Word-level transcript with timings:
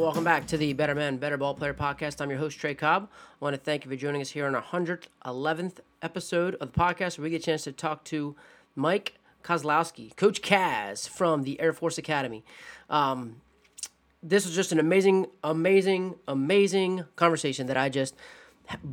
welcome 0.00 0.24
back 0.24 0.46
to 0.46 0.56
the 0.56 0.72
Better 0.72 0.94
Man, 0.94 1.18
Better 1.18 1.36
Ball 1.36 1.52
Player 1.52 1.74
podcast. 1.74 2.22
I'm 2.22 2.30
your 2.30 2.38
host, 2.38 2.58
Trey 2.58 2.74
Cobb. 2.74 3.10
I 3.12 3.44
want 3.44 3.52
to 3.52 3.60
thank 3.60 3.84
you 3.84 3.90
for 3.90 3.96
joining 3.98 4.22
us 4.22 4.30
here 4.30 4.46
on 4.46 4.54
our 4.54 4.62
111th 4.62 5.80
episode 6.00 6.54
of 6.54 6.72
the 6.72 6.80
podcast 6.80 7.18
where 7.18 7.24
we 7.24 7.30
get 7.30 7.42
a 7.42 7.44
chance 7.44 7.64
to 7.64 7.72
talk 7.72 8.02
to 8.04 8.34
Mike 8.74 9.18
Kazlauskas, 9.44 10.16
Coach 10.16 10.40
Kaz 10.40 11.06
from 11.06 11.42
the 11.42 11.60
Air 11.60 11.74
Force 11.74 11.98
Academy. 11.98 12.42
Um, 12.88 13.42
this 14.22 14.46
was 14.46 14.54
just 14.54 14.72
an 14.72 14.78
amazing, 14.80 15.26
amazing, 15.44 16.14
amazing 16.26 17.04
conversation 17.16 17.66
that 17.66 17.76
I 17.76 17.90
just 17.90 18.14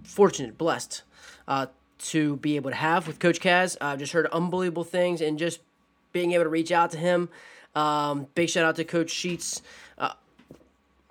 fortunate, 0.04 0.58
blessed 0.58 1.04
uh, 1.48 1.68
to 2.00 2.36
be 2.36 2.58
able 2.58 2.72
to 2.72 2.76
have 2.76 3.08
with 3.08 3.20
Coach 3.20 3.40
Kaz. 3.40 3.78
I've 3.80 4.00
just 4.00 4.12
heard 4.12 4.26
unbelievable 4.28 4.84
things 4.84 5.22
and 5.22 5.40
just 5.40 5.62
being 6.12 6.34
able 6.34 6.44
to 6.44 6.50
reach 6.50 6.74
out 6.74 6.92
to 6.92 6.98
him. 6.98 7.30
Um, 7.76 8.28
big 8.34 8.50
shout 8.50 8.66
out 8.66 8.76
to 8.76 8.84
Coach 8.84 9.12
Sheets 9.12 9.62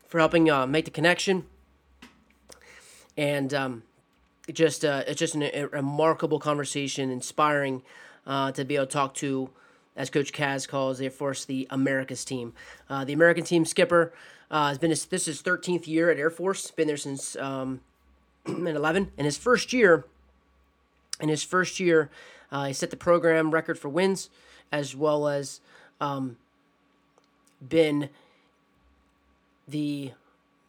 for 0.07 0.19
helping 0.19 0.51
uh, 0.51 0.67
make 0.67 0.85
the 0.85 0.91
connection. 0.91 1.45
And 3.17 3.53
um, 3.55 3.83
just 4.53 4.85
uh, 4.85 5.05
it's 5.07 5.19
just 5.19 5.35
an, 5.35 5.43
a 5.43 5.67
remarkable 5.69 6.39
conversation, 6.39 7.11
inspiring 7.11 7.83
uh, 8.27 8.53
to 8.53 8.65
be 8.65 8.77
able 8.77 8.87
to 8.87 8.93
talk 8.93 9.15
to, 9.15 9.51
as 9.97 10.11
Coach 10.11 10.33
Kaz 10.33 10.69
calls 10.69 11.01
Air 11.01 11.11
Force, 11.11 11.45
the 11.45 11.67
America's 11.71 12.25
team. 12.25 12.53
Uh, 12.89 13.05
the 13.05 13.13
American 13.13 13.45
team 13.45 13.65
skipper 13.65 14.13
uh, 14.51 14.69
has 14.69 14.79
been 14.79 14.91
his, 14.91 15.05
this 15.07 15.27
is 15.27 15.43
13th 15.43 15.87
year 15.87 16.11
at 16.11 16.19
Air 16.19 16.31
Force. 16.31 16.71
Been 16.71 16.87
there 16.87 16.97
since 16.97 17.37
um, 17.37 17.81
11. 18.47 19.13
In 19.17 19.25
his 19.25 19.37
first 19.37 19.73
year, 19.73 20.05
in 21.21 21.29
his 21.29 21.43
first 21.43 21.81
year, 21.81 22.11
uh, 22.53 22.67
he 22.67 22.73
set 22.73 22.91
the 22.91 22.97
program 22.97 23.51
record 23.51 23.79
for 23.79 23.89
wins, 23.89 24.31
as 24.71 24.95
well 24.95 25.27
as 25.29 25.61
um, 26.01 26.37
been 27.67 28.11
the 29.67 30.13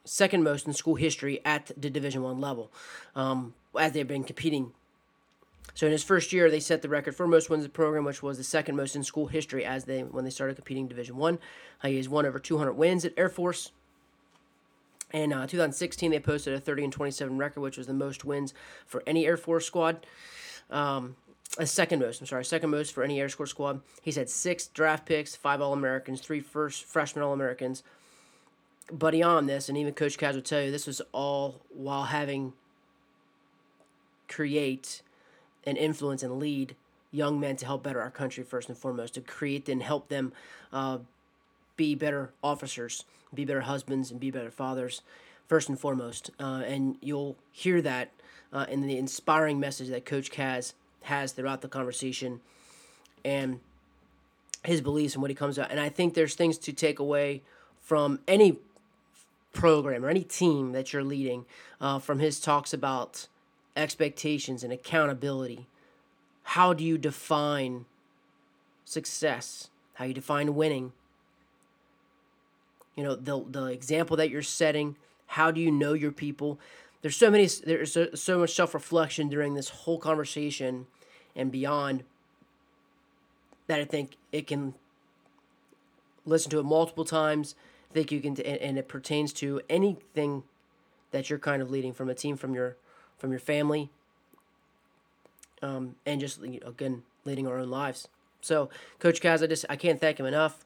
second 0.05 0.43
most 0.43 0.67
in 0.67 0.73
school 0.73 0.95
history 0.95 1.39
at 1.45 1.71
the 1.77 1.89
Division 1.89 2.23
One 2.23 2.39
level, 2.39 2.71
um, 3.15 3.53
as 3.77 3.91
they've 3.91 4.07
been 4.07 4.23
competing. 4.23 4.71
So 5.73 5.85
in 5.85 5.91
his 5.91 6.03
first 6.03 6.33
year, 6.33 6.49
they 6.49 6.59
set 6.59 6.81
the 6.81 6.89
record 6.89 7.15
for 7.15 7.27
most 7.27 7.49
wins 7.49 7.63
in 7.63 7.69
the 7.69 7.73
program, 7.73 8.03
which 8.03 8.23
was 8.23 8.37
the 8.37 8.43
second 8.43 8.75
most 8.75 8.95
in 8.95 9.03
school 9.03 9.27
history 9.27 9.63
as 9.63 9.85
they 9.85 10.01
when 10.01 10.23
they 10.23 10.31
started 10.31 10.55
competing 10.55 10.87
Division 10.87 11.17
One. 11.17 11.39
Uh, 11.83 11.89
he 11.89 11.97
has 11.97 12.09
won 12.09 12.25
over 12.25 12.39
200 12.39 12.73
wins 12.73 13.05
at 13.05 13.13
Air 13.17 13.29
Force. 13.29 13.71
In 15.13 15.31
uh, 15.31 15.47
2016, 15.47 16.11
they 16.11 16.19
posted 16.19 16.53
a 16.53 16.59
30 16.59 16.85
and 16.85 16.93
27 16.93 17.37
record, 17.37 17.61
which 17.61 17.77
was 17.77 17.87
the 17.87 17.93
most 17.93 18.25
wins 18.25 18.53
for 18.85 19.03
any 19.07 19.25
Air 19.25 19.37
Force 19.37 19.65
squad. 19.65 20.05
Um, 20.69 21.15
a 21.57 21.65
second 21.65 21.99
most, 21.99 22.19
I'm 22.19 22.27
sorry, 22.27 22.43
second 22.43 22.71
most 22.71 22.93
for 22.93 23.03
any 23.03 23.21
Air 23.21 23.29
Force 23.29 23.51
squad. 23.51 23.81
He's 24.01 24.17
had 24.17 24.29
six 24.29 24.67
draft 24.67 25.05
picks, 25.05 25.35
five 25.35 25.61
All 25.61 25.73
Americans, 25.73 26.21
three 26.21 26.41
first 26.41 26.83
freshman 26.83 27.23
All 27.23 27.33
Americans. 27.33 27.83
But 28.91 29.21
on 29.21 29.47
this, 29.47 29.67
and 29.67 29.77
even 29.77 29.93
Coach 29.93 30.17
Kaz 30.17 30.33
will 30.35 30.41
tell 30.41 30.61
you, 30.61 30.71
this 30.71 30.87
was 30.87 31.01
all 31.11 31.61
while 31.69 32.05
having 32.05 32.53
create 34.27 35.01
and 35.65 35.77
influence 35.77 36.23
and 36.23 36.39
lead 36.39 36.75
young 37.11 37.39
men 37.39 37.55
to 37.57 37.65
help 37.65 37.83
better 37.83 38.01
our 38.01 38.11
country 38.11 38.43
first 38.43 38.69
and 38.69 38.77
foremost, 38.77 39.15
to 39.15 39.21
create 39.21 39.67
and 39.67 39.83
help 39.83 40.07
them 40.07 40.31
uh, 40.71 40.99
be 41.75 41.95
better 41.95 42.31
officers, 42.43 43.03
be 43.33 43.45
better 43.45 43.61
husbands, 43.61 44.11
and 44.11 44.19
be 44.19 44.31
better 44.31 44.51
fathers, 44.51 45.01
first 45.47 45.67
and 45.69 45.79
foremost. 45.79 46.31
Uh, 46.39 46.63
and 46.65 46.97
you'll 47.01 47.35
hear 47.51 47.81
that 47.81 48.11
uh, 48.53 48.65
in 48.69 48.87
the 48.87 48.97
inspiring 48.97 49.59
message 49.59 49.89
that 49.89 50.05
Coach 50.05 50.31
Kaz 50.31 50.73
has 51.03 51.31
throughout 51.31 51.61
the 51.61 51.67
conversation 51.67 52.41
and 53.23 53.59
his 54.63 54.81
beliefs 54.81 55.13
and 55.13 55.21
what 55.21 55.31
he 55.31 55.35
comes 55.35 55.57
out. 55.59 55.71
And 55.71 55.79
I 55.79 55.89
think 55.89 56.13
there's 56.13 56.35
things 56.35 56.57
to 56.59 56.73
take 56.73 56.99
away 56.99 57.41
from 57.81 58.19
any 58.27 58.59
program 59.57 60.05
or 60.05 60.09
any 60.09 60.23
team 60.23 60.71
that 60.71 60.93
you're 60.93 61.03
leading 61.03 61.45
uh, 61.81 61.97
from 61.97 62.19
his 62.19 62.39
talks 62.39 62.73
about 62.73 63.27
expectations 63.75 64.63
and 64.63 64.71
accountability. 64.71 65.67
How 66.43 66.73
do 66.73 66.83
you 66.83 66.97
define 66.97 67.85
success? 68.85 69.69
How 69.95 70.05
you 70.05 70.13
define 70.13 70.53
winning? 70.53 70.93
You 72.95 73.03
know, 73.03 73.15
the 73.15 73.43
the 73.49 73.65
example 73.65 74.15
that 74.17 74.29
you're 74.29 74.43
setting, 74.43 74.95
how 75.25 75.49
do 75.49 75.59
you 75.59 75.71
know 75.71 75.93
your 75.93 76.11
people? 76.11 76.59
There's 77.01 77.15
so 77.15 77.31
many 77.31 77.47
there's 77.65 77.93
so, 77.93 78.09
so 78.13 78.39
much 78.39 78.53
self-reflection 78.53 79.29
during 79.29 79.55
this 79.55 79.69
whole 79.69 79.97
conversation 79.97 80.85
and 81.35 81.51
beyond 81.51 82.03
that 83.67 83.79
I 83.79 83.85
think 83.85 84.17
it 84.31 84.45
can 84.45 84.75
listen 86.25 86.51
to 86.51 86.59
it 86.59 86.63
multiple 86.63 87.05
times. 87.05 87.55
Think 87.93 88.11
you 88.11 88.19
can 88.19 88.39
and, 88.41 88.57
and 88.57 88.77
it 88.77 88.87
pertains 88.87 89.33
to 89.33 89.61
anything 89.69 90.43
that 91.11 91.29
you're 91.29 91.39
kind 91.39 91.61
of 91.61 91.71
leading 91.71 91.93
from 91.93 92.09
a 92.09 92.13
team 92.13 92.37
from 92.37 92.53
your 92.53 92.75
from 93.17 93.31
your 93.31 93.39
family, 93.39 93.89
um, 95.61 95.95
and 96.05 96.19
just 96.19 96.41
again 96.41 97.03
leading 97.25 97.47
our 97.47 97.57
own 97.57 97.69
lives. 97.69 98.07
So, 98.41 98.69
Coach 98.99 99.21
Kaz, 99.21 99.43
I 99.43 99.47
just 99.47 99.65
I 99.69 99.75
can't 99.75 99.99
thank 99.99 100.19
him 100.19 100.25
enough. 100.25 100.63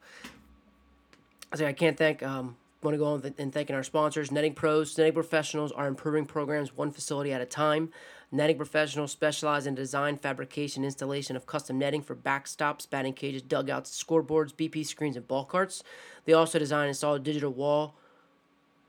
I 1.51 1.57
say 1.57 1.67
I 1.67 1.73
can't 1.73 1.97
thank. 1.97 2.23
Um, 2.23 2.57
want 2.83 2.95
to 2.95 2.97
go 2.97 3.05
on 3.05 3.33
and 3.37 3.53
thanking 3.53 3.75
our 3.75 3.83
sponsors, 3.83 4.31
Netting 4.31 4.53
Pros, 4.53 4.97
Netting 4.97 5.13
Professionals 5.13 5.71
are 5.71 5.87
improving 5.87 6.25
programs 6.25 6.75
one 6.75 6.91
facility 6.91 7.31
at 7.31 7.41
a 7.41 7.45
time. 7.45 7.91
Netting 8.33 8.55
professionals 8.55 9.11
specialize 9.11 9.67
in 9.67 9.75
design, 9.75 10.15
fabrication, 10.15 10.85
installation 10.85 11.35
of 11.35 11.45
custom 11.45 11.77
netting 11.77 12.01
for 12.01 12.15
backstops, 12.15 12.89
batting 12.89 13.13
cages, 13.13 13.41
dugouts, 13.41 13.91
scoreboards, 13.91 14.53
BP 14.53 14.85
screens, 14.85 15.17
and 15.17 15.27
ball 15.27 15.43
carts. 15.43 15.83
They 16.23 16.31
also 16.31 16.57
design 16.57 16.83
and 16.83 16.89
install 16.89 17.19
digital 17.19 17.51
wall, 17.51 17.95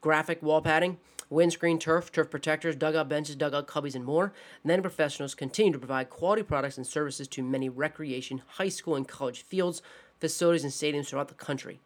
graphic 0.00 0.42
wall 0.42 0.62
padding, 0.62 0.98
windscreen 1.28 1.80
turf, 1.80 2.12
turf 2.12 2.30
protectors, 2.30 2.76
dugout 2.76 3.08
benches, 3.08 3.34
dugout 3.34 3.66
cubbies, 3.66 3.96
and 3.96 4.04
more. 4.04 4.32
Netting 4.62 4.82
professionals 4.82 5.34
continue 5.34 5.72
to 5.72 5.78
provide 5.78 6.08
quality 6.08 6.44
products 6.44 6.76
and 6.76 6.86
services 6.86 7.26
to 7.28 7.42
many 7.42 7.68
recreation, 7.68 8.42
high 8.46 8.68
school, 8.68 8.94
and 8.94 9.08
college 9.08 9.42
fields, 9.42 9.82
facilities, 10.20 10.62
and 10.62 10.72
stadiums 10.72 11.08
throughout 11.08 11.28
the 11.28 11.34
country. 11.34 11.80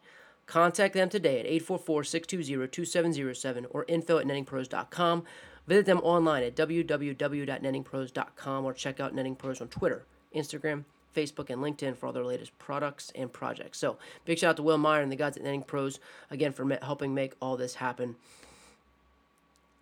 Contact 0.45 0.93
them 0.93 1.09
today 1.09 1.39
at 1.39 1.45
844 1.45 2.03
620 2.03 2.67
2707 2.67 3.65
or 3.71 3.83
info 3.87 4.19
at 4.19 4.27
nettingpros.com. 4.27 5.23
Visit 5.67 5.85
them 5.85 5.99
online 5.99 6.43
at 6.43 6.55
www.nettingpros.com 6.55 8.65
or 8.65 8.73
check 8.73 8.99
out 8.99 9.13
Netting 9.13 9.35
Pros 9.35 9.61
on 9.61 9.67
Twitter, 9.67 10.05
Instagram, 10.35 10.85
Facebook, 11.15 11.49
and 11.49 11.61
LinkedIn 11.61 11.97
for 11.97 12.07
all 12.07 12.13
their 12.13 12.23
latest 12.23 12.57
products 12.57 13.11
and 13.15 13.31
projects. 13.31 13.77
So, 13.77 13.97
big 14.23 14.39
shout 14.39 14.51
out 14.51 14.57
to 14.57 14.63
Will 14.63 14.77
Meyer 14.77 15.01
and 15.01 15.11
the 15.11 15.15
guys 15.15 15.35
at 15.35 15.43
Netting 15.43 15.63
Pros 15.63 15.99
again 16.31 16.53
for 16.53 16.67
helping 16.81 17.13
make 17.13 17.33
all 17.41 17.57
this 17.57 17.75
happen 17.75 18.15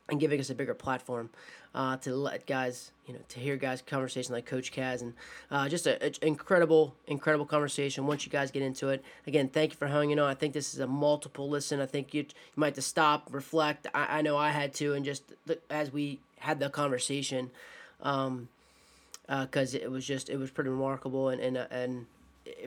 and 0.10 0.20
giving 0.20 0.40
us 0.40 0.50
a 0.50 0.56
bigger 0.56 0.74
platform 0.74 1.30
uh, 1.74 1.98
to 1.98 2.16
let 2.16 2.46
guys, 2.46 2.92
you 3.06 3.14
know, 3.14 3.20
to 3.28 3.40
hear 3.40 3.58
guys' 3.58 3.82
conversation 3.82 4.34
like 4.34 4.46
Coach 4.46 4.72
Kaz 4.72 5.02
and 5.02 5.14
uh, 5.52 5.68
just 5.68 5.88
an 5.88 6.14
incredible, 6.22 6.96
incredible 7.08 7.46
conversation. 7.46 8.08
Once 8.08 8.26
you 8.26 8.32
guys 8.32 8.52
get 8.52 8.62
into 8.62 8.90
it, 8.90 9.04
again, 9.28 9.50
thank 9.50 9.72
you 9.72 9.78
for 9.78 9.88
hanging 9.88 10.18
on. 10.20 10.30
I 10.30 10.36
think 10.36 10.54
this 10.54 10.74
is 10.74 10.80
a 10.80 10.88
multiple 10.88 11.50
listen. 11.50 11.82
I 11.82 11.86
think 11.86 12.14
you, 12.14 12.22
you 12.22 12.28
might 12.56 12.68
have 12.68 12.76
to 12.76 12.82
stop, 12.82 13.28
reflect. 13.32 13.88
I, 13.94 14.20
I 14.20 14.22
know 14.22 14.38
I 14.38 14.52
had 14.52 14.74
to, 14.76 14.94
and 14.94 15.04
just 15.04 15.24
as 15.70 15.92
we 15.92 16.20
had 16.40 16.60
the 16.60 16.70
conversation, 16.70 17.52
um, 18.02 18.48
because 19.28 19.76
uh, 19.76 19.80
it 19.80 19.92
was 19.92 20.06
just 20.06 20.30
it 20.30 20.38
was 20.38 20.52
pretty 20.52 20.70
remarkable 20.70 21.30
and 21.30 21.42
and 21.42 21.58
and 21.58 22.06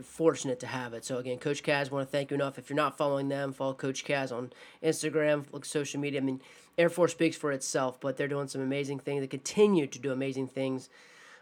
fortunate 0.02 0.60
to 0.60 0.66
have 0.66 0.94
it. 0.94 1.04
So 1.04 1.18
again, 1.18 1.38
Coach 1.38 1.62
Kaz, 1.62 1.90
want 1.90 2.06
to 2.06 2.10
thank 2.10 2.30
you 2.30 2.34
enough. 2.34 2.58
If 2.58 2.68
you're 2.68 2.76
not 2.76 2.96
following 2.98 3.28
them, 3.28 3.52
follow 3.52 3.74
Coach 3.74 4.04
Kaz 4.04 4.32
on 4.32 4.52
Instagram, 4.82 5.44
look 5.52 5.64
social 5.64 6.00
media. 6.00 6.20
I 6.20 6.24
mean, 6.24 6.40
Air 6.76 6.88
Force 6.88 7.12
speaks 7.12 7.36
for 7.36 7.52
itself, 7.52 8.00
but 8.00 8.16
they're 8.16 8.28
doing 8.28 8.48
some 8.48 8.60
amazing 8.60 9.00
things. 9.00 9.20
They 9.20 9.26
continue 9.26 9.86
to 9.86 9.98
do 9.98 10.12
amazing 10.12 10.48
things. 10.48 10.88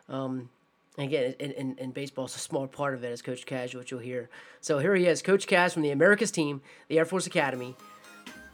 Um, 0.09 0.49
again, 0.97 1.35
and, 1.41 1.53
and, 1.53 1.79
and 1.79 1.95
baseball 1.95 2.27
is 2.27 2.37
a 2.37 2.39
small 2.39 2.67
part 2.67 2.95
of 2.95 3.05
it, 3.05 3.13
as 3.13 3.23
Coach 3.23 3.45
Kaz, 3.47 3.75
which 3.75 3.91
you'll 3.91 4.01
hear. 4.01 4.31
So 4.61 4.79
here 4.79 4.95
he 4.95 5.07
is, 5.07 5.23
Coach 5.23 5.47
Kaz 5.47 5.73
from 5.73 5.83
the 5.83 5.91
America's 5.91 6.31
team, 6.31 6.63
the 6.89 6.99
Air 6.99 7.05
Force 7.05 7.27
Academy. 7.27 7.77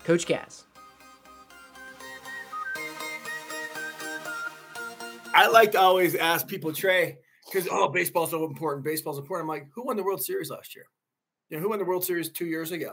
Coach 0.05 0.27
Kaz. 0.27 0.65
I 5.35 5.49
like 5.49 5.73
to 5.73 5.81
always 5.81 6.15
ask 6.15 6.47
people, 6.47 6.73
Trey, 6.73 7.19
because 7.53 7.69
oh, 7.71 7.89
baseball's 7.89 8.31
so 8.31 8.45
important. 8.45 8.85
Baseball's 8.85 9.19
important. 9.19 9.45
I'm 9.45 9.49
like, 9.49 9.69
who 9.75 9.85
won 9.85 9.97
the 9.97 10.03
World 10.03 10.23
Series 10.23 10.51
last 10.51 10.75
year? 10.75 10.87
You 11.51 11.57
know, 11.57 11.63
who 11.63 11.71
won 11.71 11.79
the 11.79 11.85
World 11.85 12.05
Series 12.05 12.31
two 12.31 12.47
years 12.47 12.73
ago? 12.73 12.93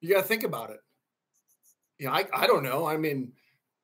You 0.00 0.12
got 0.12 0.22
to 0.22 0.26
think 0.26 0.42
about 0.42 0.70
it. 0.70 0.80
You 1.98 2.06
know, 2.06 2.12
I, 2.12 2.26
I 2.34 2.46
don't 2.46 2.64
know. 2.64 2.86
I 2.86 2.96
mean, 2.96 3.32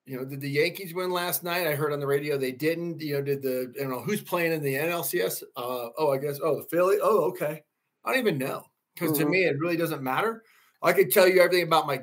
you 0.07 0.17
know, 0.17 0.25
did 0.25 0.41
the 0.41 0.51
Yankees 0.51 0.93
win 0.93 1.11
last 1.11 1.45
night? 1.45 1.67
I 1.67 1.75
heard 1.75 1.93
on 1.93 2.01
the 2.01 2.07
radio 2.07 2.37
they 2.37 2.53
didn't. 2.53 3.01
You 3.01 3.15
know, 3.15 3.23
did 3.23 3.43
the 3.43 3.73
I 3.79 3.83
don't 3.83 3.93
know 3.93 4.01
who's 4.01 4.23
playing 4.23 4.53
in 4.53 4.63
the 4.63 4.75
NLCS? 4.75 5.43
Uh, 5.57 5.89
oh, 5.97 6.13
I 6.13 6.19
guess 6.19 6.41
oh 6.43 6.57
the 6.57 6.65
Philly. 6.65 6.97
Oh, 7.01 7.29
okay. 7.29 7.63
I 8.05 8.11
don't 8.11 8.21
even 8.21 8.39
know 8.39 8.65
because 8.95 9.13
mm-hmm. 9.13 9.25
to 9.25 9.31
me 9.31 9.45
it 9.45 9.59
really 9.61 9.77
doesn't 9.77 10.03
matter. 10.03 10.43
I 10.83 10.93
could 10.93 11.13
tell 11.13 11.29
you 11.29 11.41
everything 11.41 11.65
about 11.65 11.87
my 11.87 12.01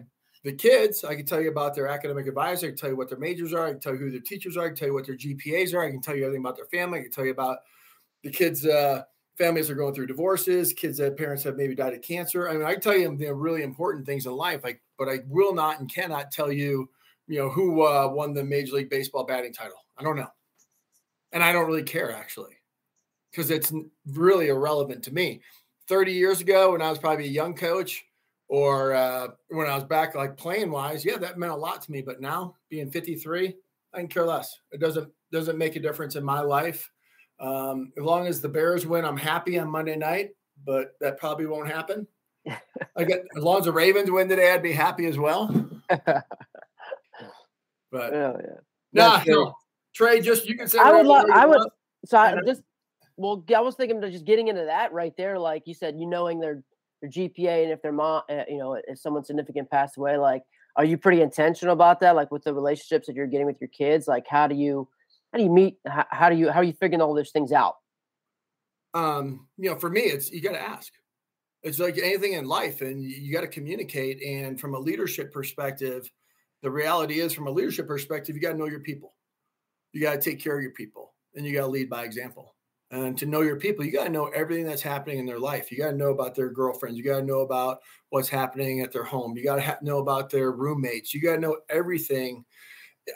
the 0.48 0.54
kids, 0.54 1.04
I 1.04 1.14
can 1.14 1.26
tell 1.26 1.42
you 1.42 1.50
about 1.50 1.76
their 1.76 1.88
academic 1.88 2.26
advisor. 2.26 2.68
I 2.68 2.70
can 2.70 2.78
tell 2.78 2.90
you 2.90 2.96
what 2.96 3.10
their 3.10 3.20
majors 3.20 3.54
are. 3.54 3.68
I 3.68 3.72
can 3.72 3.82
tell 3.82 3.92
you 3.92 4.00
who 4.00 4.12
their 4.12 4.22
teachers 4.22 4.56
are. 4.56 4.64
I 4.64 4.68
can 4.68 4.78
tell 4.78 4.88
you 4.88 4.94
what 4.94 5.06
their 5.06 5.18
GPAs 5.18 5.74
are. 5.74 5.84
I 5.84 5.92
can 5.92 6.02
tell 6.02 6.16
you 6.16 6.24
everything 6.24 6.42
about 6.42 6.56
their 6.56 6.68
family. 6.68 7.00
I 7.00 7.02
can 7.04 7.12
tell 7.12 7.26
you 7.26 7.32
about 7.32 7.60
the 8.24 8.32
kids' 8.32 8.66
uh, 8.66 9.04
families 9.38 9.70
are 9.70 9.76
going 9.76 9.94
through 9.94 10.08
divorces, 10.08 10.72
kids 10.72 10.98
that 11.00 11.18
parents 11.18 11.44
have 11.44 11.58
maybe 11.58 11.76
died 11.76 11.94
of 11.94 12.02
cancer. 12.02 12.50
I 12.50 12.54
mean, 12.54 12.66
I 12.66 12.76
tell 12.76 12.98
you 12.98 13.14
the 13.16 13.34
really 13.34 13.62
important 13.62 14.06
things 14.06 14.26
in 14.26 14.32
life, 14.32 14.62
like, 14.64 14.82
but 14.98 15.10
I 15.10 15.20
will 15.28 15.54
not 15.54 15.82
and 15.82 15.94
cannot 15.94 16.32
tell 16.32 16.50
you, 16.50 16.90
you 17.28 17.40
know, 17.40 17.50
who 17.50 17.86
uh, 17.86 18.08
won 18.08 18.34
the 18.34 18.44
Major 18.44 18.78
League 18.78 18.90
Baseball 18.90 19.26
batting 19.26 19.54
title. 19.54 19.84
I 19.98 20.04
don't 20.04 20.16
know, 20.16 20.32
and 21.34 21.44
I 21.44 21.52
don't 21.52 21.68
really 21.68 21.84
care 21.84 22.12
actually, 22.12 22.56
because 23.32 23.52
it's 23.52 23.74
really 24.06 24.48
irrelevant 24.48 25.04
to 25.04 25.14
me. 25.14 25.42
Thirty 25.90 26.14
years 26.14 26.40
ago, 26.40 26.72
when 26.72 26.82
I 26.82 26.90
was 26.90 27.00
probably 27.00 27.26
a 27.26 27.30
young 27.30 27.54
coach, 27.54 28.06
or 28.48 28.94
uh, 28.94 29.28
when 29.50 29.68
I 29.68 29.76
was 29.76 29.84
back 29.84 30.16
like 30.16 30.38
playing 30.38 30.72
wise, 30.72 31.04
yeah, 31.04 31.18
that 31.18 31.38
meant 31.38 31.52
a 31.52 31.56
lot 31.56 31.82
to 31.84 31.92
me. 31.92 32.02
But 32.02 32.22
now, 32.22 32.56
being 32.70 32.90
53, 32.90 33.56
I 33.94 33.98
can 33.98 34.08
care 34.08 34.26
less. 34.26 34.60
It 34.72 34.80
doesn't 34.80 35.12
doesn't 35.32 35.58
make 35.58 35.76
a 35.76 35.82
difference 35.82 36.16
in 36.16 36.24
my 36.24 36.40
life. 36.40 36.90
Um, 37.40 37.92
as 37.98 38.04
long 38.04 38.28
as 38.28 38.42
the 38.42 38.50
Bears 38.50 38.86
win, 38.86 39.06
I'm 39.06 39.18
happy 39.18 39.60
on 39.60 39.70
Monday 39.70 39.96
night, 39.96 40.32
but 40.66 40.94
that 41.02 41.20
probably 41.20 41.46
won't 41.46 41.68
happen. 41.68 42.08
I 42.96 43.04
get 43.04 43.26
as 43.36 43.44
long 43.44 43.60
as 43.60 43.66
the 43.66 43.74
Ravens 43.74 44.10
win 44.10 44.30
today, 44.30 44.52
I'd 44.52 44.64
be 44.64 44.72
happy 44.72 45.06
as 45.06 45.18
well. 45.18 45.54
But 47.92 48.14
oh, 48.14 48.40
yeah. 48.44 48.60
nah, 48.94 49.24
no, 49.26 49.56
Trey, 49.94 50.22
just 50.22 50.48
you 50.48 50.58
can 50.58 50.68
say. 50.68 50.80
I 50.80 50.92
would. 50.92 51.06
Lo- 51.06 51.24
I 51.34 51.46
would. 51.46 51.58
Want. 51.58 51.74
So 52.06 52.18
I 52.18 52.36
just. 52.46 52.62
Well, 53.16 53.44
I 53.56 53.62
was 53.62 53.76
thinking 53.76 54.04
of 54.04 54.12
just 54.12 54.26
getting 54.26 54.48
into 54.48 54.66
that 54.66 54.94
right 54.94 55.16
there, 55.18 55.40
like 55.40 55.64
you 55.66 55.74
said, 55.74 55.96
you 55.98 56.06
knowing 56.06 56.40
their 56.40 56.64
their 57.02 57.10
GPA 57.10 57.64
and 57.64 57.72
if 57.72 57.82
their 57.82 57.92
mom, 57.92 58.24
uh, 58.30 58.44
you 58.48 58.58
know, 58.58 58.74
if 58.74 59.00
someone 59.00 59.24
significant 59.24 59.70
passed 59.70 59.98
away, 59.98 60.18
like, 60.18 60.44
are 60.76 60.86
you 60.86 60.98
pretty 60.98 61.22
intentional 61.22 61.74
about 61.74 62.00
that? 62.02 62.16
Like 62.16 62.32
with 62.32 62.44
the 62.44 62.54
relationships 62.54 63.08
that 63.08 63.16
you're 63.16 63.28
getting 63.28 63.48
with 63.48 63.60
your 63.60 63.70
kids, 63.70 64.08
like 64.08 64.26
how 64.28 64.48
do 64.48 64.56
you 64.56 64.88
how 65.32 65.40
do 65.40 65.44
you 65.44 65.50
meet? 65.50 65.78
How, 65.86 66.06
how 66.10 66.30
do 66.30 66.36
you 66.36 66.52
how 66.52 66.60
are 66.60 66.64
you 66.64 66.74
figuring 66.74 67.02
all 67.02 67.14
those 67.14 67.32
things 67.32 67.52
out? 67.52 67.76
Um, 68.94 69.48
you 69.58 69.70
know, 69.70 69.78
for 69.78 69.90
me, 69.90 70.02
it's 70.02 70.32
you 70.32 70.42
got 70.42 70.54
to 70.54 70.62
ask. 70.62 70.92
It's 71.64 71.80
like 71.80 71.98
anything 71.98 72.34
in 72.34 72.46
life, 72.46 72.82
and 72.82 73.04
you 73.04 73.34
got 73.34 73.42
to 73.42 73.48
communicate. 73.48 74.22
And 74.24 74.60
from 74.60 74.76
a 74.76 74.80
leadership 74.80 75.34
perspective, 75.34 76.10
the 76.62 76.72
reality 76.72 77.20
is, 77.20 77.34
from 77.34 77.48
a 77.48 77.52
leadership 77.52 77.88
perspective, 77.88 78.36
you 78.36 78.42
got 78.42 78.54
to 78.54 78.58
know 78.58 78.68
your 78.68 78.80
people. 78.80 79.14
You 79.94 80.02
got 80.02 80.14
to 80.14 80.30
take 80.30 80.40
care 80.42 80.56
of 80.56 80.64
your 80.64 80.72
people, 80.72 81.14
and 81.36 81.46
you 81.46 81.54
got 81.54 81.62
to 81.62 81.68
lead 81.68 81.90
by 81.90 82.04
example. 82.04 82.56
And 82.90 83.18
to 83.18 83.26
know 83.26 83.42
your 83.42 83.58
people, 83.58 83.84
you 83.84 83.92
got 83.92 84.06
to 84.06 84.10
know 84.10 84.28
everything 84.28 84.66
that's 84.66 84.82
happening 84.82 85.20
in 85.20 85.26
their 85.26 85.40
life. 85.40 85.72
You 85.72 85.78
got 85.78 85.92
to 85.92 85.98
know 85.98 86.12
about 86.12 86.36
their 86.36 86.50
girlfriends. 86.50 86.98
You 86.98 87.04
got 87.04 87.20
to 87.20 87.26
know 87.26 87.42
about 87.42 87.80
what's 88.10 88.30
happening 88.30 88.80
at 88.80 88.94
their 88.94 89.04
home. 89.04 89.36
You 89.36 89.44
got 89.44 89.58
to 89.58 89.62
ha- 89.62 89.78
know 89.82 89.98
about 89.98 90.30
their 90.30 90.52
roommates. 90.54 91.14
You 91.14 91.22
got 91.22 91.36
to 91.36 91.42
know 91.42 91.58
everything 91.70 92.46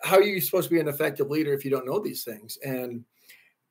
how 0.03 0.18
are 0.18 0.23
you 0.23 0.41
supposed 0.41 0.69
to 0.69 0.73
be 0.73 0.79
an 0.79 0.88
effective 0.88 1.29
leader 1.29 1.53
if 1.53 1.65
you 1.65 1.71
don't 1.71 1.85
know 1.85 2.00
these 2.00 2.23
things? 2.23 2.57
And 2.63 3.03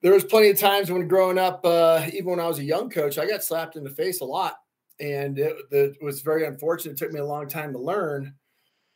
there 0.02 0.12
was 0.12 0.24
plenty 0.24 0.50
of 0.50 0.58
times 0.58 0.90
when 0.90 1.08
growing 1.08 1.38
up, 1.38 1.64
uh, 1.64 2.06
even 2.12 2.30
when 2.30 2.40
I 2.40 2.46
was 2.46 2.58
a 2.58 2.64
young 2.64 2.90
coach, 2.90 3.18
I 3.18 3.26
got 3.26 3.44
slapped 3.44 3.76
in 3.76 3.84
the 3.84 3.90
face 3.90 4.20
a 4.20 4.24
lot, 4.24 4.56
and 4.98 5.38
it, 5.38 5.56
it, 5.70 5.96
was 6.02 6.22
very 6.22 6.46
unfortunate. 6.46 6.92
It 6.92 6.98
took 6.98 7.12
me 7.12 7.20
a 7.20 7.24
long 7.24 7.48
time 7.48 7.72
to 7.72 7.78
learn. 7.78 8.34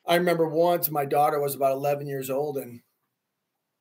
I 0.07 0.17
remember 0.17 0.49
once 0.49 0.91
my 0.91 1.05
daughter 1.05 1.41
was 1.41 1.55
about 1.55 1.73
11 1.73 2.07
years 2.07 2.31
old, 2.31 2.59
and 2.59 2.81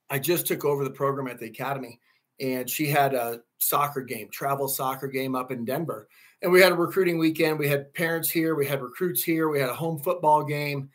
I 0.09 0.19
just 0.19 0.47
took 0.47 0.65
over 0.65 0.83
the 0.83 0.89
program 0.89 1.27
at 1.27 1.39
the 1.39 1.47
academy, 1.47 1.99
and 2.43 2.69
she 2.69 2.87
had 2.87 3.13
a 3.13 3.39
soccer 3.59 4.01
game, 4.01 4.29
travel 4.29 4.67
soccer 4.67 5.07
game 5.07 5.33
up 5.33 5.49
in 5.49 5.63
Denver, 5.63 6.09
and 6.41 6.51
we 6.51 6.59
had 6.59 6.73
a 6.73 6.75
recruiting 6.75 7.17
weekend. 7.17 7.57
We 7.57 7.69
had 7.69 7.93
parents 7.93 8.29
here, 8.29 8.53
we 8.55 8.67
had 8.67 8.81
recruits 8.81 9.23
here, 9.23 9.47
we 9.47 9.61
had 9.61 9.69
a 9.69 9.75
home 9.75 9.97
football 9.99 10.43
game. 10.43 10.89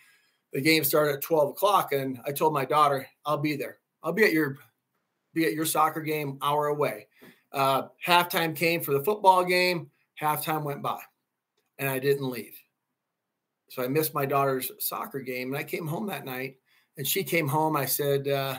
The 0.53 0.61
game 0.61 0.85
started 0.85 1.15
at 1.15 1.23
12 1.23 1.51
o'clock 1.51 1.93
and 1.93 2.21
i 2.27 2.33
told 2.33 2.55
my 2.55 2.65
daughter 2.65 3.07
i'll 3.27 3.39
be 3.39 3.57
there. 3.57 3.79
I'll 4.03 4.13
be 4.13 4.25
at 4.25 4.33
your 4.33 4.59
be 5.35 5.45
at 5.45 5.55
your 5.55 5.67
soccer 5.67 6.01
game 6.01 6.39
hour 6.43 6.67
away. 6.67 7.07
Uh, 7.53 7.89
halftime 8.07 8.55
came 8.55 8.81
for 8.83 8.93
the 8.93 9.05
football 9.05 9.45
game. 9.45 9.91
Halftime 10.21 10.65
went 10.65 10.83
by 10.83 11.01
and 11.79 11.89
i 11.89 11.99
didn't 11.99 12.31
leave. 12.31 12.57
So 13.71 13.83
i 13.83 13.89
missed 13.89 14.15
my 14.15 14.27
daughter's 14.27 14.71
soccer 14.79 15.21
game 15.21 15.49
and 15.49 15.57
i 15.57 15.65
came 15.65 15.87
home 15.87 16.07
that 16.07 16.25
night 16.25 16.57
and 16.99 17.07
she 17.07 17.25
came 17.25 17.49
home. 17.49 17.77
I 17.77 17.87
said 17.87 18.29
uh, 18.29 18.59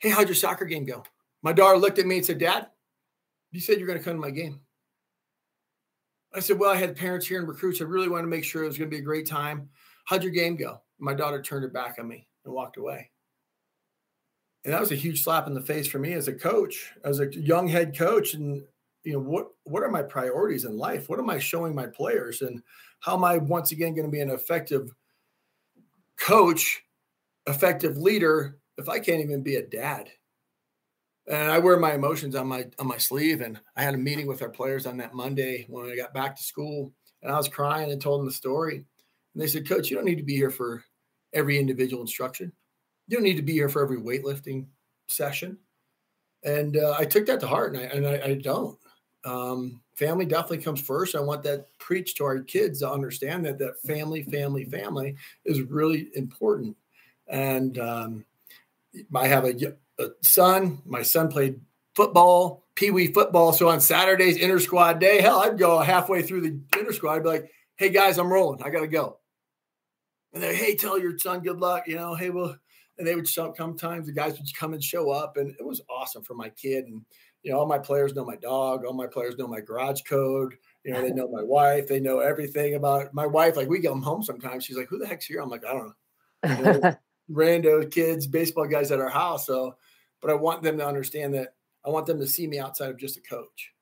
hey 0.00 0.10
how'd 0.10 0.28
your 0.28 0.34
soccer 0.34 0.64
game 0.64 0.84
go 0.84 1.04
my 1.42 1.52
daughter 1.52 1.78
looked 1.78 1.98
at 1.98 2.06
me 2.06 2.16
and 2.16 2.26
said 2.26 2.38
dad 2.38 2.68
you 3.50 3.60
said 3.60 3.78
you're 3.78 3.86
going 3.86 3.98
to 3.98 4.04
come 4.04 4.14
to 4.14 4.20
my 4.20 4.30
game 4.30 4.60
i 6.34 6.40
said 6.40 6.58
well 6.58 6.70
i 6.70 6.76
had 6.76 6.96
parents 6.96 7.26
here 7.26 7.38
and 7.38 7.48
recruits 7.48 7.80
i 7.80 7.84
really 7.84 8.08
wanted 8.08 8.22
to 8.22 8.28
make 8.28 8.44
sure 8.44 8.64
it 8.64 8.68
was 8.68 8.78
going 8.78 8.90
to 8.90 8.94
be 8.94 9.00
a 9.00 9.04
great 9.04 9.26
time 9.26 9.68
how'd 10.04 10.22
your 10.22 10.32
game 10.32 10.56
go 10.56 10.80
my 10.98 11.14
daughter 11.14 11.40
turned 11.40 11.62
her 11.62 11.70
back 11.70 11.96
on 11.98 12.08
me 12.08 12.26
and 12.44 12.54
walked 12.54 12.76
away. 12.76 13.10
And 14.64 14.74
that 14.74 14.80
was 14.80 14.92
a 14.92 14.96
huge 14.96 15.22
slap 15.22 15.46
in 15.46 15.54
the 15.54 15.60
face 15.60 15.86
for 15.86 15.98
me 15.98 16.12
as 16.14 16.28
a 16.28 16.32
coach, 16.32 16.92
as 17.04 17.20
a 17.20 17.32
young 17.32 17.68
head 17.68 17.96
coach. 17.96 18.34
And, 18.34 18.62
you 19.04 19.12
know, 19.12 19.20
what, 19.20 19.48
what 19.64 19.82
are 19.82 19.90
my 19.90 20.02
priorities 20.02 20.64
in 20.64 20.76
life? 20.76 21.08
What 21.08 21.20
am 21.20 21.30
I 21.30 21.38
showing 21.38 21.74
my 21.74 21.86
players? 21.86 22.42
And 22.42 22.62
how 23.00 23.14
am 23.14 23.24
I 23.24 23.38
once 23.38 23.70
again 23.70 23.94
going 23.94 24.06
to 24.06 24.12
be 24.12 24.20
an 24.20 24.30
effective 24.30 24.90
coach, 26.18 26.82
effective 27.46 27.96
leader 27.96 28.58
if 28.76 28.88
I 28.88 28.98
can't 28.98 29.22
even 29.22 29.42
be 29.42 29.56
a 29.56 29.66
dad? 29.66 30.10
And 31.28 31.52
I 31.52 31.58
wear 31.58 31.78
my 31.78 31.92
emotions 31.94 32.34
on 32.34 32.46
my 32.46 32.66
on 32.78 32.86
my 32.86 32.96
sleeve. 32.96 33.42
And 33.42 33.60
I 33.76 33.82
had 33.82 33.94
a 33.94 33.98
meeting 33.98 34.26
with 34.26 34.42
our 34.42 34.48
players 34.48 34.86
on 34.86 34.96
that 34.98 35.14
Monday 35.14 35.66
when 35.68 35.90
I 35.90 35.96
got 35.96 36.14
back 36.14 36.36
to 36.36 36.42
school, 36.42 36.92
and 37.22 37.30
I 37.30 37.36
was 37.36 37.48
crying 37.48 37.92
and 37.92 38.00
told 38.00 38.20
them 38.20 38.26
the 38.26 38.32
story. 38.32 38.76
And 38.76 39.42
they 39.42 39.46
said, 39.46 39.68
Coach, 39.68 39.90
you 39.90 39.96
don't 39.96 40.06
need 40.06 40.16
to 40.16 40.22
be 40.22 40.36
here 40.36 40.50
for 40.50 40.84
every 41.32 41.58
individual 41.58 42.02
instruction. 42.02 42.52
You 43.06 43.16
don't 43.16 43.24
need 43.24 43.36
to 43.36 43.42
be 43.42 43.52
here 43.52 43.68
for 43.68 43.82
every 43.82 43.98
weightlifting 43.98 44.66
session. 45.06 45.58
And 46.44 46.76
uh, 46.76 46.94
I 46.98 47.04
took 47.04 47.26
that 47.26 47.40
to 47.40 47.46
heart, 47.46 47.74
and 47.74 47.82
I, 47.82 47.86
and 47.86 48.06
I, 48.06 48.26
I 48.30 48.34
don't. 48.34 48.78
Um, 49.24 49.80
family 49.96 50.24
definitely 50.24 50.58
comes 50.58 50.80
first. 50.80 51.14
I 51.14 51.20
want 51.20 51.42
that 51.42 51.66
preached 51.78 52.16
to 52.18 52.24
our 52.24 52.40
kids 52.40 52.80
to 52.80 52.90
understand 52.90 53.44
that 53.44 53.58
that 53.58 53.80
family, 53.82 54.22
family, 54.22 54.64
family 54.64 55.16
is 55.44 55.62
really 55.62 56.08
important. 56.14 56.76
And 57.26 57.78
um, 57.78 58.24
I 59.14 59.26
have 59.26 59.44
a, 59.44 59.48
a 59.50 59.72
Uh, 59.98 60.08
son. 60.22 60.82
My 60.84 61.02
son 61.02 61.28
played 61.28 61.60
football, 61.94 62.66
pee 62.74 62.90
wee 62.90 63.08
football. 63.08 63.52
So 63.52 63.68
on 63.68 63.80
Saturdays, 63.80 64.36
inter 64.36 64.58
squad 64.58 65.00
day, 65.00 65.20
hell, 65.20 65.40
I'd 65.40 65.58
go 65.58 65.78
halfway 65.80 66.22
through 66.22 66.42
the 66.42 66.60
inter 66.78 66.92
squad. 66.92 67.14
I'd 67.14 67.22
be 67.22 67.28
like, 67.28 67.50
"Hey 67.76 67.90
guys, 67.90 68.18
I'm 68.18 68.32
rolling. 68.32 68.62
I 68.62 68.70
got 68.70 68.80
to 68.80 68.88
go." 68.88 69.18
and 70.32 70.42
they 70.42 70.54
hey 70.54 70.74
tell 70.74 70.98
your 70.98 71.16
son 71.18 71.40
good 71.40 71.58
luck 71.58 71.84
you 71.86 71.96
know 71.96 72.14
hey 72.14 72.30
well 72.30 72.56
and 72.98 73.06
they 73.06 73.14
would 73.14 73.28
show 73.28 73.52
sometimes 73.56 74.06
the 74.06 74.12
guys 74.12 74.38
would 74.38 74.56
come 74.56 74.72
and 74.72 74.82
show 74.82 75.10
up 75.10 75.36
and 75.36 75.50
it 75.58 75.64
was 75.64 75.80
awesome 75.88 76.22
for 76.22 76.34
my 76.34 76.48
kid 76.50 76.84
and 76.84 77.02
you 77.42 77.52
know 77.52 77.58
all 77.58 77.66
my 77.66 77.78
players 77.78 78.14
know 78.14 78.24
my 78.24 78.36
dog 78.36 78.84
all 78.84 78.92
my 78.92 79.06
players 79.06 79.36
know 79.38 79.46
my 79.46 79.60
garage 79.60 80.02
code 80.02 80.54
you 80.84 80.92
know 80.92 81.00
they 81.00 81.12
know 81.12 81.28
my 81.28 81.42
wife 81.42 81.88
they 81.88 82.00
know 82.00 82.20
everything 82.20 82.74
about 82.74 83.12
my 83.14 83.26
wife 83.26 83.56
like 83.56 83.68
we 83.68 83.80
get 83.80 83.90
them 83.90 84.02
home 84.02 84.22
sometimes 84.22 84.64
she's 84.64 84.76
like 84.76 84.88
who 84.88 84.98
the 84.98 85.06
heck's 85.06 85.26
here 85.26 85.40
i'm 85.40 85.48
like 85.48 85.64
i 85.64 85.72
don't 85.72 85.92
know, 86.42 86.72
you 86.72 86.80
know 86.80 86.96
rando 87.30 87.90
kids 87.90 88.26
baseball 88.26 88.66
guys 88.66 88.90
at 88.90 89.00
our 89.00 89.10
house 89.10 89.46
so 89.46 89.76
but 90.20 90.30
i 90.30 90.34
want 90.34 90.62
them 90.62 90.78
to 90.78 90.86
understand 90.86 91.34
that 91.34 91.54
i 91.84 91.88
want 91.88 92.06
them 92.06 92.18
to 92.18 92.26
see 92.26 92.46
me 92.46 92.58
outside 92.58 92.90
of 92.90 92.96
just 92.96 93.16
a 93.16 93.20
coach 93.22 93.72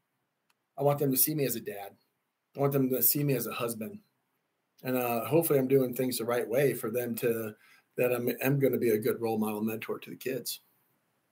i 0.79 0.83
want 0.83 0.99
them 0.99 1.11
to 1.11 1.17
see 1.17 1.35
me 1.35 1.45
as 1.45 1.57
a 1.57 1.61
dad 1.61 1.93
i 2.57 2.61
want 2.61 2.73
them 2.73 2.89
to 2.89 3.03
see 3.03 3.23
me 3.25 3.35
as 3.35 3.47
a 3.47 3.53
husband 3.53 3.99
and 4.83 4.97
uh, 4.97 5.25
hopefully 5.25 5.59
I'm 5.59 5.69
doing 5.69 5.95
things 5.95 6.19
the 6.19 6.25
right 6.25 6.49
way 6.49 6.75
for 6.75 6.91
them 6.91 7.15
to 7.17 7.55
that 7.97 8.13
I'm 8.13 8.31
I'm 8.45 8.59
going 8.59 8.73
to 8.73 8.79
be 8.79 8.91
a 8.91 8.99
good 8.99 9.21
role 9.21 9.39
model 9.39 9.63
mentor 9.63 9.99
to 9.99 10.11
the 10.11 10.17
kids. 10.17 10.61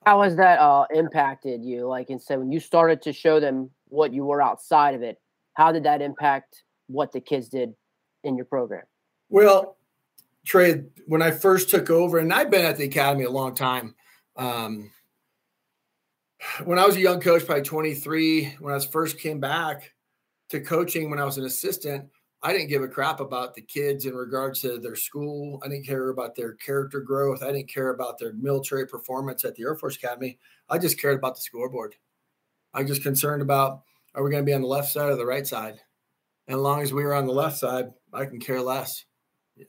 How 0.07 0.23
has 0.23 0.37
that 0.37 0.59
uh, 0.59 0.87
impacted 0.95 1.65
you? 1.65 1.87
Like, 1.87 2.11
and 2.11 2.21
so 2.21 2.39
when 2.39 2.53
you 2.53 2.61
started 2.61 3.01
to 3.03 3.13
show 3.13 3.41
them 3.41 3.71
what 3.89 4.13
you 4.13 4.25
were 4.25 4.43
outside 4.43 4.95
of 4.95 5.03
it, 5.03 5.19
how 5.55 5.73
did 5.73 5.85
that 5.85 6.03
impact 6.03 6.65
what 6.89 7.13
the 7.13 7.21
kids 7.21 7.49
did 7.49 7.73
in 8.23 8.37
your 8.37 8.45
program? 8.45 8.85
Well, 9.31 9.79
Trey, 10.45 10.85
when 11.07 11.23
I 11.23 11.31
first 11.31 11.71
took 11.71 11.89
over, 11.89 12.19
and 12.19 12.35
I've 12.35 12.51
been 12.51 12.67
at 12.67 12.77
the 12.77 12.85
academy 12.85 13.25
a 13.25 13.31
long 13.31 13.55
time. 13.55 13.95
Um, 14.37 14.91
when 16.65 16.79
I 16.79 16.87
was 16.87 16.97
a 16.97 17.01
young 17.01 17.21
coach, 17.21 17.47
probably 17.47 17.65
23, 17.65 18.57
when 18.61 18.75
I 18.75 18.79
first 18.79 19.19
came 19.19 19.41
back 19.41 19.93
to 20.51 20.61
coaching 20.61 21.11
when 21.11 21.19
I 21.19 21.25
was 21.25 21.39
an 21.39 21.45
assistant, 21.45 22.09
I 22.43 22.53
didn't 22.53 22.69
give 22.69 22.83
a 22.83 22.89
crap 22.89 23.21
about 23.21 23.55
the 23.55 23.63
kids 23.63 24.05
in 24.05 24.15
regards 24.15 24.61
to 24.61 24.79
their 24.79 24.97
school. 24.97 25.59
I 25.65 25.69
didn't 25.69 25.87
care 25.87 26.11
about 26.11 26.35
their 26.35 26.53
character 26.55 27.01
growth. 27.01 27.43
I 27.43 27.53
didn't 27.53 27.71
care 27.73 27.91
about 27.91 28.19
their 28.19 28.35
military 28.35 28.87
performance 28.87 29.45
at 29.45 29.55
the 29.55 29.63
Air 29.63 29.75
Force 29.75 29.97
Academy. 29.97 30.39
I 30.69 30.79
just 30.79 31.01
cared 31.01 31.19
about 31.19 31.37
the 31.37 31.41
scoreboard. 31.41 31.95
I'm 32.75 32.87
just 32.87 33.03
concerned 33.03 33.41
about 33.41 33.83
are 34.15 34.23
we 34.23 34.31
going 34.31 34.43
to 34.43 34.47
be 34.47 34.55
on 34.55 34.61
the 34.61 34.69
left 34.69 34.93
side 34.93 35.09
or 35.09 35.17
the 35.17 35.25
right 35.25 35.47
side? 35.47 35.81
And 36.47 36.57
as 36.57 36.61
long 36.61 36.83
as 36.83 36.93
we 36.93 37.03
were 37.03 37.15
on 37.15 37.27
the 37.27 37.33
left 37.33 37.57
side, 37.57 37.87
I 38.13 38.27
can 38.27 38.39
care 38.39 38.61
less. 38.61 39.05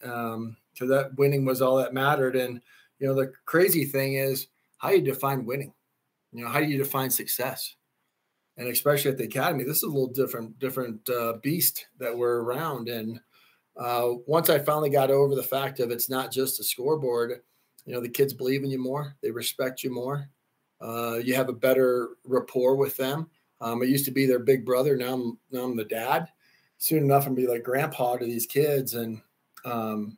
Um, 0.04 0.58
so 0.74 0.86
that 0.88 1.16
winning 1.18 1.46
was 1.46 1.62
all 1.62 1.78
that 1.78 1.94
mattered. 1.94 2.36
And 2.36 2.62
you 3.00 3.08
know, 3.08 3.16
the 3.16 3.32
crazy 3.46 3.86
thing 3.86 4.16
is 4.16 4.48
how 4.78 4.90
you 4.90 5.02
define 5.02 5.46
winning. 5.46 5.74
You 6.36 6.44
know, 6.44 6.50
how 6.50 6.60
do 6.60 6.66
you 6.66 6.78
define 6.78 7.10
success? 7.10 7.76
and 8.58 8.68
especially 8.70 9.12
at 9.12 9.18
the 9.18 9.26
academy, 9.26 9.64
this 9.64 9.78
is 9.78 9.84
a 9.84 9.88
little 9.88 10.08
different, 10.08 10.58
different 10.60 11.08
uh, 11.10 11.34
beast 11.44 11.88
that 12.00 12.16
we're 12.16 12.42
around. 12.42 12.88
And 12.88 13.20
uh, 13.78 14.12
once 14.28 14.50
I 14.50 14.60
finally 14.60 14.90
got 14.90 15.12
over 15.12 15.36
the 15.36 15.44
fact 15.44 15.80
of 15.80 15.92
it's 15.92 16.10
not 16.10 16.32
just 16.32 16.60
a 16.60 16.64
scoreboard, 16.64 17.42
you 17.86 17.94
know, 17.94 18.02
the 18.02 18.10
kids 18.10 18.34
believe 18.34 18.64
in 18.64 18.72
you 18.72 18.82
more, 18.82 19.16
they 19.22 19.30
respect 19.30 19.84
you 19.84 19.94
more, 19.94 20.30
uh, 20.82 21.16
you 21.16 21.36
have 21.36 21.50
a 21.50 21.54
better 21.54 22.12
rapport 22.24 22.76
with 22.76 22.96
them. 22.98 23.30
Um, 23.62 23.82
I 23.82 23.86
used 23.86 24.06
to 24.06 24.12
be 24.12 24.26
their 24.26 24.40
big 24.40 24.66
brother. 24.66 24.96
Now 24.96 25.14
I'm 25.14 25.40
now 25.52 25.64
I'm 25.64 25.78
the 25.78 25.86
dad. 25.86 26.28
Soon 26.78 27.04
enough, 27.04 27.26
I'm 27.26 27.36
be 27.36 27.48
like 27.48 27.64
grandpa 27.64 28.18
to 28.18 28.26
these 28.26 28.46
kids, 28.46 28.96
and 28.96 29.22
um, 29.64 30.18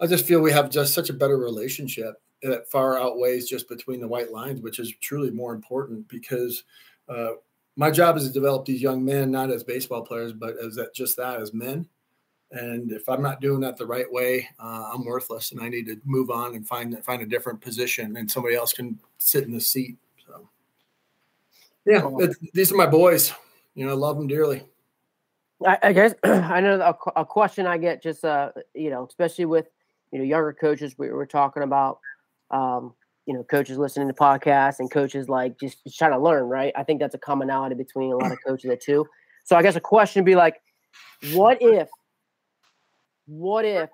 I 0.00 0.06
just 0.06 0.24
feel 0.24 0.40
we 0.40 0.52
have 0.52 0.70
just 0.70 0.94
such 0.94 1.10
a 1.10 1.14
better 1.14 1.36
relationship 1.36 2.21
that 2.42 2.68
far 2.70 2.98
outweighs 2.98 3.48
just 3.48 3.68
between 3.68 4.00
the 4.00 4.08
white 4.08 4.32
lines, 4.32 4.60
which 4.60 4.78
is 4.78 4.92
truly 5.00 5.30
more 5.30 5.54
important 5.54 6.06
because 6.08 6.64
uh, 7.08 7.32
my 7.76 7.90
job 7.90 8.16
is 8.16 8.26
to 8.26 8.32
develop 8.32 8.64
these 8.64 8.82
young 8.82 9.04
men, 9.04 9.30
not 9.30 9.50
as 9.50 9.64
baseball 9.64 10.02
players, 10.02 10.32
but 10.32 10.56
as 10.58 10.74
that, 10.76 10.94
just 10.94 11.16
that 11.16 11.40
as 11.40 11.54
men. 11.54 11.88
And 12.50 12.92
if 12.92 13.08
I'm 13.08 13.22
not 13.22 13.40
doing 13.40 13.60
that 13.60 13.78
the 13.78 13.86
right 13.86 14.10
way, 14.10 14.48
uh, 14.58 14.90
I'm 14.92 15.06
worthless, 15.06 15.52
and 15.52 15.60
I 15.60 15.70
need 15.70 15.86
to 15.86 15.98
move 16.04 16.30
on 16.30 16.54
and 16.54 16.68
find 16.68 17.02
find 17.02 17.22
a 17.22 17.26
different 17.26 17.62
position, 17.62 18.18
and 18.18 18.30
somebody 18.30 18.54
else 18.54 18.74
can 18.74 18.98
sit 19.16 19.44
in 19.44 19.52
the 19.52 19.60
seat. 19.60 19.96
So, 20.26 20.50
yeah, 21.86 22.06
these 22.52 22.70
are 22.70 22.76
my 22.76 22.86
boys. 22.86 23.32
You 23.74 23.86
know, 23.86 23.92
I 23.92 23.94
love 23.94 24.18
them 24.18 24.26
dearly. 24.26 24.64
I, 25.66 25.78
I 25.82 25.92
guess 25.94 26.12
I 26.24 26.60
know 26.60 26.78
a, 26.80 27.20
a, 27.20 27.24
question 27.24 27.66
I 27.66 27.78
get 27.78 28.02
just 28.02 28.22
uh, 28.22 28.50
you 28.74 28.90
know, 28.90 29.06
especially 29.06 29.46
with 29.46 29.68
you 30.10 30.18
know 30.18 30.24
younger 30.24 30.52
coaches. 30.52 30.98
We 30.98 31.10
were 31.10 31.24
talking 31.24 31.62
about 31.62 32.00
um, 32.52 32.94
you 33.26 33.34
know 33.34 33.42
coaches 33.44 33.78
listening 33.78 34.08
to 34.08 34.14
podcasts 34.14 34.78
and 34.78 34.90
coaches 34.90 35.28
like 35.28 35.58
just, 35.58 35.78
trying 35.96 36.12
to 36.12 36.18
learn. 36.18 36.44
Right? 36.44 36.72
I 36.76 36.84
think 36.84 37.00
that's 37.00 37.14
a 37.14 37.18
commonality 37.18 37.74
between 37.74 38.12
a 38.12 38.16
lot 38.16 38.32
of 38.32 38.38
coaches 38.46 38.68
there 38.68 38.76
too. 38.76 39.06
So 39.44 39.56
I 39.56 39.62
guess 39.62 39.76
a 39.76 39.80
question 39.80 40.20
would 40.22 40.26
be 40.26 40.36
like, 40.36 40.60
what 41.32 41.58
if 41.60 41.88
what 43.26 43.64
if 43.64 43.90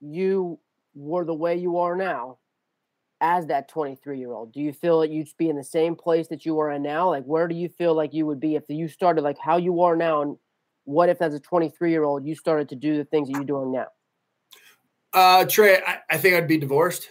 you 0.00 0.58
were 0.94 1.24
the 1.24 1.34
way 1.34 1.56
you 1.56 1.78
are 1.78 1.96
now 1.96 2.38
as 3.20 3.46
that 3.46 3.68
23 3.68 4.18
year 4.18 4.32
old 4.32 4.52
do 4.52 4.60
you 4.60 4.72
feel 4.72 5.00
that 5.00 5.10
you'd 5.10 5.28
be 5.36 5.48
in 5.48 5.56
the 5.56 5.64
same 5.64 5.94
place 5.94 6.28
that 6.28 6.46
you 6.46 6.58
are 6.58 6.70
in 6.70 6.82
now 6.82 7.10
like 7.10 7.24
where 7.24 7.46
do 7.48 7.54
you 7.54 7.68
feel 7.68 7.94
like 7.94 8.14
you 8.14 8.24
would 8.26 8.40
be 8.40 8.54
if 8.54 8.64
you 8.68 8.88
started 8.88 9.22
like 9.22 9.38
how 9.38 9.56
you 9.56 9.82
are 9.82 9.94
now 9.94 10.22
and 10.22 10.36
what 10.84 11.08
if 11.08 11.20
as 11.20 11.34
a 11.34 11.40
23 11.40 11.90
year 11.90 12.04
old 12.04 12.24
you 12.24 12.34
started 12.34 12.68
to 12.68 12.76
do 12.76 12.96
the 12.96 13.04
things 13.04 13.28
that 13.28 13.34
you're 13.34 13.44
doing 13.44 13.70
now 13.70 13.86
uh 15.12 15.44
trey 15.44 15.82
i, 15.86 15.98
I 16.10 16.16
think 16.16 16.34
i'd 16.34 16.48
be 16.48 16.58
divorced 16.58 17.10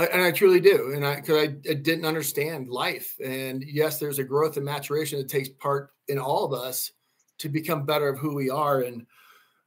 I, 0.00 0.06
and 0.06 0.22
i 0.22 0.30
truly 0.30 0.60
do 0.60 0.92
and 0.94 1.04
i 1.04 1.16
because 1.16 1.36
I, 1.36 1.70
I 1.70 1.74
didn't 1.74 2.06
understand 2.06 2.68
life 2.68 3.14
and 3.22 3.62
yes 3.62 3.98
there's 3.98 4.18
a 4.18 4.24
growth 4.24 4.56
and 4.56 4.64
maturation 4.64 5.18
that 5.18 5.28
takes 5.28 5.48
part 5.48 5.90
in 6.08 6.18
all 6.18 6.44
of 6.44 6.52
us 6.52 6.92
to 7.38 7.48
become 7.48 7.84
better 7.84 8.08
of 8.08 8.18
who 8.18 8.34
we 8.34 8.50
are 8.50 8.82
and 8.82 9.06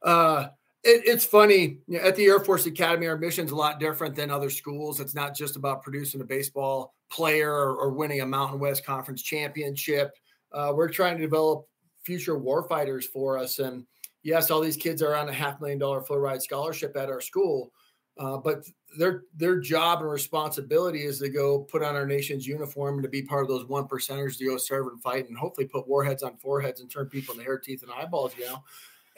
uh, 0.02 0.48
it, 0.82 1.02
it's 1.06 1.24
funny 1.24 1.78
you 1.86 1.98
know, 1.98 2.00
at 2.00 2.14
the 2.14 2.26
Air 2.26 2.40
Force 2.40 2.66
Academy, 2.66 3.06
our 3.06 3.16
mission 3.16 3.46
is 3.46 3.52
a 3.52 3.56
lot 3.56 3.80
different 3.80 4.14
than 4.14 4.30
other 4.30 4.50
schools. 4.50 5.00
It's 5.00 5.14
not 5.14 5.34
just 5.34 5.56
about 5.56 5.82
producing 5.82 6.20
a 6.20 6.24
baseball 6.24 6.94
player 7.10 7.50
or, 7.50 7.74
or 7.76 7.90
winning 7.90 8.20
a 8.20 8.26
Mountain 8.26 8.60
West 8.60 8.84
Conference 8.84 9.22
championship. 9.22 10.12
Uh, 10.52 10.72
we're 10.74 10.90
trying 10.90 11.16
to 11.16 11.22
develop 11.22 11.66
future 12.04 12.38
warfighters 12.38 13.04
for 13.04 13.38
us. 13.38 13.58
And 13.58 13.86
yes, 14.22 14.50
all 14.50 14.60
these 14.60 14.76
kids 14.76 15.02
are 15.02 15.14
on 15.14 15.28
a 15.28 15.32
half 15.32 15.60
million 15.60 15.78
dollar 15.78 16.02
full 16.02 16.18
ride 16.18 16.42
scholarship 16.42 16.96
at 16.96 17.08
our 17.08 17.20
school, 17.20 17.72
uh, 18.18 18.36
but 18.36 18.64
their 18.96 19.24
their 19.36 19.58
job 19.58 20.00
and 20.00 20.10
responsibility 20.10 21.02
is 21.02 21.18
to 21.18 21.28
go 21.28 21.60
put 21.60 21.82
on 21.82 21.96
our 21.96 22.06
nation's 22.06 22.46
uniform 22.46 22.94
and 22.94 23.02
to 23.02 23.08
be 23.08 23.22
part 23.22 23.42
of 23.42 23.48
those 23.48 23.66
one 23.66 23.88
percenters 23.88 24.38
to 24.38 24.46
go 24.46 24.56
serve 24.56 24.86
and 24.86 25.02
fight 25.02 25.28
and 25.28 25.36
hopefully 25.36 25.66
put 25.66 25.88
warheads 25.88 26.22
on 26.22 26.36
foreheads 26.36 26.80
and 26.80 26.90
turn 26.90 27.08
people 27.08 27.32
into 27.32 27.44
hair, 27.44 27.58
teeth, 27.58 27.82
and 27.82 27.90
eyeballs. 27.90 28.32
You 28.38 28.46
know, 28.46 28.64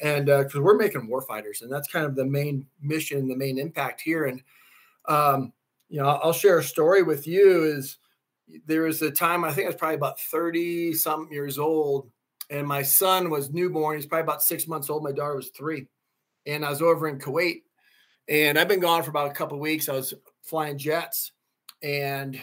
and 0.01 0.27
because 0.27 0.57
uh, 0.57 0.63
we're 0.63 0.77
making 0.77 1.07
war 1.07 1.23
fighters, 1.23 1.63
and 1.63 1.71
that's 1.71 1.89
kind 1.89 2.07
of 2.07 2.15
the 2.15 2.25
main 2.25 2.67
mission, 2.81 3.29
the 3.29 3.37
main 3.37 3.59
impact 3.59 4.01
here. 4.01 4.25
And 4.25 4.43
um, 5.07 5.53
you 5.89 6.01
know, 6.01 6.09
I'll 6.09 6.33
share 6.33 6.59
a 6.59 6.65
story 6.65 7.03
with 7.03 7.27
you. 7.27 7.65
Is 7.65 7.99
there 8.67 8.83
was 8.83 9.03
a 9.03 9.11
time 9.11 9.45
I 9.45 9.53
think 9.53 9.67
I 9.67 9.69
was 9.69 9.77
probably 9.77 9.97
about 9.97 10.21
thirty 10.21 10.95
some 10.95 11.29
years 11.31 11.59
old, 11.59 12.11
and 12.49 12.67
my 12.67 12.83
son 12.83 13.29
was 13.29 13.53
newborn. 13.53 13.97
He's 13.97 14.07
probably 14.07 14.23
about 14.23 14.43
six 14.43 14.67
months 14.67 14.89
old. 14.89 15.03
My 15.03 15.13
daughter 15.13 15.37
was 15.37 15.51
three, 15.51 15.87
and 16.47 16.65
I 16.65 16.71
was 16.71 16.81
over 16.81 17.09
in 17.09 17.19
Kuwait, 17.19 17.63
and 18.29 18.59
I've 18.59 18.69
been 18.69 18.81
gone 18.81 19.03
for 19.03 19.11
about 19.11 19.31
a 19.31 19.35
couple 19.35 19.59
weeks. 19.59 19.89
I 19.89 19.93
was 19.95 20.15
flying 20.43 20.79
jets, 20.79 21.33
and 21.83 22.39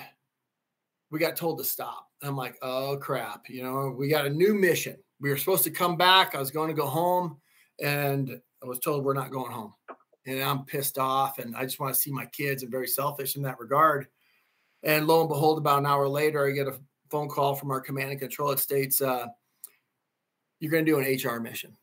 we 1.11 1.19
got 1.19 1.35
told 1.35 1.59
to 1.59 1.63
stop. 1.63 2.09
I'm 2.23 2.37
like, 2.37 2.57
oh 2.61 2.97
crap, 2.97 3.49
you 3.49 3.63
know, 3.63 3.93
we 3.95 4.07
got 4.07 4.25
a 4.25 4.29
new 4.29 4.53
mission. 4.53 4.97
We 5.19 5.29
were 5.29 5.37
supposed 5.37 5.63
to 5.65 5.71
come 5.71 5.97
back. 5.97 6.35
I 6.35 6.39
was 6.39 6.51
going 6.51 6.69
to 6.69 6.73
go 6.73 6.87
home 6.87 7.37
and 7.81 8.41
I 8.63 8.65
was 8.65 8.79
told 8.79 9.03
we're 9.03 9.13
not 9.13 9.31
going 9.31 9.51
home. 9.51 9.73
And 10.25 10.41
I'm 10.41 10.65
pissed 10.65 10.97
off 10.97 11.39
and 11.39 11.55
I 11.55 11.63
just 11.63 11.79
want 11.79 11.93
to 11.93 11.99
see 11.99 12.11
my 12.11 12.25
kids 12.27 12.63
and 12.63 12.71
very 12.71 12.87
selfish 12.87 13.35
in 13.35 13.41
that 13.43 13.59
regard. 13.59 14.07
And 14.83 15.05
lo 15.05 15.19
and 15.19 15.29
behold, 15.29 15.57
about 15.57 15.79
an 15.79 15.85
hour 15.85 16.07
later, 16.07 16.47
I 16.47 16.51
get 16.51 16.67
a 16.67 16.79
phone 17.09 17.29
call 17.29 17.55
from 17.55 17.71
our 17.71 17.81
command 17.81 18.11
and 18.11 18.19
control. 18.19 18.51
It 18.51 18.59
states, 18.59 19.01
uh, 19.01 19.27
you're 20.59 20.71
going 20.71 20.85
to 20.85 20.91
do 20.91 20.99
an 20.99 21.05
HR 21.05 21.39
mission. 21.39 21.75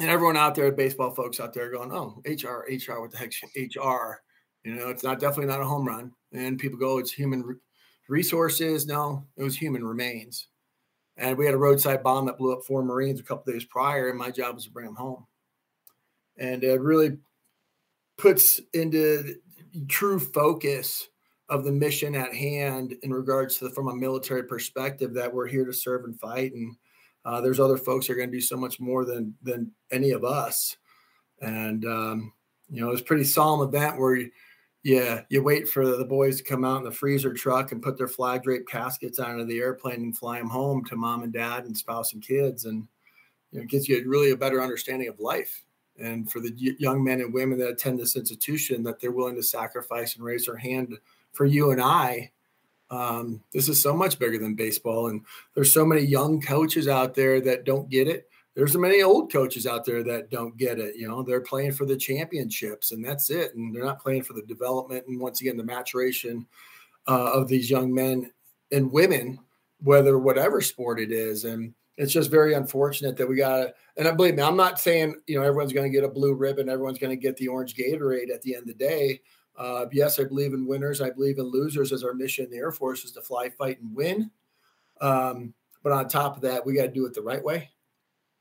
And 0.00 0.08
everyone 0.08 0.36
out 0.36 0.54
there, 0.54 0.72
baseball 0.72 1.14
folks 1.14 1.38
out 1.38 1.52
there 1.52 1.70
going, 1.70 1.92
oh, 1.92 2.22
HR, 2.24 2.64
HR, 2.68 3.00
what 3.00 3.10
the 3.10 3.18
heck, 3.18 3.32
HR? 3.56 4.22
You 4.64 4.74
know, 4.74 4.88
it's 4.88 5.02
not 5.02 5.20
definitely 5.20 5.52
not 5.52 5.60
a 5.60 5.66
home 5.66 5.86
run. 5.86 6.12
And 6.32 6.58
people 6.58 6.78
go, 6.78 6.98
it's 6.98 7.12
human 7.12 7.58
resources. 8.08 8.86
No, 8.86 9.26
it 9.36 9.42
was 9.42 9.56
human 9.56 9.84
remains. 9.84 10.48
And 11.18 11.36
we 11.36 11.44
had 11.44 11.54
a 11.54 11.58
roadside 11.58 12.02
bomb 12.02 12.26
that 12.26 12.38
blew 12.38 12.52
up 12.52 12.64
four 12.64 12.82
Marines 12.82 13.20
a 13.20 13.22
couple 13.22 13.52
days 13.52 13.64
prior, 13.64 14.08
and 14.08 14.18
my 14.18 14.30
job 14.30 14.54
was 14.54 14.64
to 14.64 14.70
bring 14.70 14.86
them 14.86 14.94
home. 14.96 15.26
And 16.38 16.64
it 16.64 16.80
really 16.80 17.18
puts 18.16 18.60
into 18.72 19.34
true 19.88 20.18
focus 20.18 21.08
of 21.48 21.64
the 21.64 21.72
mission 21.72 22.14
at 22.14 22.34
hand 22.34 22.94
in 23.02 23.12
regards 23.12 23.58
to 23.58 23.64
the, 23.64 23.70
from 23.70 23.88
a 23.88 23.94
military 23.94 24.44
perspective 24.44 25.12
that 25.12 25.32
we're 25.32 25.46
here 25.46 25.66
to 25.66 25.72
serve 25.72 26.04
and 26.04 26.18
fight 26.18 26.52
and 26.54 26.74
uh, 27.24 27.40
there's 27.40 27.60
other 27.60 27.76
folks 27.76 28.06
that 28.06 28.14
are 28.14 28.16
going 28.16 28.30
to 28.30 28.36
do 28.36 28.40
so 28.40 28.56
much 28.56 28.80
more 28.80 29.04
than 29.04 29.34
than 29.42 29.70
any 29.90 30.10
of 30.10 30.24
us 30.24 30.76
and 31.40 31.84
um, 31.84 32.32
you 32.70 32.80
know 32.80 32.90
it's 32.90 33.00
a 33.00 33.04
pretty 33.04 33.24
solemn 33.24 33.68
event 33.68 33.98
where 33.98 34.16
you, 34.16 34.30
yeah, 34.84 35.22
you 35.28 35.42
wait 35.42 35.68
for 35.68 35.86
the 35.86 36.04
boys 36.04 36.38
to 36.38 36.44
come 36.44 36.64
out 36.64 36.78
in 36.78 36.84
the 36.84 36.90
freezer 36.90 37.32
truck 37.32 37.70
and 37.70 37.82
put 37.82 37.96
their 37.96 38.08
flag 38.08 38.42
draped 38.42 38.68
caskets 38.68 39.20
onto 39.20 39.44
the 39.44 39.60
airplane 39.60 40.02
and 40.02 40.18
fly 40.18 40.38
them 40.38 40.48
home 40.48 40.84
to 40.84 40.96
mom 40.96 41.22
and 41.22 41.32
dad 41.32 41.64
and 41.64 41.76
spouse 41.76 42.14
and 42.14 42.22
kids, 42.22 42.64
and 42.64 42.88
you 43.52 43.58
know, 43.58 43.62
it 43.62 43.68
gives 43.68 43.88
you 43.88 44.02
really 44.08 44.30
a 44.30 44.36
better 44.36 44.60
understanding 44.60 45.08
of 45.08 45.20
life. 45.20 45.64
And 45.98 46.30
for 46.30 46.40
the 46.40 46.52
young 46.78 47.04
men 47.04 47.20
and 47.20 47.32
women 47.32 47.58
that 47.58 47.68
attend 47.68 48.00
this 48.00 48.16
institution, 48.16 48.82
that 48.82 48.98
they're 48.98 49.12
willing 49.12 49.36
to 49.36 49.42
sacrifice 49.42 50.16
and 50.16 50.24
raise 50.24 50.46
their 50.46 50.56
hand 50.56 50.96
for 51.32 51.44
you 51.44 51.70
and 51.70 51.80
I. 51.80 52.31
Um, 52.92 53.42
this 53.52 53.68
is 53.68 53.80
so 53.80 53.96
much 53.96 54.18
bigger 54.18 54.38
than 54.38 54.54
baseball, 54.54 55.08
and 55.08 55.22
there's 55.54 55.74
so 55.74 55.84
many 55.84 56.02
young 56.02 56.40
coaches 56.40 56.86
out 56.86 57.14
there 57.14 57.40
that 57.40 57.64
don't 57.64 57.88
get 57.88 58.06
it 58.06 58.28
there's 58.54 58.72
so 58.72 58.78
many 58.78 59.02
old 59.02 59.32
coaches 59.32 59.66
out 59.66 59.84
there 59.84 60.02
that 60.02 60.30
don't 60.30 60.56
get 60.56 60.78
it. 60.78 60.96
You 60.96 61.08
know, 61.08 61.22
they're 61.22 61.40
playing 61.40 61.72
for 61.72 61.86
the 61.86 61.96
championships 61.96 62.92
and 62.92 63.04
that's 63.04 63.30
it. 63.30 63.54
And 63.54 63.74
they're 63.74 63.84
not 63.84 64.02
playing 64.02 64.24
for 64.24 64.34
the 64.34 64.42
development 64.42 65.06
and 65.08 65.18
once 65.18 65.40
again, 65.40 65.56
the 65.56 65.64
maturation 65.64 66.46
uh, 67.08 67.32
of 67.32 67.48
these 67.48 67.70
young 67.70 67.92
men 67.92 68.30
and 68.70 68.92
women, 68.92 69.38
whether 69.82 70.18
whatever 70.18 70.60
sport 70.60 71.00
it 71.00 71.12
is. 71.12 71.44
And 71.44 71.72
it's 71.96 72.12
just 72.12 72.30
very 72.30 72.54
unfortunate 72.54 73.16
that 73.16 73.28
we 73.28 73.36
got 73.36 73.68
and 73.96 74.08
I 74.08 74.12
believe 74.12 74.36
me, 74.36 74.42
I'm 74.42 74.56
not 74.56 74.80
saying, 74.80 75.16
you 75.26 75.38
know, 75.38 75.44
everyone's 75.44 75.74
going 75.74 75.90
to 75.90 75.94
get 75.94 76.04
a 76.04 76.08
blue 76.08 76.34
ribbon, 76.34 76.68
everyone's 76.68 76.98
going 76.98 77.10
to 77.10 77.22
get 77.22 77.36
the 77.36 77.48
orange 77.48 77.74
Gatorade 77.74 78.32
at 78.32 78.40
the 78.42 78.54
end 78.54 78.62
of 78.62 78.78
the 78.78 78.84
day. 78.84 79.20
Uh, 79.56 79.86
yes, 79.92 80.18
I 80.18 80.24
believe 80.24 80.54
in 80.54 80.66
winners. 80.66 81.00
I 81.00 81.10
believe 81.10 81.38
in 81.38 81.44
losers 81.44 81.92
as 81.92 82.04
our 82.04 82.14
mission 82.14 82.46
in 82.46 82.50
the 82.50 82.56
Air 82.56 82.72
Force 82.72 83.04
is 83.04 83.12
to 83.12 83.22
fly, 83.22 83.50
fight, 83.50 83.80
and 83.80 83.94
win. 83.94 84.30
Um, 85.00 85.52
but 85.82 85.92
on 85.92 86.08
top 86.08 86.36
of 86.36 86.42
that, 86.42 86.64
we 86.64 86.74
got 86.74 86.82
to 86.82 86.92
do 86.92 87.06
it 87.06 87.14
the 87.14 87.22
right 87.22 87.42
way 87.42 87.70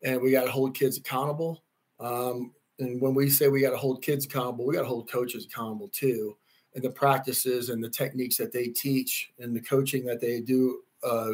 and 0.04 0.22
we 0.22 0.32
got 0.32 0.46
to 0.46 0.52
hold 0.52 0.76
kids 0.76 0.98
accountable. 0.98 1.64
Um, 2.00 2.54
and 2.80 3.02
when 3.02 3.14
we 3.14 3.30
say 3.30 3.48
we 3.48 3.62
got 3.62 3.72
to 3.72 3.78
hold 3.78 4.02
kids 4.02 4.26
accountable, 4.26 4.66
we 4.66 4.76
got 4.76 4.82
to 4.82 4.88
hold 4.88 5.10
coaches 5.10 5.46
accountable 5.46 5.90
too. 5.90 6.36
And 6.74 6.84
the 6.84 6.90
practices 6.90 7.70
and 7.70 7.84
the 7.84 7.90
techniques 7.90 8.38
that 8.38 8.52
they 8.52 8.68
teach 8.68 9.32
and 9.40 9.56
the 9.56 9.62
coaching 9.62 10.06
that 10.06 10.22
they 10.22 10.40
do, 10.40 10.80
uh, 11.04 11.34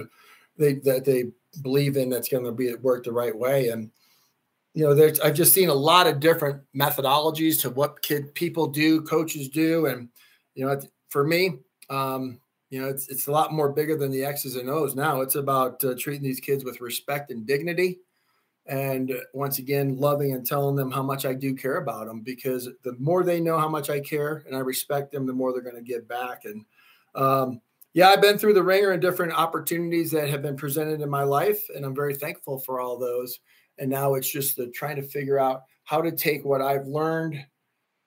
they 0.58 0.74
that 0.76 1.06
they 1.06 1.26
believe 1.62 1.96
in, 1.96 2.10
that's 2.10 2.30
going 2.30 2.44
to 2.44 2.52
be 2.52 2.70
at 2.70 2.82
work 2.82 3.04
the 3.04 3.12
right 3.12 3.38
way. 3.38 3.70
And 3.70 3.92
you 4.78 4.84
know, 4.84 4.94
there's 4.94 5.20
I've 5.22 5.34
just 5.34 5.56
seen 5.56 5.70
a 5.70 5.74
lot 5.74 6.06
of 6.06 6.20
different 6.20 6.62
methodologies 6.80 7.60
to 7.62 7.72
what 7.72 8.04
kid 8.04 8.36
people 8.36 8.68
do, 8.68 9.02
coaches 9.02 9.50
do, 9.50 9.88
and 9.88 10.08
you 10.54 10.68
know, 10.68 10.80
for 11.10 11.26
me, 11.26 11.62
um, 11.90 12.40
you 12.70 12.80
know, 12.80 12.88
it's 12.88 13.10
it's 13.10 13.26
a 13.26 13.32
lot 13.32 13.52
more 13.52 13.70
bigger 13.74 13.98
than 13.98 14.12
the 14.12 14.24
X's 14.24 14.56
and 14.56 14.70
O's 14.70 14.94
now. 14.94 15.22
It's 15.22 15.34
about 15.34 15.84
uh, 15.84 15.96
treating 15.98 16.22
these 16.22 16.40
kids 16.40 16.64
with 16.64 16.80
respect 16.80 17.32
and 17.32 17.48
dignity 17.48 18.02
and 18.68 19.14
once 19.34 19.58
again 19.58 19.98
loving 19.98 20.34
and 20.34 20.46
telling 20.46 20.76
them 20.76 20.92
how 20.92 21.02
much 21.02 21.26
i 21.26 21.34
do 21.34 21.56
care 21.56 21.78
about 21.78 22.06
them 22.06 22.20
because 22.20 22.68
the 22.84 22.94
more 23.00 23.24
they 23.24 23.40
know 23.40 23.58
how 23.58 23.70
much 23.70 23.90
i 23.90 23.98
care 23.98 24.44
and 24.46 24.54
i 24.58 24.60
respect 24.60 25.10
them 25.14 25.26
the 25.26 25.32
more 25.32 25.54
they're 25.54 25.62
going 25.62 25.74
to 25.74 25.82
give 25.82 26.06
back 26.06 26.44
and 26.44 26.66
um, 27.16 27.62
yeah 27.94 28.10
i've 28.10 28.22
been 28.22 28.38
through 28.38 28.54
the 28.54 28.62
ringer 28.62 28.92
and 28.92 29.02
different 29.02 29.32
opportunities 29.32 30.12
that 30.12 30.28
have 30.28 30.42
been 30.42 30.58
presented 30.58 31.00
in 31.00 31.10
my 31.10 31.24
life 31.24 31.66
and 31.74 31.86
i'm 31.86 31.96
very 31.96 32.14
thankful 32.14 32.60
for 32.60 32.82
all 32.82 32.98
those 32.98 33.40
and 33.80 33.90
now 33.90 34.16
it's 34.16 34.30
just 34.30 34.56
the 34.56 34.68
trying 34.68 34.96
to 34.96 35.02
figure 35.02 35.40
out 35.40 35.64
how 35.84 36.02
to 36.02 36.12
take 36.12 36.44
what 36.46 36.62
i've 36.62 36.88
learned 36.88 37.44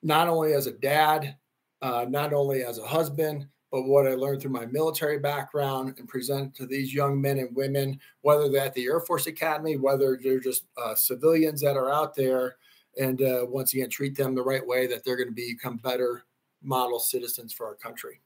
not 0.03 0.29
only 0.29 0.53
as 0.53 0.67
a 0.67 0.73
dad 0.73 1.37
uh, 1.83 2.05
not 2.09 2.33
only 2.33 2.63
as 2.63 2.79
a 2.79 2.87
husband 2.87 3.47
but 3.71 3.83
what 3.83 4.07
I 4.07 4.15
learned 4.15 4.43
through 4.43 4.51
my 4.51 4.67
military 4.67 5.19
background 5.19 5.95
and 5.99 6.09
present 6.09 6.55
to 6.57 6.67
these 6.67 6.93
young 6.93 7.21
men 7.21 7.39
and 7.39 7.55
women, 7.55 8.01
whether 8.23 8.49
they're 8.49 8.65
at 8.65 8.75
the 8.75 8.87
Air 8.87 9.01
Force 9.01 9.27
Academy, 9.27 9.77
whether 9.77 10.19
they're 10.21 10.41
just 10.41 10.65
uh, 10.77 10.95
civilians 10.95 11.61
that 11.61 11.77
are 11.77 11.93
out 11.93 12.15
there, 12.15 12.57
and 13.01 13.23
uh, 13.23 13.47
once 13.49 13.73
again, 13.73 13.89
treat 13.89 14.17
them 14.17 14.35
the 14.35 14.43
right 14.43 14.67
way 14.67 14.87
that 14.89 15.05
they're 15.05 15.17
going 15.17 15.29
to 15.29 15.35
become 15.35 15.77
better 15.77 16.25
model 16.63 16.99
citizens 16.99 17.53
for 17.53 17.67
our 17.67 17.77
country. 17.77 18.21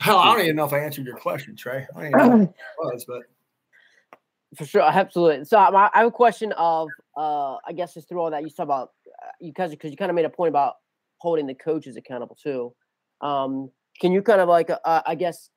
Hell, 0.00 0.18
I 0.18 0.32
don't 0.34 0.44
even 0.44 0.56
know 0.56 0.66
if 0.66 0.72
I 0.72 0.80
answered 0.80 1.06
your 1.06 1.16
question, 1.16 1.56
Trey. 1.56 1.86
I 1.96 2.10
don't 2.10 2.20
even 2.20 2.40
know 2.42 2.54
was, 2.78 3.04
but 3.06 3.22
for 4.56 4.64
sure, 4.64 4.82
absolutely. 4.82 5.44
So 5.44 5.58
I 5.58 5.90
have 5.92 6.06
a 6.06 6.10
question 6.10 6.52
of, 6.52 6.88
uh, 7.16 7.56
I 7.66 7.72
guess, 7.74 7.94
just 7.94 8.08
through 8.08 8.20
all 8.20 8.30
that 8.30 8.42
you 8.42 8.50
talk 8.50 8.64
about, 8.64 8.90
uh, 9.22 9.30
you 9.40 9.52
guys, 9.52 9.70
because 9.70 9.90
you 9.90 9.96
kind 9.96 10.10
of 10.10 10.14
made 10.14 10.24
a 10.24 10.30
point 10.30 10.48
about 10.48 10.74
holding 11.18 11.46
the 11.46 11.54
coaches 11.54 11.96
accountable 11.96 12.36
too. 12.42 12.72
Um, 13.20 13.70
can 14.00 14.12
you 14.12 14.22
kind 14.22 14.40
of 14.40 14.48
like, 14.48 14.70
uh, 14.70 15.02
I 15.06 15.14
guess, 15.14 15.50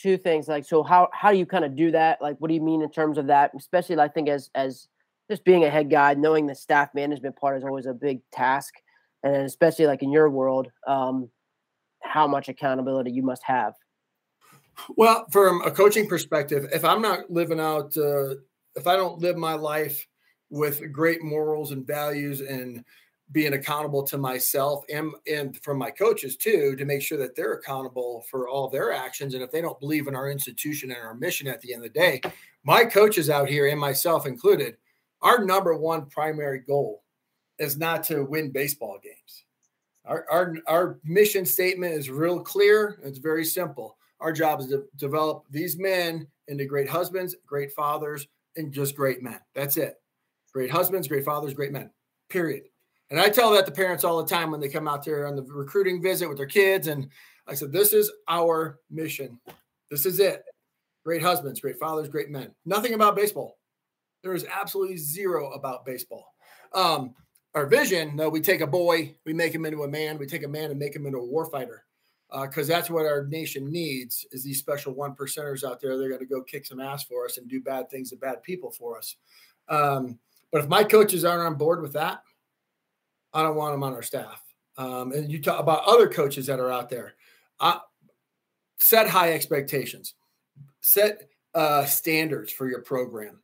two 0.00 0.16
things 0.16 0.48
like, 0.48 0.64
so 0.64 0.82
how 0.82 1.08
how 1.12 1.30
do 1.30 1.38
you 1.38 1.46
kind 1.46 1.64
of 1.64 1.76
do 1.76 1.90
that? 1.90 2.20
Like, 2.20 2.36
what 2.38 2.48
do 2.48 2.54
you 2.54 2.62
mean 2.62 2.82
in 2.82 2.90
terms 2.90 3.18
of 3.18 3.26
that? 3.26 3.52
Especially, 3.56 3.98
I 3.98 4.08
think 4.08 4.28
as 4.28 4.50
as 4.54 4.88
just 5.30 5.44
being 5.44 5.64
a 5.64 5.70
head 5.70 5.90
guy, 5.90 6.14
knowing 6.14 6.46
the 6.46 6.54
staff 6.54 6.88
management 6.94 7.36
part 7.36 7.58
is 7.58 7.64
always 7.64 7.86
a 7.86 7.92
big 7.92 8.20
task, 8.32 8.74
and 9.22 9.36
especially 9.36 9.86
like 9.86 10.02
in 10.02 10.10
your 10.10 10.30
world, 10.30 10.68
um, 10.86 11.30
how 12.02 12.26
much 12.26 12.48
accountability 12.48 13.12
you 13.12 13.22
must 13.22 13.42
have. 13.44 13.74
Well, 14.96 15.26
from 15.30 15.62
a 15.62 15.70
coaching 15.70 16.08
perspective, 16.08 16.68
if 16.72 16.84
I'm 16.84 17.02
not 17.02 17.30
living 17.30 17.60
out, 17.60 17.96
uh, 17.96 18.36
if 18.74 18.86
I 18.86 18.96
don't 18.96 19.20
live 19.20 19.36
my 19.36 19.54
life 19.54 20.06
with 20.50 20.92
great 20.92 21.22
morals 21.22 21.72
and 21.72 21.86
values 21.86 22.40
and 22.40 22.84
being 23.30 23.54
accountable 23.54 24.02
to 24.02 24.18
myself 24.18 24.84
and 24.92 25.12
and 25.26 25.56
from 25.62 25.78
my 25.78 25.90
coaches 25.90 26.36
too 26.36 26.76
to 26.76 26.84
make 26.84 27.00
sure 27.00 27.16
that 27.16 27.34
they're 27.34 27.54
accountable 27.54 28.24
for 28.30 28.46
all 28.46 28.68
their 28.68 28.92
actions 28.92 29.32
and 29.32 29.42
if 29.42 29.50
they 29.50 29.62
don't 29.62 29.80
believe 29.80 30.06
in 30.06 30.14
our 30.14 30.30
institution 30.30 30.90
and 30.90 31.00
our 31.00 31.14
mission 31.14 31.46
at 31.46 31.58
the 31.62 31.72
end 31.72 31.82
of 31.82 31.90
the 31.90 31.98
day 31.98 32.20
my 32.62 32.84
coaches 32.84 33.30
out 33.30 33.48
here 33.48 33.68
and 33.68 33.80
myself 33.80 34.26
included 34.26 34.76
our 35.22 35.42
number 35.44 35.74
one 35.74 36.04
primary 36.06 36.58
goal 36.58 37.02
is 37.58 37.78
not 37.78 38.02
to 38.04 38.24
win 38.24 38.50
baseball 38.50 38.98
games. 39.02 39.44
Our, 40.04 40.26
our, 40.30 40.56
our 40.66 40.98
mission 41.04 41.46
statement 41.46 41.94
is 41.94 42.10
real 42.10 42.40
clear. 42.40 42.98
It's 43.04 43.18
very 43.18 43.44
simple 43.44 43.96
our 44.22 44.32
job 44.32 44.60
is 44.60 44.68
to 44.68 44.84
develop 44.96 45.44
these 45.50 45.78
men 45.78 46.26
into 46.48 46.64
great 46.64 46.88
husbands 46.88 47.36
great 47.46 47.72
fathers 47.72 48.26
and 48.56 48.72
just 48.72 48.96
great 48.96 49.22
men 49.22 49.38
that's 49.54 49.76
it 49.76 50.00
great 50.52 50.70
husbands 50.70 51.08
great 51.08 51.24
fathers 51.24 51.54
great 51.54 51.72
men 51.72 51.90
period 52.28 52.62
and 53.12 53.20
I 53.20 53.28
tell 53.28 53.52
that 53.52 53.66
to 53.66 53.72
parents 53.72 54.04
all 54.04 54.22
the 54.22 54.28
time 54.28 54.50
when 54.50 54.58
they 54.58 54.70
come 54.70 54.88
out 54.88 55.04
there 55.04 55.26
on 55.26 55.36
the 55.36 55.42
recruiting 55.42 56.00
visit 56.00 56.26
with 56.26 56.38
their 56.38 56.46
kids. 56.46 56.86
And 56.86 57.10
I 57.46 57.52
said, 57.52 57.70
This 57.70 57.92
is 57.92 58.10
our 58.26 58.78
mission. 58.90 59.38
This 59.90 60.06
is 60.06 60.18
it. 60.18 60.42
Great 61.04 61.20
husbands, 61.20 61.60
great 61.60 61.78
fathers, 61.78 62.08
great 62.08 62.30
men. 62.30 62.54
Nothing 62.64 62.94
about 62.94 63.14
baseball. 63.14 63.58
There 64.22 64.32
is 64.32 64.46
absolutely 64.46 64.96
zero 64.96 65.50
about 65.50 65.84
baseball. 65.84 66.24
Um, 66.72 67.14
our 67.54 67.66
vision, 67.66 68.16
though, 68.16 68.30
we 68.30 68.40
take 68.40 68.62
a 68.62 68.66
boy, 68.66 69.14
we 69.26 69.34
make 69.34 69.54
him 69.54 69.66
into 69.66 69.82
a 69.82 69.88
man, 69.88 70.16
we 70.16 70.26
take 70.26 70.44
a 70.44 70.48
man 70.48 70.70
and 70.70 70.78
make 70.78 70.96
him 70.96 71.04
into 71.04 71.18
a 71.18 71.20
warfighter. 71.20 71.80
Because 72.32 72.70
uh, 72.70 72.74
that's 72.74 72.88
what 72.88 73.04
our 73.04 73.26
nation 73.26 73.70
needs 73.70 74.26
is 74.32 74.42
these 74.42 74.58
special 74.58 74.94
one 74.94 75.14
percenters 75.14 75.64
out 75.64 75.80
there. 75.80 75.98
They're 75.98 76.08
going 76.08 76.20
to 76.20 76.26
go 76.26 76.42
kick 76.42 76.64
some 76.64 76.80
ass 76.80 77.04
for 77.04 77.26
us 77.26 77.36
and 77.36 77.48
do 77.48 77.60
bad 77.60 77.90
things 77.90 78.10
to 78.10 78.16
bad 78.16 78.42
people 78.42 78.70
for 78.70 78.96
us. 78.96 79.16
Um, 79.68 80.18
but 80.50 80.62
if 80.62 80.68
my 80.68 80.84
coaches 80.84 81.24
aren't 81.24 81.46
on 81.46 81.56
board 81.56 81.82
with 81.82 81.92
that, 81.94 82.22
I 83.34 83.42
don't 83.42 83.56
want 83.56 83.74
them 83.74 83.82
on 83.82 83.92
our 83.92 84.02
staff. 84.02 84.42
Um, 84.76 85.12
and 85.12 85.30
you 85.30 85.40
talk 85.40 85.60
about 85.60 85.84
other 85.84 86.08
coaches 86.08 86.46
that 86.46 86.60
are 86.60 86.70
out 86.70 86.88
there. 86.88 87.14
I, 87.60 87.80
set 88.78 89.08
high 89.08 89.32
expectations, 89.32 90.14
set 90.80 91.28
uh, 91.54 91.84
standards 91.84 92.52
for 92.52 92.68
your 92.68 92.82
program, 92.82 93.40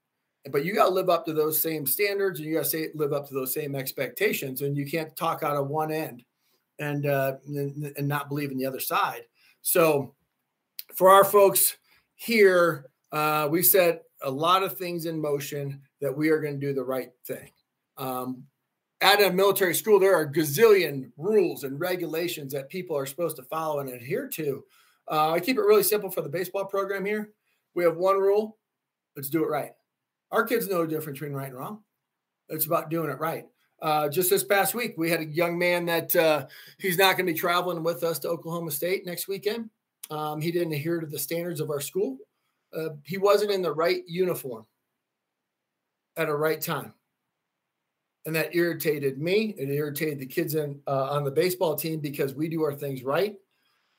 but 0.51 0.65
you 0.65 0.75
got 0.75 0.87
to 0.87 0.95
live 0.95 1.11
up 1.11 1.25
to 1.27 1.33
those 1.33 1.61
same 1.61 1.87
standards, 1.87 2.41
and 2.41 2.49
you 2.49 2.55
got 2.55 2.67
to 2.67 2.91
live 2.95 3.13
up 3.13 3.29
to 3.29 3.35
those 3.35 3.53
same 3.53 3.75
expectations. 3.75 4.63
And 4.63 4.77
you 4.77 4.87
can't 4.87 5.15
talk 5.17 5.43
out 5.43 5.57
of 5.57 5.69
one 5.69 5.93
end 5.93 6.25
and, 6.79 7.07
uh, 7.07 7.37
and 7.47 8.09
not 8.09 8.29
believe 8.29 8.51
in 8.51 8.59
the 8.59 8.67
other 8.67 8.81
side. 8.81 9.23
So, 9.63 10.15
for 10.95 11.11
our 11.11 11.25
folks 11.25 11.77
here, 12.15 12.87
uh, 13.13 13.49
we 13.51 13.63
set 13.63 14.05
a 14.23 14.31
lot 14.31 14.63
of 14.63 14.77
things 14.77 15.07
in 15.07 15.21
motion 15.21 15.81
that 16.01 16.17
we 16.17 16.31
are 16.31 16.41
going 16.41 16.59
to 16.59 16.67
do 16.67 16.73
the 16.73 16.85
right 16.85 17.11
thing. 17.27 17.51
Um, 17.99 18.45
at 19.01 19.23
a 19.23 19.31
military 19.31 19.75
school, 19.75 20.01
there 20.01 20.17
are 20.17 20.27
gazillion 20.27 21.11
rules 21.17 21.65
and 21.65 21.79
regulations 21.79 22.53
that 22.53 22.69
people 22.69 22.97
are 22.97 23.07
supposed 23.07 23.37
to 23.37 23.43
follow 23.45 23.81
and 23.81 23.91
adhere 23.91 24.29
to. 24.29 24.65
Uh, 25.11 25.33
I 25.33 25.41
keep 25.41 25.57
it 25.57 25.63
really 25.63 25.83
simple 25.83 26.11
for 26.11 26.23
the 26.23 26.29
baseball 26.29 26.65
program 26.65 27.05
here. 27.05 27.31
We 27.75 27.85
have 27.85 27.97
one 27.97 28.19
rule 28.19 28.59
let's 29.19 29.29
do 29.29 29.43
it 29.43 29.49
right. 29.49 29.73
Our 30.31 30.45
kids 30.45 30.69
know 30.69 30.83
the 30.83 30.87
difference 30.87 31.19
between 31.19 31.37
right 31.37 31.49
and 31.49 31.59
wrong. 31.59 31.81
It's 32.49 32.67
about 32.67 32.89
doing 32.89 33.11
it 33.11 33.19
right. 33.19 33.47
Uh, 33.81 34.09
just 34.09 34.31
this 34.31 34.45
past 34.45 34.75
week, 34.75 34.95
we 34.97 35.11
had 35.11 35.21
a 35.21 35.27
young 35.27 35.59
man 35.59 35.87
that 35.87 36.15
uh, 36.17 36.47
he's 36.79 36.99
not 36.99 37.17
going 37.17 37.27
to 37.27 37.33
be 37.33 37.39
traveling 37.39 37.83
with 37.83 38.03
us 38.03 38.19
to 38.21 38.29
Oklahoma 38.29 38.71
State 38.71 39.07
next 39.07 39.29
weekend. 39.29 39.71
Um, 40.11 40.41
he 40.41 40.51
didn't 40.51 40.73
adhere 40.73 41.01
to 41.01 41.07
the 41.07 41.19
standards 41.19 41.61
of 41.61 41.71
our 41.71 41.81
school. 41.81 42.19
Uh, 42.77 42.91
he 43.05 43.19
wasn't 43.19 43.51
in 43.51 43.63
the 43.63 43.73
right 43.73 44.03
uniform 44.07 44.67
at 46.17 46.29
a 46.29 46.35
right 46.35 46.61
time 46.61 46.93
and 48.29 48.37
that 48.37 48.55
irritated 48.55 49.19
me. 49.19 49.55
It 49.57 49.71
irritated 49.71 50.19
the 50.19 50.27
kids 50.27 50.55
in, 50.55 50.79
uh, 50.87 51.09
on 51.11 51.25
the 51.25 51.31
baseball 51.31 51.75
team 51.75 51.99
because 51.99 52.35
we 52.35 52.47
do 52.47 52.63
our 52.63 52.75
things 52.75 53.03
right. 53.03 53.37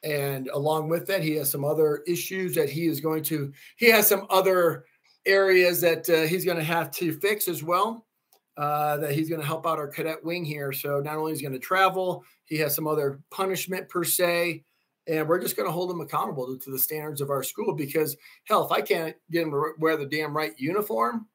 And 0.03 0.49
along 0.49 0.87
with 0.87 1.07
that, 1.07 1.23
he 1.23 1.35
has 1.37 1.49
some 1.49 1.65
other 1.65 2.03
issues 2.05 2.53
that 2.53 2.69
he 2.69 2.85
is 2.85 3.01
going 3.01 3.23
to. 3.23 3.51
He 3.77 3.89
has 3.89 4.07
some 4.07 4.27
other 4.29 4.85
areas 5.25 5.81
that 5.81 6.07
uh, 6.07 6.27
he's 6.27 6.45
going 6.45 6.57
to 6.57 6.63
have 6.63 6.91
to 6.91 7.13
fix 7.19 7.47
as 7.47 7.63
well. 7.63 8.05
Uh, 8.60 8.98
that 8.98 9.13
he's 9.13 9.30
going 9.30 9.39
to 9.39 9.48
help 9.48 9.65
out 9.65 9.80
our 9.80 9.88
cadet 9.88 10.22
wing 10.22 10.43
here. 10.43 10.74
So 10.74 11.00
not 11.00 11.15
only 11.15 11.32
is 11.32 11.39
he 11.39 11.45
going 11.45 11.54
to 11.54 11.65
travel, 11.65 12.26
he 12.43 12.58
has 12.58 12.76
some 12.76 12.88
other 12.88 13.22
punishment 13.32 13.88
per 13.88 14.04
se, 14.04 14.65
and 15.08 15.30
we're 15.30 15.39
just 15.39 15.56
going 15.56 15.65
to 15.65 15.72
hold 15.72 15.89
him 15.89 16.02
accountable 16.02 16.45
to, 16.45 16.62
to 16.65 16.72
the 16.72 16.78
standards 16.78 17.22
of 17.22 17.30
our 17.30 17.41
school. 17.41 17.74
Because 17.74 18.17
hell, 18.43 18.65
if 18.65 18.72
I 18.74 18.82
can't 18.82 19.15
get 19.32 19.43
him 19.43 19.52
to 19.52 19.72
wear 19.80 19.95
the 19.95 20.06
damn 20.06 20.36
right 20.36 20.52
uniform, 20.58 21.28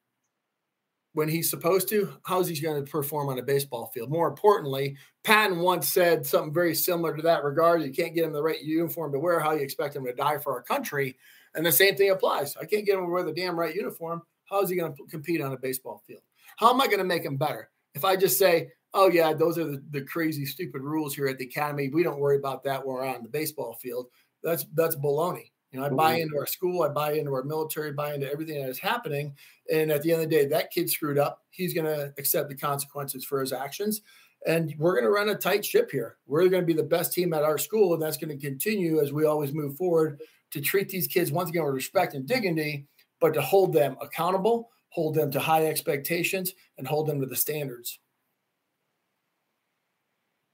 when 1.13 1.27
he's 1.27 1.49
supposed 1.49 1.89
to, 1.89 2.13
how's 2.25 2.47
he 2.47 2.61
going 2.61 2.85
to 2.85 2.91
perform 2.91 3.29
on 3.29 3.39
a 3.39 3.41
baseball 3.41 3.89
field? 3.91 4.11
More 4.11 4.27
importantly, 4.27 4.95
Patton 5.23 5.61
once 5.61 5.87
said 5.87 6.27
something 6.27 6.53
very 6.53 6.75
similar 6.75 7.15
to 7.15 7.23
that 7.23 7.43
regard. 7.43 7.81
You 7.81 7.91
can't 7.91 8.13
get 8.13 8.25
him 8.25 8.33
the 8.33 8.43
right 8.43 8.61
uniform 8.61 9.13
to 9.13 9.19
wear. 9.19 9.39
How 9.39 9.53
you 9.53 9.63
expect 9.63 9.95
him 9.95 10.05
to 10.05 10.13
die 10.13 10.37
for 10.37 10.53
our 10.53 10.61
country? 10.61 11.17
And 11.55 11.65
the 11.65 11.71
same 11.71 11.95
thing 11.95 12.11
applies. 12.11 12.55
I 12.57 12.65
can't 12.65 12.85
get 12.85 12.99
him 12.99 13.05
to 13.05 13.11
wear 13.11 13.23
the 13.23 13.33
damn 13.33 13.57
right 13.57 13.73
uniform. 13.73 14.21
How 14.43 14.61
is 14.61 14.69
he 14.69 14.75
going 14.75 14.93
to 14.93 15.05
compete 15.09 15.41
on 15.41 15.53
a 15.53 15.57
baseball 15.57 16.03
field? 16.05 16.21
How 16.57 16.73
am 16.73 16.81
I 16.81 16.87
going 16.87 16.99
to 16.99 17.03
make 17.03 17.23
him 17.23 17.37
better? 17.37 17.69
If 17.93 18.05
I 18.05 18.15
just 18.15 18.37
say, 18.37 18.69
oh, 18.93 19.09
yeah, 19.09 19.33
those 19.33 19.57
are 19.57 19.65
the, 19.65 19.83
the 19.91 20.01
crazy, 20.01 20.45
stupid 20.45 20.81
rules 20.81 21.15
here 21.15 21.27
at 21.27 21.37
the 21.37 21.45
academy. 21.45 21.89
We 21.89 22.03
don't 22.03 22.19
worry 22.19 22.37
about 22.37 22.63
that 22.63 22.85
when 22.85 22.95
we're 22.95 23.05
on 23.05 23.23
the 23.23 23.29
baseball 23.29 23.77
field. 23.81 24.07
That's 24.43 24.65
that's 24.73 24.95
baloney. 24.95 25.51
You 25.71 25.79
know, 25.81 25.87
I 25.87 25.89
buy 25.89 26.13
mm-hmm. 26.13 26.21
into 26.21 26.37
our 26.37 26.45
school, 26.45 26.83
I 26.83 26.87
buy 26.87 27.13
into 27.13 27.33
our 27.33 27.43
military, 27.43 27.91
buy 27.91 28.13
into 28.13 28.31
everything 28.31 28.61
that 28.61 28.69
is 28.69 28.79
happening. 28.79 29.35
And 29.69 29.91
at 29.91 30.03
the 30.03 30.13
end 30.13 30.23
of 30.23 30.29
the 30.29 30.35
day, 30.35 30.45
that 30.45 30.71
kid 30.71 30.89
screwed 30.89 31.17
up. 31.17 31.41
He's 31.49 31.73
going 31.73 31.85
to 31.85 32.13
accept 32.17 32.47
the 32.47 32.55
consequences 32.55 33.25
for 33.25 33.41
his 33.41 33.51
actions. 33.51 34.01
And 34.47 34.73
we're 34.77 34.93
going 34.93 35.03
to 35.03 35.09
run 35.09 35.29
a 35.29 35.35
tight 35.35 35.65
ship 35.65 35.91
here. 35.91 36.17
We're 36.27 36.47
going 36.47 36.61
to 36.61 36.65
be 36.65 36.73
the 36.73 36.83
best 36.83 37.11
team 37.11 37.33
at 37.33 37.43
our 37.43 37.57
school. 37.57 37.93
And 37.93 38.01
that's 38.01 38.15
going 38.15 38.37
to 38.37 38.47
continue 38.47 39.01
as 39.01 39.11
we 39.11 39.25
always 39.25 39.53
move 39.53 39.75
forward 39.75 40.21
to 40.51 40.61
treat 40.61 40.87
these 40.87 41.07
kids 41.07 41.31
once 41.31 41.49
again 41.49 41.65
with 41.65 41.73
respect 41.73 42.13
and 42.13 42.25
dignity, 42.25 42.85
but 43.19 43.33
to 43.33 43.41
hold 43.41 43.73
them 43.73 43.97
accountable, 44.01 44.69
hold 44.95 45.13
them 45.13 45.29
to 45.29 45.39
high 45.39 45.67
expectations, 45.67 46.53
and 46.77 46.87
hold 46.87 47.07
them 47.07 47.19
to 47.19 47.25
the 47.27 47.35
standards. 47.35 47.99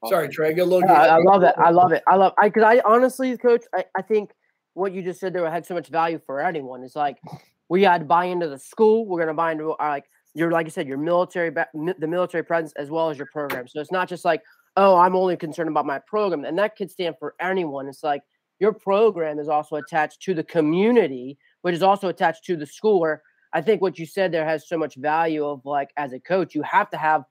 Sorry, 0.08 0.28
Trey. 0.28 0.52
a 0.52 0.64
little. 0.64 0.80
Yeah, 0.80 0.94
I 0.94 1.18
love 1.18 1.44
it. 1.44 1.54
I 1.56 1.70
love 1.70 1.92
it. 1.92 2.02
I 2.08 2.16
love. 2.16 2.32
I 2.36 2.48
because 2.48 2.64
I 2.64 2.82
honestly, 2.84 3.36
coach, 3.38 3.62
I, 3.72 3.84
I 3.96 4.02
think 4.02 4.32
what 4.74 4.92
you 4.92 5.00
just 5.00 5.20
said 5.20 5.32
there 5.32 5.48
had 5.48 5.64
so 5.64 5.74
much 5.74 5.88
value 5.88 6.20
for 6.26 6.40
anyone. 6.40 6.82
It's 6.82 6.96
like 6.96 7.18
we 7.68 7.84
had 7.84 7.98
to 7.98 8.04
buy 8.04 8.24
into 8.24 8.48
the 8.48 8.58
school. 8.58 9.06
We're 9.06 9.20
gonna 9.20 9.34
buy 9.34 9.52
into 9.52 9.74
our, 9.74 9.90
like 9.90 10.06
your 10.34 10.50
like 10.50 10.66
you 10.66 10.70
said 10.72 10.88
your 10.88 10.98
military 10.98 11.50
the 11.50 12.06
military 12.08 12.42
presence 12.42 12.72
as 12.76 12.90
well 12.90 13.10
as 13.10 13.18
your 13.18 13.28
program. 13.32 13.68
So 13.68 13.80
it's 13.80 13.92
not 13.92 14.08
just 14.08 14.24
like 14.24 14.42
oh 14.76 14.96
I'm 14.96 15.14
only 15.14 15.36
concerned 15.36 15.68
about 15.68 15.86
my 15.86 16.00
program, 16.00 16.44
and 16.44 16.58
that 16.58 16.74
could 16.74 16.90
stand 16.90 17.14
for 17.20 17.36
anyone. 17.40 17.86
It's 17.88 18.02
like 18.02 18.22
your 18.58 18.72
program 18.72 19.38
is 19.38 19.48
also 19.48 19.76
attached 19.76 20.20
to 20.22 20.34
the 20.34 20.44
community, 20.44 21.38
which 21.60 21.74
is 21.74 21.82
also 21.82 22.08
attached 22.08 22.44
to 22.46 22.56
the 22.56 22.66
school. 22.66 23.00
Where 23.00 23.22
I 23.52 23.60
think 23.60 23.82
what 23.82 23.98
you 23.98 24.06
said 24.06 24.32
there 24.32 24.46
has 24.46 24.68
so 24.68 24.78
much 24.78 24.96
value 24.96 25.44
of 25.44 25.64
like 25.64 25.90
as 25.96 26.12
a 26.12 26.20
coach, 26.20 26.54
you 26.54 26.62
have 26.62 26.90
to 26.90 26.96
have 26.96 27.24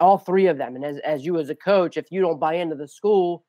all 0.00 0.18
three 0.18 0.46
of 0.46 0.58
them. 0.58 0.76
And 0.76 0.84
as 0.84 0.98
as 0.98 1.24
you 1.24 1.38
as 1.38 1.50
a 1.50 1.54
coach, 1.54 1.96
if 1.96 2.10
you 2.10 2.20
don't 2.20 2.40
buy 2.40 2.54
into 2.54 2.76
the 2.76 2.88
school 2.88 3.44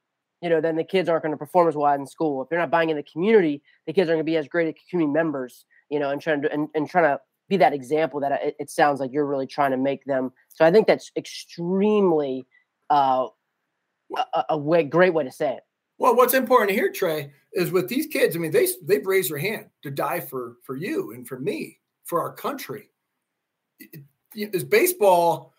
you 0.46 0.50
know, 0.50 0.62
then 0.62 0.76
the 0.76 0.84
kids 0.84 1.10
aren't 1.10 1.24
going 1.24 1.34
to 1.34 1.38
perform 1.38 1.68
as 1.68 1.76
well 1.76 1.92
in 1.94 2.06
school. 2.06 2.44
If 2.44 2.50
they're 2.50 2.60
not 2.60 2.70
buying 2.70 2.92
in 2.92 2.98
the 2.98 3.04
community, 3.04 3.64
the 3.88 3.94
kids 3.94 4.10
aren't 4.10 4.18
going 4.18 4.26
to 4.28 4.32
be 4.32 4.38
as 4.38 4.48
great 4.48 4.68
at 4.68 4.76
community 4.90 5.12
members, 5.12 5.66
you 5.90 6.00
know, 6.00 6.12
and 6.12 6.22
trying 6.22 6.42
to 6.44 6.52
and, 6.52 6.68
and 6.76 6.88
trying 6.88 7.06
to 7.06 7.20
be 7.50 7.58
that 7.58 7.74
example 7.74 8.20
that 8.20 8.32
it, 8.44 8.56
it, 8.60 8.70
sounds 8.70 9.00
like 9.00 9.12
you're 9.12 9.26
really 9.26 9.48
trying 9.48 9.72
to 9.72 9.78
make 9.78 10.06
them. 10.06 10.32
So 10.50 10.64
I 10.66 10.72
think 10.72 10.86
that's 10.86 11.12
extremely 11.16 12.46
uh, 12.92 13.28
a, 14.16 14.44
a 14.50 14.58
way, 14.58 14.84
great 14.84 15.14
way 15.14 15.24
to 15.24 15.32
say 15.32 15.54
it. 15.54 15.64
Well, 15.98 16.16
what's 16.16 16.34
important 16.34 16.78
here, 16.78 16.92
Trey, 16.92 17.32
is 17.54 17.72
with 17.72 17.88
these 17.88 18.06
kids. 18.06 18.36
I 18.36 18.40
mean, 18.40 18.52
they 18.52 18.68
they've 18.84 19.06
raised 19.06 19.32
their 19.32 19.40
hand 19.40 19.68
to 19.82 19.90
die 19.90 20.20
for 20.20 20.58
for 20.64 20.76
you 20.76 21.12
and 21.14 21.28
for 21.28 21.40
me, 21.40 21.80
for 22.06 22.22
our 22.22 22.34
country. 22.34 22.89
Is 24.34 24.63
baseball? 24.63 25.54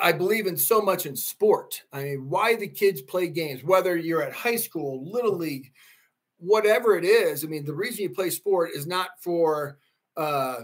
I 0.00 0.12
believe 0.12 0.46
in 0.46 0.56
so 0.56 0.80
much 0.80 1.06
in 1.06 1.16
sport. 1.16 1.82
I 1.92 2.04
mean, 2.04 2.30
why 2.30 2.54
the 2.54 2.68
kids 2.68 3.02
play 3.02 3.28
games, 3.28 3.64
whether 3.64 3.96
you're 3.96 4.22
at 4.22 4.32
high 4.32 4.56
school, 4.56 5.10
little 5.10 5.36
league, 5.36 5.72
whatever 6.38 6.96
it 6.96 7.04
is. 7.04 7.44
I 7.44 7.48
mean, 7.48 7.64
the 7.64 7.74
reason 7.74 8.02
you 8.02 8.10
play 8.10 8.30
sport 8.30 8.70
is 8.74 8.86
not 8.86 9.10
for 9.20 9.78
uh, 10.16 10.62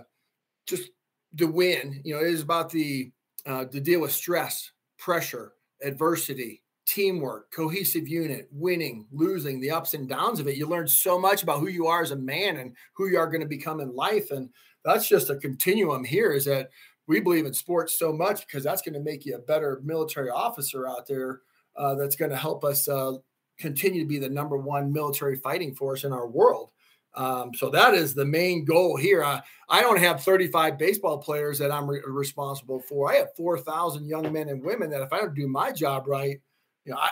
just 0.67 0.91
the 1.35 1.47
win. 1.47 2.01
You 2.05 2.15
know, 2.15 2.21
it 2.21 2.29
is 2.29 2.43
about 2.43 2.71
the 2.71 3.11
uh, 3.47 3.65
to 3.67 3.81
deal 3.81 4.01
with 4.01 4.13
stress, 4.13 4.71
pressure, 4.99 5.53
adversity, 5.83 6.63
teamwork, 6.89 7.51
cohesive 7.51 8.09
unit, 8.09 8.49
winning, 8.51 9.07
losing, 9.13 9.61
the 9.61 9.71
ups 9.71 9.93
and 9.93 10.09
downs 10.09 10.41
of 10.41 10.49
it. 10.49 10.57
You 10.57 10.67
learn 10.67 10.89
so 10.89 11.19
much 11.19 11.43
about 11.43 11.61
who 11.61 11.69
you 11.69 11.87
are 11.87 12.01
as 12.01 12.13
a 12.13 12.17
man 12.17 12.57
and 12.57 12.75
who 12.95 13.09
you 13.09 13.19
are 13.19 13.27
going 13.27 13.43
to 13.43 13.47
become 13.47 13.81
in 13.81 13.95
life. 13.95 14.31
And 14.31 14.49
that's 14.87 15.07
just 15.07 15.29
a 15.29 15.37
continuum 15.37 16.03
here 16.03 16.33
is 16.33 16.47
that 16.47 16.71
we 17.07 17.21
believe 17.21 17.45
in 17.45 17.53
sports 17.53 17.99
so 17.99 18.11
much 18.11 18.47
because 18.47 18.65
that's 18.65 18.81
going 18.81 18.95
to 18.95 19.01
make 19.01 19.27
you 19.27 19.35
a 19.35 19.41
better 19.41 19.83
military 19.85 20.31
officer 20.31 20.89
out 20.89 21.07
there. 21.07 21.43
Uh, 21.77 21.95
that's 21.95 22.17
going 22.17 22.31
to 22.31 22.37
help 22.37 22.65
us 22.65 22.89
uh, 22.89 23.13
continue 23.59 24.01
to 24.01 24.09
be 24.09 24.19
the 24.19 24.29
number 24.29 24.57
one 24.57 24.91
military 24.91 25.37
fighting 25.37 25.75
force 25.75 26.05
in 26.05 26.13
our 26.13 26.27
world. 26.27 26.71
Um, 27.15 27.53
so 27.55 27.69
that 27.71 27.95
is 27.95 28.15
the 28.15 28.25
main 28.25 28.65
goal 28.65 28.97
here. 28.97 29.23
I, 29.23 29.43
I 29.69 29.83
don't 29.83 29.99
have 29.99 30.23
35 30.23 30.79
baseball 30.79 31.19
players 31.19 31.59
that 31.59 31.71
I'm 31.71 31.89
re- 31.89 32.01
responsible 32.07 32.81
for. 32.81 33.13
I 33.13 33.17
have 33.17 33.35
4,000 33.37 34.07
young 34.07 34.33
men 34.33 34.49
and 34.49 34.63
women 34.63 34.91
that 34.91 35.03
if 35.03 35.13
I 35.13 35.19
don't 35.19 35.35
do 35.35 35.49
my 35.49 35.71
job 35.71 36.07
right, 36.07 36.41
you 36.89 36.95
know, 36.95 37.01
I, 37.01 37.11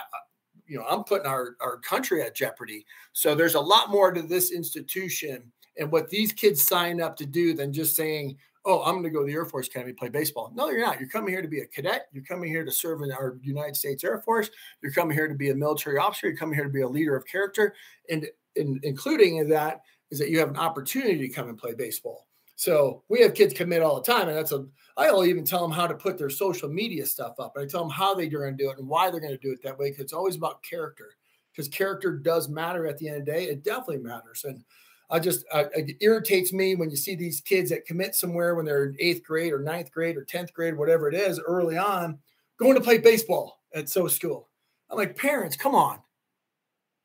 you 0.65 0.77
know, 0.77 0.85
I'm 0.89 1.03
putting 1.03 1.27
our, 1.27 1.55
our 1.61 1.77
country 1.77 2.23
at 2.23 2.35
jeopardy. 2.35 2.83
So 3.13 3.35
there's 3.35 3.53
a 3.53 3.59
lot 3.59 3.91
more 3.91 4.11
to 4.11 4.23
this 4.23 4.51
institution 4.51 5.51
and 5.77 5.91
what 5.91 6.09
these 6.09 6.33
kids 6.33 6.61
sign 6.61 6.99
up 6.99 7.15
to 7.17 7.27
do 7.27 7.53
than 7.53 7.71
just 7.71 7.95
saying, 7.95 8.37
oh, 8.65 8.81
I'm 8.83 8.95
going 8.95 9.03
to 9.03 9.11
go 9.11 9.19
to 9.19 9.27
the 9.27 9.33
Air 9.33 9.45
Force 9.45 9.67
Academy 9.67 9.93
play 9.93 10.09
baseball. 10.09 10.51
No, 10.55 10.69
you're 10.69 10.81
not. 10.81 10.99
You're 10.99 11.09
coming 11.09 11.31
here 11.31 11.43
to 11.43 11.47
be 11.47 11.59
a 11.59 11.67
cadet. 11.67 12.07
You're 12.11 12.23
coming 12.23 12.49
here 12.49 12.65
to 12.65 12.71
serve 12.71 13.03
in 13.03 13.11
our 13.11 13.37
United 13.43 13.75
States 13.75 14.03
Air 14.03 14.19
Force. 14.25 14.49
You're 14.81 14.91
coming 14.91 15.15
here 15.15 15.27
to 15.27 15.35
be 15.35 15.51
a 15.51 15.55
military 15.55 15.99
officer. 15.99 16.27
You're 16.27 16.37
coming 16.37 16.55
here 16.55 16.65
to 16.65 16.71
be 16.71 16.81
a 16.81 16.89
leader 16.89 17.15
of 17.15 17.25
character. 17.27 17.75
And 18.09 18.27
in, 18.55 18.79
including 18.81 19.37
in 19.37 19.47
that 19.49 19.81
is 20.09 20.17
that 20.17 20.29
you 20.29 20.39
have 20.39 20.49
an 20.49 20.57
opportunity 20.57 21.27
to 21.27 21.33
come 21.33 21.49
and 21.49 21.57
play 21.57 21.75
baseball. 21.75 22.26
So 22.57 23.03
we 23.07 23.21
have 23.21 23.35
kids 23.35 23.53
commit 23.53 23.83
all 23.83 24.01
the 24.01 24.11
time, 24.11 24.27
and 24.27 24.35
that's 24.35 24.51
a. 24.51 24.65
I'll 24.97 25.23
even 25.23 25.45
tell 25.45 25.61
them 25.61 25.71
how 25.71 25.85
to 25.85 25.93
put 25.93 26.17
their 26.17 26.31
social 26.31 26.67
media 26.67 27.05
stuff 27.05 27.39
up. 27.39 27.55
I 27.55 27.67
tell 27.67 27.81
them 27.81 27.91
how 27.91 28.15
they're 28.15 28.25
going 28.25 28.57
to 28.57 28.63
do 28.63 28.71
it 28.71 28.79
and 28.79 28.87
why 28.87 29.11
they're 29.11 29.19
going 29.19 29.31
to 29.31 29.37
do 29.37 29.51
it 29.51 29.61
that 29.61 29.77
way. 29.77 29.91
Because 29.91 30.05
it's 30.05 30.13
always 30.13 30.35
about 30.35 30.63
character. 30.63 31.11
Because 31.51 31.67
character 31.67 32.17
does 32.17 32.49
matter 32.49 32.87
at 32.87 32.97
the 32.97 33.09
end 33.09 33.19
of 33.19 33.25
the 33.27 33.31
day. 33.31 33.43
It 33.43 33.63
definitely 33.63 33.99
matters. 33.99 34.43
And 34.43 34.63
I 35.11 35.19
just 35.19 35.45
I, 35.53 35.65
it 35.75 35.97
irritates 36.01 36.51
me 36.51 36.73
when 36.73 36.89
you 36.89 36.95
see 36.95 37.13
these 37.13 37.41
kids 37.41 37.69
that 37.69 37.85
commit 37.85 38.15
somewhere 38.15 38.55
when 38.55 38.65
they're 38.65 38.85
in 38.85 38.97
eighth 38.99 39.23
grade 39.23 39.53
or 39.53 39.59
ninth 39.59 39.91
grade 39.91 40.17
or 40.17 40.23
tenth 40.23 40.51
grade, 40.51 40.75
whatever 40.75 41.07
it 41.07 41.13
is, 41.13 41.39
early 41.39 41.77
on, 41.77 42.17
going 42.57 42.73
to 42.73 42.81
play 42.81 42.97
baseball 42.97 43.61
at 43.75 43.87
so 43.87 44.07
school. 44.07 44.49
I'm 44.89 44.97
like, 44.97 45.15
parents, 45.15 45.55
come 45.55 45.75
on 45.75 45.99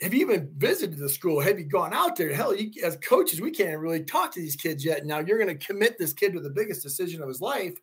have 0.03 0.13
you 0.13 0.21
even 0.21 0.51
visited 0.57 0.99
the 0.99 1.09
school? 1.09 1.41
Have 1.41 1.59
you 1.61 1.65
gone 1.65 1.95
out 1.95 2.17
there? 2.17 2.35
Hell, 2.35 2.55
you, 2.55 2.73
as 2.83 2.97
coaches, 2.97 3.41
we 3.41 3.53
can't 3.53 3.79
really 3.79 4.03
talk 4.03 4.33
to 4.33 4.41
these 4.41 4.57
kids 4.57 4.85
yet. 4.85 5.07
Now 5.07 5.21
you're 5.21 5.39
going 5.39 5.57
to 5.57 5.67
commit 5.67 5.97
this 5.97 6.13
kid 6.13 6.33
to 6.33 6.41
the 6.41 6.51
biggest 6.51 6.83
decision 6.83 7.23
of 7.23 7.29
his 7.29 7.41
life. 7.41 7.79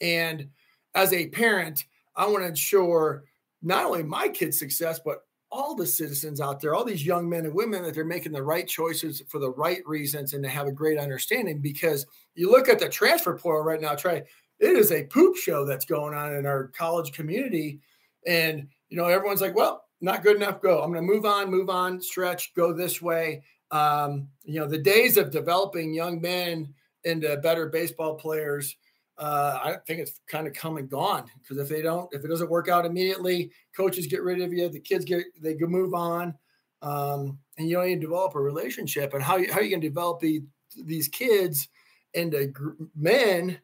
And 0.00 0.50
as 0.94 1.12
a 1.14 1.28
parent, 1.28 1.86
I 2.16 2.26
want 2.26 2.42
to 2.42 2.48
ensure 2.48 3.24
not 3.62 3.86
only 3.86 4.02
my 4.02 4.28
kid's 4.28 4.58
success, 4.58 5.00
but 5.02 5.24
all 5.50 5.74
the 5.74 5.86
citizens 5.86 6.40
out 6.40 6.60
there, 6.60 6.74
all 6.74 6.84
these 6.84 7.06
young 7.06 7.28
men 7.28 7.46
and 7.46 7.54
women, 7.54 7.82
that 7.82 7.94
they're 7.94 8.04
making 8.04 8.32
the 8.32 8.42
right 8.42 8.68
choices 8.68 9.22
for 9.28 9.38
the 9.38 9.52
right 9.52 9.80
reasons 9.86 10.34
and 10.34 10.42
to 10.44 10.50
have 10.50 10.66
a 10.66 10.72
great 10.72 10.98
understanding. 10.98 11.60
Because 11.60 12.04
you 12.34 12.50
look 12.50 12.68
at 12.68 12.78
the 12.78 12.88
transfer 12.88 13.38
portal 13.38 13.62
right 13.62 13.80
now, 13.80 13.94
Trey, 13.94 14.24
it 14.58 14.76
is 14.76 14.92
a 14.92 15.04
poop 15.04 15.36
show 15.36 15.64
that's 15.64 15.86
going 15.86 16.14
on 16.14 16.34
in 16.34 16.44
our 16.44 16.68
college 16.76 17.12
community. 17.12 17.80
And, 18.26 18.68
you 18.90 18.96
know, 18.98 19.06
everyone's 19.06 19.40
like, 19.40 19.54
well, 19.54 19.83
not 20.04 20.22
good 20.22 20.36
enough. 20.36 20.60
Go. 20.60 20.82
I'm 20.82 20.92
going 20.92 21.06
to 21.06 21.12
move 21.12 21.24
on, 21.24 21.50
move 21.50 21.70
on, 21.70 22.00
stretch, 22.00 22.54
go 22.54 22.72
this 22.72 23.00
way. 23.00 23.42
Um, 23.70 24.28
you 24.44 24.60
know, 24.60 24.68
the 24.68 24.78
days 24.78 25.16
of 25.16 25.30
developing 25.30 25.94
young 25.94 26.20
men 26.20 26.72
into 27.04 27.36
better 27.38 27.68
baseball 27.68 28.14
players, 28.14 28.76
uh, 29.18 29.58
I 29.62 29.76
think 29.86 30.00
it's 30.00 30.20
kind 30.28 30.46
of 30.46 30.52
come 30.52 30.76
and 30.76 30.88
gone 30.88 31.24
because 31.40 31.58
if 31.58 31.68
they 31.68 31.82
don't, 31.82 32.12
if 32.12 32.24
it 32.24 32.28
doesn't 32.28 32.50
work 32.50 32.68
out 32.68 32.86
immediately, 32.86 33.50
coaches 33.76 34.06
get 34.06 34.22
rid 34.22 34.40
of 34.40 34.52
you, 34.52 34.68
the 34.68 34.80
kids 34.80 35.04
get, 35.04 35.24
they 35.40 35.54
can 35.54 35.70
move 35.70 35.94
on. 35.94 36.34
Um, 36.82 37.38
and 37.56 37.68
you 37.68 37.76
don't 37.76 37.86
even 37.86 38.00
develop 38.00 38.34
a 38.34 38.40
relationship. 38.40 39.14
And 39.14 39.22
how, 39.22 39.38
how 39.50 39.58
are 39.58 39.62
you 39.62 39.70
going 39.70 39.80
to 39.80 39.88
develop 39.88 40.20
the, 40.20 40.42
these 40.84 41.08
kids 41.08 41.68
into 42.12 42.52
men 42.94 43.58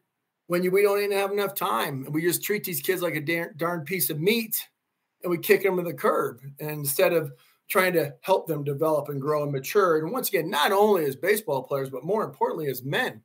when 0.47 0.63
you, 0.63 0.71
we 0.71 0.81
don't 0.81 0.99
even 0.99 1.11
have 1.11 1.31
enough 1.31 1.53
time? 1.53 2.07
We 2.09 2.21
just 2.21 2.43
treat 2.43 2.63
these 2.63 2.81
kids 2.81 3.01
like 3.01 3.15
a 3.15 3.21
darn, 3.21 3.53
darn 3.57 3.85
piece 3.85 4.09
of 4.09 4.19
meat 4.19 4.57
and 5.23 5.31
we 5.31 5.37
kick 5.37 5.63
them 5.63 5.77
to 5.77 5.83
the 5.83 5.93
curb 5.93 6.41
instead 6.59 7.13
of 7.13 7.31
trying 7.69 7.93
to 7.93 8.13
help 8.21 8.47
them 8.47 8.63
develop 8.63 9.09
and 9.09 9.21
grow 9.21 9.43
and 9.43 9.51
mature. 9.51 9.99
And 9.99 10.11
once 10.11 10.29
again, 10.29 10.49
not 10.49 10.71
only 10.71 11.05
as 11.05 11.15
baseball 11.15 11.63
players, 11.63 11.89
but 11.89 12.03
more 12.03 12.23
importantly 12.23 12.67
as 12.67 12.83
men, 12.83 13.21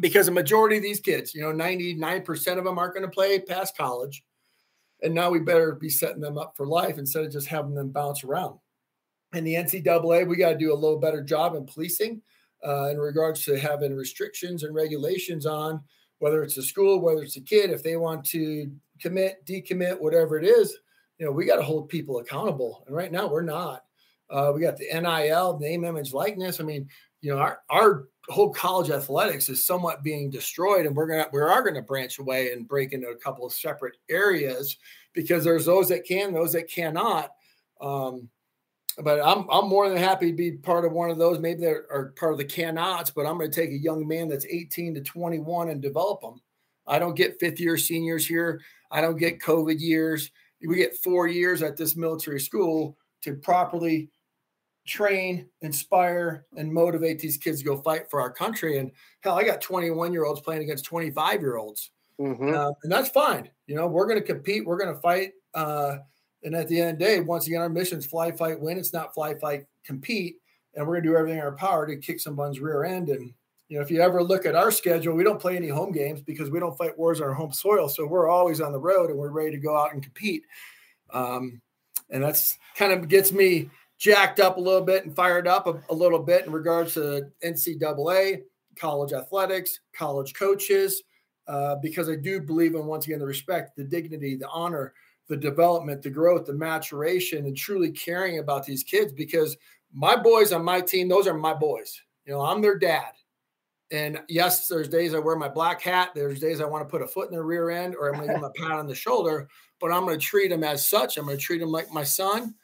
because 0.00 0.28
a 0.28 0.32
majority 0.32 0.76
of 0.76 0.82
these 0.82 1.00
kids, 1.00 1.34
you 1.34 1.40
know, 1.40 1.52
99% 1.52 2.58
of 2.58 2.64
them 2.64 2.78
aren't 2.78 2.94
going 2.94 3.06
to 3.06 3.10
play 3.10 3.38
past 3.38 3.76
college. 3.76 4.22
And 5.02 5.14
now 5.14 5.30
we 5.30 5.40
better 5.40 5.72
be 5.72 5.88
setting 5.90 6.20
them 6.20 6.38
up 6.38 6.54
for 6.56 6.66
life 6.66 6.98
instead 6.98 7.24
of 7.24 7.32
just 7.32 7.48
having 7.48 7.74
them 7.74 7.88
bounce 7.88 8.24
around. 8.24 8.58
And 9.32 9.46
the 9.46 9.54
NCAA, 9.54 10.28
we 10.28 10.36
got 10.36 10.50
to 10.50 10.58
do 10.58 10.72
a 10.72 10.74
little 10.74 10.98
better 10.98 11.22
job 11.22 11.54
in 11.54 11.64
policing 11.64 12.22
uh, 12.66 12.90
in 12.90 12.98
regards 12.98 13.44
to 13.46 13.58
having 13.58 13.96
restrictions 13.96 14.62
and 14.62 14.74
regulations 14.74 15.46
on 15.46 15.82
whether 16.22 16.44
it's 16.44 16.56
a 16.56 16.62
school, 16.62 17.00
whether 17.00 17.22
it's 17.22 17.36
a 17.36 17.40
kid, 17.40 17.70
if 17.70 17.82
they 17.82 17.96
want 17.96 18.24
to 18.24 18.70
commit, 19.00 19.44
decommit, 19.44 20.00
whatever 20.00 20.38
it 20.38 20.44
is, 20.44 20.78
you 21.18 21.26
know, 21.26 21.32
we 21.32 21.44
got 21.44 21.56
to 21.56 21.62
hold 21.62 21.88
people 21.88 22.18
accountable. 22.18 22.84
And 22.86 22.96
right 22.96 23.12
now 23.12 23.28
we're 23.28 23.42
not. 23.42 23.84
Uh, 24.30 24.52
we 24.54 24.62
got 24.62 24.76
the 24.76 24.88
NIL, 24.92 25.58
name, 25.58 25.84
image, 25.84 26.12
likeness. 26.12 26.58
I 26.58 26.64
mean, 26.64 26.88
you 27.20 27.32
know, 27.32 27.38
our, 27.38 27.60
our 27.68 28.08
whole 28.28 28.52
college 28.52 28.90
athletics 28.90 29.48
is 29.48 29.64
somewhat 29.64 30.02
being 30.02 30.30
destroyed, 30.30 30.86
and 30.86 30.96
we're 30.96 31.06
gonna 31.06 31.26
we 31.32 31.40
are 31.40 31.62
gonna 31.62 31.82
branch 31.82 32.18
away 32.18 32.52
and 32.52 32.66
break 32.66 32.92
into 32.92 33.08
a 33.08 33.16
couple 33.16 33.44
of 33.46 33.52
separate 33.52 33.96
areas 34.08 34.78
because 35.12 35.44
there's 35.44 35.66
those 35.66 35.88
that 35.88 36.04
can, 36.04 36.32
those 36.32 36.52
that 36.52 36.70
cannot. 36.70 37.30
Um, 37.80 38.28
but 38.98 39.20
I'm 39.20 39.48
I'm 39.50 39.68
more 39.68 39.88
than 39.88 39.98
happy 39.98 40.30
to 40.30 40.36
be 40.36 40.52
part 40.52 40.84
of 40.84 40.92
one 40.92 41.10
of 41.10 41.18
those. 41.18 41.38
Maybe 41.38 41.60
they 41.60 41.66
are 41.66 42.12
part 42.16 42.32
of 42.32 42.38
the 42.38 42.44
cannots, 42.44 43.10
but 43.10 43.26
I'm 43.26 43.38
going 43.38 43.50
to 43.50 43.60
take 43.60 43.70
a 43.70 43.78
young 43.78 44.06
man 44.06 44.28
that's 44.28 44.46
18 44.46 44.94
to 44.94 45.00
21 45.00 45.70
and 45.70 45.80
develop 45.80 46.20
them. 46.20 46.40
I 46.86 46.98
don't 46.98 47.16
get 47.16 47.38
fifth 47.40 47.60
year 47.60 47.76
seniors 47.76 48.26
here. 48.26 48.60
I 48.90 49.00
don't 49.00 49.16
get 49.16 49.40
COVID 49.40 49.80
years 49.80 50.30
we 50.66 50.76
get 50.76 50.96
four 50.96 51.26
years 51.26 51.62
at 51.62 51.76
this 51.76 51.96
military 51.96 52.40
school 52.40 52.96
to 53.22 53.34
properly 53.34 54.10
train, 54.86 55.46
inspire, 55.60 56.46
and 56.56 56.72
motivate 56.72 57.18
these 57.18 57.36
kids 57.36 57.58
to 57.58 57.64
go 57.64 57.76
fight 57.80 58.10
for 58.10 58.20
our 58.20 58.30
country. 58.30 58.78
And 58.78 58.90
hell, 59.20 59.38
I 59.38 59.44
got 59.44 59.60
21 59.60 60.12
year 60.12 60.24
olds 60.24 60.40
playing 60.40 60.62
against 60.62 60.84
25 60.84 61.40
year 61.40 61.56
olds. 61.56 61.90
Mm-hmm. 62.20 62.54
Uh, 62.54 62.72
and 62.82 62.92
that's 62.92 63.08
fine. 63.08 63.48
You 63.66 63.76
know, 63.76 63.86
we're 63.86 64.06
going 64.06 64.20
to 64.20 64.24
compete, 64.26 64.64
we're 64.64 64.78
going 64.78 64.94
to 64.94 65.00
fight. 65.00 65.32
Uh, 65.54 65.98
and 66.44 66.54
at 66.54 66.68
the 66.68 66.80
end 66.80 66.90
of 66.90 66.98
the 66.98 67.04
day, 67.04 67.20
once 67.20 67.46
again, 67.46 67.60
our 67.60 67.68
mission 67.68 67.98
is 67.98 68.06
fly, 68.06 68.32
fight, 68.32 68.60
win. 68.60 68.78
It's 68.78 68.92
not 68.92 69.14
fly, 69.14 69.34
fight, 69.38 69.64
compete. 69.84 70.36
And 70.74 70.86
we're 70.86 70.94
going 70.94 71.04
to 71.04 71.08
do 71.10 71.16
everything 71.16 71.38
in 71.38 71.44
our 71.44 71.56
power 71.56 71.86
to 71.86 71.96
kick 71.96 72.20
someone's 72.20 72.60
rear 72.60 72.84
end 72.84 73.08
and 73.08 73.32
you 73.72 73.78
know, 73.78 73.82
if 73.82 73.90
you 73.90 74.02
ever 74.02 74.22
look 74.22 74.44
at 74.44 74.54
our 74.54 74.70
schedule, 74.70 75.14
we 75.14 75.24
don't 75.24 75.40
play 75.40 75.56
any 75.56 75.68
home 75.68 75.92
games 75.92 76.20
because 76.20 76.50
we 76.50 76.60
don't 76.60 76.76
fight 76.76 76.98
wars 76.98 77.22
on 77.22 77.28
our 77.28 77.32
home 77.32 77.54
soil. 77.54 77.88
So 77.88 78.06
we're 78.06 78.28
always 78.28 78.60
on 78.60 78.70
the 78.70 78.78
road 78.78 79.08
and 79.08 79.18
we're 79.18 79.30
ready 79.30 79.52
to 79.52 79.56
go 79.56 79.74
out 79.74 79.94
and 79.94 80.02
compete. 80.02 80.42
Um, 81.10 81.62
and 82.10 82.22
that's 82.22 82.58
kind 82.76 82.92
of 82.92 83.08
gets 83.08 83.32
me 83.32 83.70
jacked 83.98 84.40
up 84.40 84.58
a 84.58 84.60
little 84.60 84.82
bit 84.82 85.06
and 85.06 85.16
fired 85.16 85.48
up 85.48 85.66
a, 85.66 85.82
a 85.88 85.94
little 85.94 86.18
bit 86.18 86.44
in 86.44 86.52
regards 86.52 86.92
to 86.94 87.30
NCAA, 87.42 88.42
college 88.76 89.14
athletics, 89.14 89.80
college 89.96 90.34
coaches, 90.34 91.02
uh, 91.48 91.76
because 91.76 92.10
I 92.10 92.16
do 92.16 92.42
believe 92.42 92.74
in 92.74 92.84
once 92.84 93.06
again 93.06 93.20
the 93.20 93.26
respect, 93.26 93.74
the 93.74 93.84
dignity, 93.84 94.36
the 94.36 94.50
honor, 94.50 94.92
the 95.28 95.36
development, 95.38 96.02
the 96.02 96.10
growth, 96.10 96.44
the 96.44 96.52
maturation, 96.52 97.46
and 97.46 97.56
truly 97.56 97.90
caring 97.90 98.38
about 98.38 98.66
these 98.66 98.84
kids. 98.84 99.14
Because 99.14 99.56
my 99.94 100.14
boys 100.14 100.52
on 100.52 100.62
my 100.62 100.82
team, 100.82 101.08
those 101.08 101.26
are 101.26 101.32
my 101.32 101.54
boys. 101.54 102.02
You 102.26 102.34
know, 102.34 102.42
I'm 102.42 102.60
their 102.60 102.78
dad. 102.78 103.12
And 103.92 104.20
yes, 104.28 104.68
there's 104.68 104.88
days 104.88 105.14
I 105.14 105.18
wear 105.18 105.36
my 105.36 105.48
black 105.48 105.82
hat. 105.82 106.10
There's 106.14 106.40
days 106.40 106.60
I 106.60 106.64
want 106.64 106.82
to 106.82 106.90
put 106.90 107.02
a 107.02 107.06
foot 107.06 107.28
in 107.28 107.36
the 107.36 107.42
rear 107.42 107.70
end 107.70 107.94
or 107.94 108.08
I'm 108.08 108.14
going 108.14 108.28
to 108.28 108.32
give 108.32 108.40
them 108.40 108.50
a 108.50 108.60
pat 108.60 108.78
on 108.78 108.86
the 108.86 108.94
shoulder, 108.94 109.48
but 109.80 109.92
I'm 109.92 110.04
going 110.06 110.18
to 110.18 110.24
treat 110.24 110.48
them 110.48 110.64
as 110.64 110.88
such. 110.88 111.18
I'm 111.18 111.26
going 111.26 111.36
to 111.36 111.42
treat 111.42 111.58
them 111.58 111.70
like 111.70 111.92
my 111.92 112.02
son. 112.02 112.54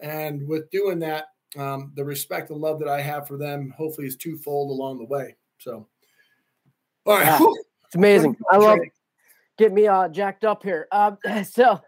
And 0.00 0.48
with 0.48 0.70
doing 0.70 0.98
that, 1.00 1.26
um, 1.58 1.92
the 1.94 2.04
respect 2.04 2.50
and 2.50 2.60
love 2.60 2.78
that 2.78 2.88
I 2.88 3.02
have 3.02 3.28
for 3.28 3.36
them 3.36 3.72
hopefully 3.76 4.06
is 4.06 4.16
twofold 4.16 4.70
along 4.70 4.98
the 4.98 5.04
way. 5.04 5.36
So, 5.58 5.86
all 7.04 7.18
right. 7.18 7.26
Yeah, 7.26 7.46
it's 7.84 7.94
amazing. 7.94 8.36
I 8.50 8.56
love 8.56 8.78
get 9.58 9.72
me 9.72 9.86
uh, 9.86 10.08
jacked 10.08 10.44
up 10.44 10.62
here. 10.62 10.88
Um, 10.90 11.18
so 11.44 11.80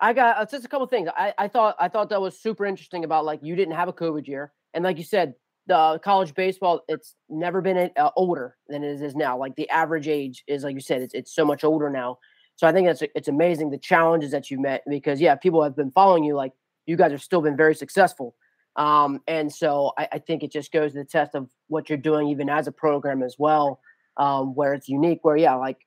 I 0.00 0.14
got 0.14 0.38
uh, 0.38 0.46
just 0.46 0.64
a 0.64 0.68
couple 0.68 0.86
things. 0.86 1.10
I, 1.14 1.34
I 1.36 1.48
thought 1.48 1.76
I 1.78 1.88
thought 1.88 2.08
that 2.08 2.20
was 2.20 2.38
super 2.38 2.64
interesting 2.64 3.04
about 3.04 3.26
like 3.26 3.40
you 3.42 3.54
didn't 3.54 3.74
have 3.74 3.88
a 3.88 3.92
COVID 3.92 4.26
year, 4.26 4.52
and 4.72 4.84
like 4.84 4.96
you 4.96 5.04
said, 5.04 5.34
the 5.66 6.00
college 6.04 6.34
baseball 6.34 6.82
it's 6.88 7.14
never 7.28 7.60
been 7.60 7.90
uh, 7.96 8.10
older 8.16 8.56
than 8.68 8.84
it 8.84 9.00
is 9.00 9.14
now. 9.14 9.36
Like 9.38 9.56
the 9.56 9.68
average 9.70 10.08
age 10.08 10.44
is 10.46 10.64
like 10.64 10.74
you 10.74 10.80
said, 10.80 11.02
it's 11.02 11.14
it's 11.14 11.34
so 11.34 11.44
much 11.44 11.64
older 11.64 11.90
now. 11.90 12.18
So 12.56 12.66
I 12.66 12.72
think 12.72 12.88
it's 12.88 13.02
it's 13.14 13.28
amazing 13.28 13.70
the 13.70 13.78
challenges 13.78 14.30
that 14.30 14.50
you 14.50 14.60
met 14.60 14.82
because 14.88 15.20
yeah, 15.20 15.34
people 15.34 15.62
have 15.62 15.76
been 15.76 15.90
following 15.90 16.24
you. 16.24 16.34
Like 16.34 16.52
you 16.86 16.96
guys 16.96 17.10
have 17.10 17.22
still 17.22 17.42
been 17.42 17.56
very 17.56 17.74
successful, 17.74 18.34
um, 18.76 19.20
and 19.26 19.52
so 19.52 19.92
I, 19.98 20.08
I 20.12 20.18
think 20.18 20.42
it 20.42 20.52
just 20.52 20.72
goes 20.72 20.92
to 20.92 20.98
the 20.98 21.04
test 21.04 21.34
of 21.34 21.48
what 21.68 21.88
you're 21.88 21.98
doing 21.98 22.28
even 22.28 22.48
as 22.48 22.66
a 22.66 22.72
program 22.72 23.22
as 23.22 23.36
well, 23.38 23.80
um, 24.16 24.54
where 24.54 24.72
it's 24.72 24.88
unique. 24.88 25.20
Where 25.22 25.36
yeah, 25.36 25.54
like 25.54 25.78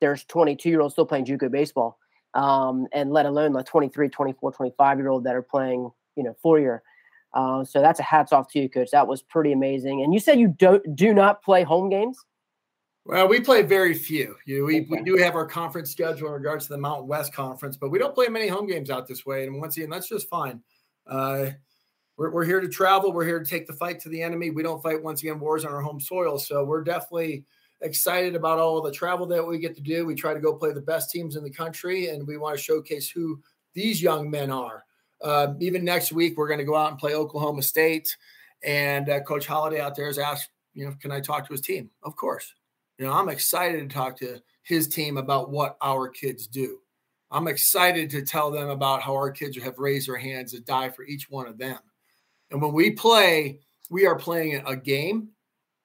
there's 0.00 0.24
22 0.24 0.68
year 0.68 0.80
olds 0.80 0.94
still 0.94 1.06
playing 1.06 1.26
JUCO 1.26 1.50
baseball 1.50 1.98
um, 2.34 2.86
and 2.92 3.10
let 3.10 3.26
alone 3.26 3.52
like 3.52 3.66
23, 3.66 4.08
24, 4.08 4.52
25 4.52 4.98
year 4.98 5.08
old 5.08 5.24
that 5.24 5.34
are 5.34 5.42
playing, 5.42 5.90
you 6.16 6.22
know, 6.22 6.36
four 6.42 6.58
year. 6.58 6.82
Uh, 7.34 7.64
so 7.64 7.80
that's 7.80 8.00
a 8.00 8.02
hats 8.02 8.32
off 8.32 8.50
to 8.52 8.58
you, 8.58 8.68
coach. 8.68 8.90
That 8.90 9.06
was 9.06 9.22
pretty 9.22 9.52
amazing. 9.52 10.02
And 10.02 10.14
you 10.14 10.20
said 10.20 10.38
you 10.38 10.48
don't 10.48 10.96
do 10.96 11.12
not 11.12 11.42
play 11.42 11.62
home 11.62 11.88
games. 11.88 12.24
Well, 13.04 13.26
we 13.26 13.40
play 13.40 13.62
very 13.62 13.94
few. 13.94 14.36
You 14.44 14.60
know, 14.60 14.64
we, 14.66 14.80
okay. 14.80 14.86
we 14.90 15.02
do 15.02 15.16
have 15.16 15.34
our 15.34 15.46
conference 15.46 15.90
schedule 15.90 16.28
in 16.28 16.34
regards 16.34 16.66
to 16.66 16.74
the 16.74 16.78
Mountain 16.78 17.08
West 17.08 17.32
Conference, 17.32 17.76
but 17.76 17.90
we 17.90 17.98
don't 17.98 18.14
play 18.14 18.28
many 18.28 18.48
home 18.48 18.66
games 18.66 18.90
out 18.90 19.06
this 19.06 19.24
way. 19.24 19.46
And 19.46 19.60
once 19.60 19.76
again, 19.78 19.88
that's 19.88 20.08
just 20.08 20.28
fine. 20.28 20.60
Uh, 21.06 21.50
we're, 22.18 22.30
we're 22.30 22.44
here 22.44 22.60
to 22.60 22.68
travel. 22.68 23.12
We're 23.12 23.24
here 23.24 23.38
to 23.38 23.48
take 23.48 23.66
the 23.66 23.72
fight 23.72 23.98
to 24.00 24.10
the 24.10 24.20
enemy. 24.22 24.50
We 24.50 24.62
don't 24.62 24.82
fight 24.82 25.02
once 25.02 25.22
again 25.22 25.40
wars 25.40 25.64
on 25.64 25.72
our 25.72 25.80
home 25.80 26.00
soil. 26.00 26.38
So 26.38 26.64
we're 26.64 26.84
definitely 26.84 27.44
excited 27.80 28.34
about 28.34 28.58
all 28.58 28.82
the 28.82 28.92
travel 28.92 29.24
that 29.26 29.46
we 29.46 29.58
get 29.58 29.74
to 29.76 29.82
do. 29.82 30.04
We 30.04 30.14
try 30.14 30.34
to 30.34 30.40
go 30.40 30.54
play 30.54 30.72
the 30.72 30.80
best 30.80 31.10
teams 31.10 31.36
in 31.36 31.44
the 31.44 31.50
country, 31.50 32.08
and 32.08 32.26
we 32.26 32.36
want 32.36 32.58
to 32.58 32.62
showcase 32.62 33.08
who 33.08 33.40
these 33.72 34.02
young 34.02 34.30
men 34.30 34.50
are. 34.50 34.84
Uh, 35.22 35.54
even 35.60 35.84
next 35.84 36.12
week, 36.12 36.36
we're 36.36 36.48
going 36.48 36.58
to 36.58 36.64
go 36.64 36.76
out 36.76 36.90
and 36.90 36.98
play 36.98 37.14
Oklahoma 37.14 37.62
State. 37.62 38.16
And 38.64 39.08
uh, 39.08 39.20
Coach 39.20 39.46
Holliday 39.46 39.80
out 39.80 39.94
there 39.96 40.06
has 40.06 40.18
asked, 40.18 40.50
you 40.74 40.84
know, 40.84 40.94
can 41.00 41.12
I 41.12 41.20
talk 41.20 41.46
to 41.46 41.52
his 41.52 41.60
team? 41.60 41.90
Of 42.02 42.16
course. 42.16 42.54
You 42.98 43.06
know, 43.06 43.12
I'm 43.12 43.28
excited 43.28 43.88
to 43.88 43.94
talk 43.94 44.18
to 44.18 44.40
his 44.62 44.88
team 44.88 45.16
about 45.16 45.50
what 45.50 45.76
our 45.80 46.08
kids 46.08 46.46
do. 46.46 46.78
I'm 47.30 47.48
excited 47.48 48.10
to 48.10 48.22
tell 48.22 48.50
them 48.50 48.70
about 48.70 49.02
how 49.02 49.14
our 49.14 49.30
kids 49.30 49.56
have 49.62 49.78
raised 49.78 50.08
their 50.08 50.16
hands 50.16 50.52
to 50.52 50.60
die 50.60 50.88
for 50.88 51.04
each 51.04 51.30
one 51.30 51.46
of 51.46 51.58
them. 51.58 51.78
And 52.50 52.60
when 52.60 52.72
we 52.72 52.90
play, 52.90 53.60
we 53.90 54.06
are 54.06 54.16
playing 54.16 54.62
a 54.66 54.74
game 54.74 55.30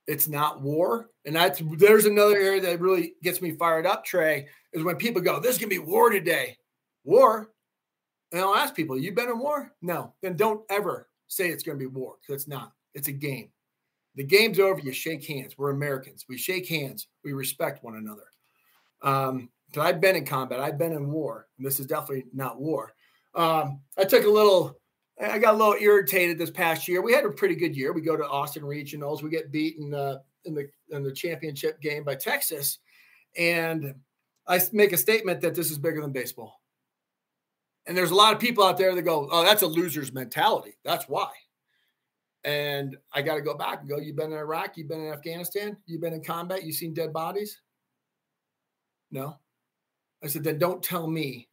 it's 0.07 0.27
not 0.27 0.61
war. 0.61 1.09
And 1.25 1.35
that's 1.35 1.61
there's 1.77 2.05
another 2.05 2.35
area 2.35 2.61
that 2.61 2.79
really 2.79 3.13
gets 3.23 3.41
me 3.41 3.51
fired 3.51 3.85
up, 3.85 4.03
Trey, 4.03 4.47
is 4.73 4.83
when 4.83 4.97
people 4.97 5.21
go, 5.21 5.39
There's 5.39 5.57
gonna 5.57 5.69
be 5.69 5.79
war 5.79 6.09
today. 6.09 6.57
War. 7.03 7.49
And 8.33 8.41
I'll 8.41 8.55
ask 8.55 8.75
people, 8.75 8.97
You 8.97 9.13
been 9.13 9.29
in 9.29 9.39
war? 9.39 9.71
No. 9.81 10.13
Then 10.21 10.35
don't 10.35 10.61
ever 10.69 11.07
say 11.27 11.47
it's 11.47 11.63
gonna 11.63 11.77
be 11.77 11.85
war, 11.85 12.15
because 12.19 12.41
it's 12.41 12.49
not. 12.49 12.73
It's 12.93 13.07
a 13.07 13.13
game. 13.13 13.49
The 14.15 14.23
game's 14.23 14.59
over. 14.59 14.81
You 14.81 14.91
shake 14.91 15.25
hands. 15.25 15.57
We're 15.57 15.71
Americans. 15.71 16.25
We 16.27 16.37
shake 16.37 16.67
hands. 16.67 17.07
We 17.23 17.33
respect 17.33 17.83
one 17.83 17.95
another. 17.95 18.25
Um, 19.01 19.49
I've 19.77 20.01
been 20.01 20.15
in 20.15 20.25
combat, 20.25 20.59
I've 20.59 20.77
been 20.77 20.93
in 20.93 21.11
war, 21.11 21.47
and 21.57 21.65
this 21.65 21.79
is 21.79 21.87
definitely 21.87 22.25
not 22.33 22.59
war. 22.59 22.93
Um, 23.35 23.81
I 23.97 24.03
took 24.03 24.25
a 24.25 24.29
little 24.29 24.79
I 25.21 25.37
got 25.37 25.53
a 25.53 25.57
little 25.57 25.75
irritated 25.79 26.39
this 26.39 26.49
past 26.49 26.87
year. 26.87 27.01
We 27.01 27.13
had 27.13 27.23
a 27.23 27.29
pretty 27.29 27.55
good 27.55 27.75
year. 27.75 27.93
We 27.93 28.01
go 28.01 28.17
to 28.17 28.27
Austin 28.27 28.63
regionals. 28.63 29.21
We 29.21 29.29
get 29.29 29.51
beaten 29.51 29.93
uh, 29.93 30.19
in 30.45 30.55
the 30.55 30.69
in 30.89 31.03
the 31.03 31.11
championship 31.11 31.79
game 31.81 32.03
by 32.03 32.15
Texas, 32.15 32.79
and 33.37 33.93
I 34.47 34.59
make 34.71 34.91
a 34.91 34.97
statement 34.97 35.41
that 35.41 35.55
this 35.55 35.71
is 35.71 35.77
bigger 35.77 36.01
than 36.01 36.11
baseball. 36.11 36.62
And 37.85 37.97
there's 37.97 38.11
a 38.11 38.15
lot 38.15 38.33
of 38.33 38.39
people 38.39 38.63
out 38.63 38.77
there 38.77 38.95
that 38.95 39.01
go, 39.01 39.27
"Oh, 39.31 39.43
that's 39.43 39.61
a 39.61 39.67
loser's 39.67 40.13
mentality. 40.13 40.77
That's 40.83 41.05
why." 41.09 41.31
And 42.43 42.97
I 43.13 43.21
got 43.21 43.35
to 43.35 43.41
go 43.41 43.55
back 43.55 43.81
and 43.81 43.89
go. 43.89 43.97
You've 43.97 44.15
been 44.15 44.31
in 44.31 44.37
Iraq. 44.37 44.77
You've 44.77 44.87
been 44.87 45.05
in 45.05 45.13
Afghanistan. 45.13 45.77
You've 45.85 46.01
been 46.01 46.13
in 46.13 46.23
combat. 46.23 46.63
You've 46.63 46.75
seen 46.75 46.93
dead 46.93 47.13
bodies. 47.13 47.61
No, 49.11 49.37
I 50.23 50.27
said. 50.27 50.43
Then 50.43 50.57
don't 50.59 50.83
tell 50.83 51.07
me 51.07 51.49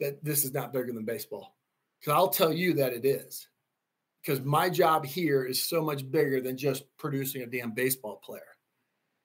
that 0.00 0.22
this 0.24 0.44
is 0.44 0.52
not 0.52 0.72
bigger 0.72 0.92
than 0.92 1.04
baseball 1.04 1.56
because 2.00 2.14
I'll 2.14 2.28
tell 2.28 2.52
you 2.52 2.74
that 2.74 2.92
it 2.92 3.04
is. 3.04 3.48
Because 4.22 4.40
my 4.42 4.68
job 4.68 5.06
here 5.06 5.44
is 5.44 5.62
so 5.62 5.82
much 5.82 6.10
bigger 6.10 6.40
than 6.40 6.56
just 6.56 6.84
producing 6.96 7.42
a 7.42 7.46
damn 7.46 7.72
baseball 7.72 8.16
player. 8.16 8.42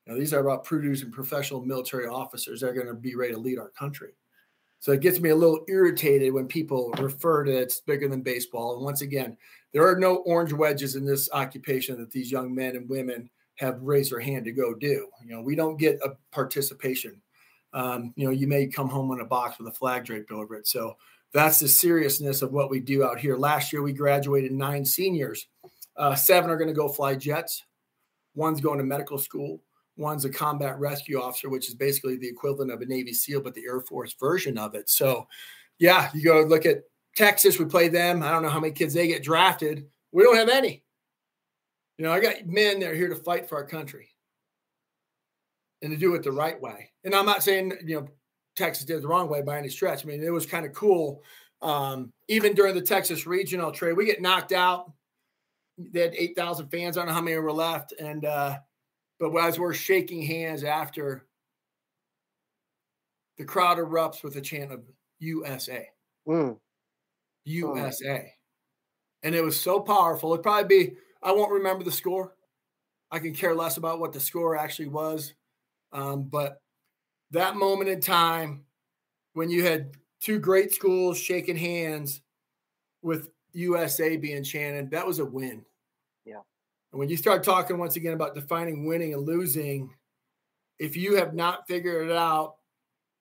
Now, 0.06 0.16
these 0.16 0.34
are 0.34 0.40
about 0.40 0.64
producing 0.64 1.12
professional 1.12 1.66
military 1.66 2.08
officers 2.08 2.62
that 2.62 2.70
are 2.70 2.74
going 2.74 2.88
to 2.88 2.94
be 2.94 3.16
ready 3.16 3.34
to 3.34 3.40
lead 3.40 3.60
our 3.60 3.70
country. 3.70 4.14
So 4.82 4.92
it 4.92 5.02
gets 5.02 5.20
me 5.20 5.30
a 5.30 5.36
little 5.36 5.64
irritated 5.68 6.34
when 6.34 6.48
people 6.48 6.92
refer 6.98 7.44
to 7.44 7.52
it's 7.52 7.82
bigger 7.82 8.10
than 8.10 8.24
baseball. 8.24 8.76
And 8.76 8.84
once 8.84 9.02
again, 9.02 9.38
there 9.74 9.88
are 9.88 9.98
no 9.98 10.18
orange 10.26 10.54
wedges 10.54 10.96
in 10.96 11.06
this 11.06 11.30
occupation 11.32 12.00
that 12.00 12.10
these 12.10 12.32
young 12.32 12.54
men 12.54 12.76
and 12.76 12.90
women 12.90 13.30
have 13.56 13.80
raised 13.80 14.12
their 14.12 14.20
hand 14.20 14.44
to 14.46 14.52
go 14.52 14.74
do. 14.74 15.08
You 15.24 15.36
know, 15.36 15.42
we 15.42 15.56
don't 15.56 15.78
get 15.78 16.00
a 16.04 16.16
participation. 16.32 17.22
Um, 17.74 18.12
you 18.16 18.26
know, 18.26 18.32
you 18.32 18.48
may 18.48 18.66
come 18.66 18.90
home 18.90 19.12
in 19.12 19.22
a 19.22 19.26
box 19.26 19.60
with 19.60 19.68
a 19.68 19.72
flag 19.72 20.04
draped 20.04 20.32
over 20.32 20.56
it. 20.56 20.68
So 20.68 20.98
that's 21.32 21.60
the 21.60 21.68
seriousness 21.68 22.42
of 22.42 22.52
what 22.52 22.72
we 22.72 22.80
do 22.80 23.04
out 23.04 23.20
here. 23.20 23.38
Last 23.38 23.72
year, 23.72 23.84
we 23.84 23.94
graduated 23.94 24.52
nine 24.52 24.84
seniors. 24.84 25.48
Uh, 25.96 26.16
seven 26.16 26.50
are 26.50 26.58
going 26.58 26.70
to 26.70 26.74
go 26.74 26.90
fly 26.90 27.14
jets. 27.14 27.66
One's 28.34 28.62
going 28.62 28.80
to 28.80 28.84
medical 28.84 29.20
school. 29.20 29.62
One's 29.98 30.26
a 30.26 30.30
combat 30.30 30.80
rescue 30.80 31.22
officer, 31.22 31.50
which 31.50 31.68
is 31.68 31.76
basically 31.76 32.18
the 32.18 32.28
equivalent 32.28 32.72
of 32.72 32.82
a 32.82 32.86
Navy 32.86 33.14
SEAL, 33.14 33.42
but 33.42 33.54
the 33.54 33.66
Air 33.66 33.82
Force 33.82 34.16
version 34.20 34.58
of 34.58 34.74
it. 34.74 34.90
So, 34.90 35.28
yeah, 35.80 36.10
you 36.14 36.24
go 36.24 36.42
look 36.42 36.66
at 36.66 36.84
Texas. 37.16 37.60
We 37.60 37.66
play 37.66 37.88
them. 37.88 38.24
I 38.24 38.32
don't 38.32 38.44
know 38.44 38.50
how 38.50 38.60
many 38.60 38.74
kids 38.74 38.94
they 38.94 39.08
get 39.08 39.24
drafted. 39.24 39.86
We 40.12 40.24
don't 40.24 40.38
have 40.38 40.50
any. 40.50 40.84
You 41.98 42.06
know, 42.06 42.14
I 42.14 42.20
got 42.20 42.48
men 42.48 42.80
that 42.80 42.92
are 42.92 42.96
here 42.96 43.10
to 43.10 43.16
fight 43.16 43.48
for 43.48 43.58
our 43.58 43.66
country 43.66 44.10
and 45.82 45.92
to 45.92 45.98
do 45.98 46.16
it 46.16 46.24
the 46.24 46.32
right 46.32 46.60
way. 46.60 46.92
And 47.04 47.14
I'm 47.14 47.26
not 47.26 47.44
saying, 47.44 47.74
you 47.86 48.02
know, 48.02 48.08
Texas 48.56 48.86
did 48.86 49.02
the 49.02 49.08
wrong 49.08 49.30
way 49.30 49.42
by 49.42 49.58
any 49.58 49.70
stretch. 49.70 50.04
I 50.04 50.08
mean, 50.08 50.24
it 50.24 50.30
was 50.30 50.46
kind 50.46 50.66
of 50.66 50.74
cool. 50.74 51.24
Um, 51.62 52.12
even 52.28 52.54
during 52.54 52.76
the 52.76 52.82
Texas 52.82 53.26
regional 53.28 53.72
Trey, 53.72 53.94
we 53.94 54.06
get 54.06 54.22
knocked 54.22 54.52
out. 54.52 54.92
They 55.78 56.02
had 56.02 56.16
8,000 56.16 56.70
fans. 56.70 56.98
I 56.98 57.02
don't 57.02 57.10
know 57.10 57.14
how 57.14 57.22
many 57.22 57.38
were 57.38 57.52
left. 57.52 57.94
And, 58.00 58.26
uh, 58.26 58.58
but 59.22 59.36
as 59.38 59.60
we're 59.60 59.74
shaking 59.74 60.24
hands 60.24 60.64
after, 60.64 61.28
the 63.38 63.46
crowd 63.46 63.78
erupts 63.78 64.24
with 64.24 64.36
a 64.36 64.42
chant 64.42 64.72
of 64.72 64.82
USA. 65.20 65.88
Mm. 66.28 66.58
USA. 67.44 68.34
And 69.22 69.36
it 69.36 69.44
was 69.44 69.60
so 69.60 69.80
powerful. 69.80 70.34
It'd 70.34 70.42
probably 70.42 70.86
be, 70.86 70.94
I 71.22 71.34
won't 71.34 71.52
remember 71.52 71.84
the 71.84 71.92
score. 71.92 72.36
I 73.12 73.20
can 73.20 73.36
care 73.36 73.54
less 73.54 73.78
about 73.78 74.00
what 74.00 74.12
the 74.12 74.20
score 74.20 74.58
actually 74.58 74.88
was. 74.88 75.36
Um, 75.94 76.24
but 76.24 76.60
that 77.30 77.56
moment 77.56 77.92
in 77.92 78.02
time 78.02 78.64
when 79.34 79.52
you 79.52 79.64
had 79.64 79.92
two 80.20 80.40
great 80.40 80.74
schools 80.74 81.20
shaking 81.20 81.58
hands 81.58 82.22
with 83.04 83.30
USA 83.54 84.18
being 84.18 84.44
chanted, 84.44 84.90
that 84.90 85.06
was 85.06 85.20
a 85.20 85.26
win. 85.26 85.64
Yeah. 86.26 86.42
And 86.92 87.00
when 87.00 87.10
you 87.10 87.18
start 87.18 87.44
talking 87.44 87.78
once 87.78 87.96
again 87.96 88.14
about 88.14 88.36
defining 88.36 88.86
winning 88.86 89.14
and 89.14 89.26
losing, 89.26 89.94
if 90.80 90.98
you 90.98 91.16
have 91.16 91.34
not 91.34 91.68
figured 91.68 92.10
it 92.10 92.16
out 92.16 92.56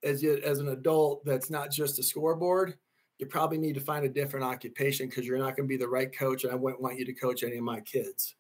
as 0.03 0.23
you, 0.23 0.41
as 0.45 0.59
an 0.59 0.69
adult, 0.69 1.25
that's 1.25 1.51
not 1.51 1.71
just 1.71 1.99
a 1.99 2.03
scoreboard. 2.03 2.75
You 3.19 3.27
probably 3.27 3.59
need 3.59 3.75
to 3.75 3.81
find 3.81 4.05
a 4.05 4.09
different 4.09 4.47
occupation 4.47 5.09
because 5.09 5.27
you're 5.27 5.39
not 5.39 5.57
going 5.57 5.69
to 5.69 5.73
be 5.73 5.77
the 5.77 5.87
right 5.87 6.11
coach. 6.17 6.45
And 6.45 6.53
I 6.53 6.57
wouldn't 6.57 6.83
want 6.83 6.99
you 6.99 7.05
to 7.05 7.13
coach 7.13 7.43
any 7.43 7.59
of 7.59 7.65
my 7.65 7.81
kids. 7.81 8.35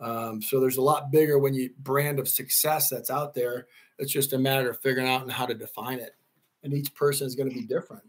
Um, 0.00 0.42
so 0.42 0.60
there's 0.60 0.78
a 0.78 0.82
lot 0.82 1.12
bigger 1.12 1.38
when 1.38 1.54
you 1.54 1.70
brand 1.78 2.18
of 2.18 2.28
success 2.28 2.88
that's 2.88 3.10
out 3.10 3.34
there. 3.34 3.66
It's 3.98 4.10
just 4.10 4.32
a 4.32 4.38
matter 4.38 4.70
of 4.70 4.80
figuring 4.80 5.08
out 5.08 5.22
and 5.22 5.30
how 5.30 5.46
to 5.46 5.54
define 5.54 6.00
it. 6.00 6.16
And 6.62 6.72
each 6.72 6.94
person 6.94 7.26
is 7.26 7.34
going 7.34 7.50
to 7.50 7.54
be 7.54 7.66
different. 7.66 8.02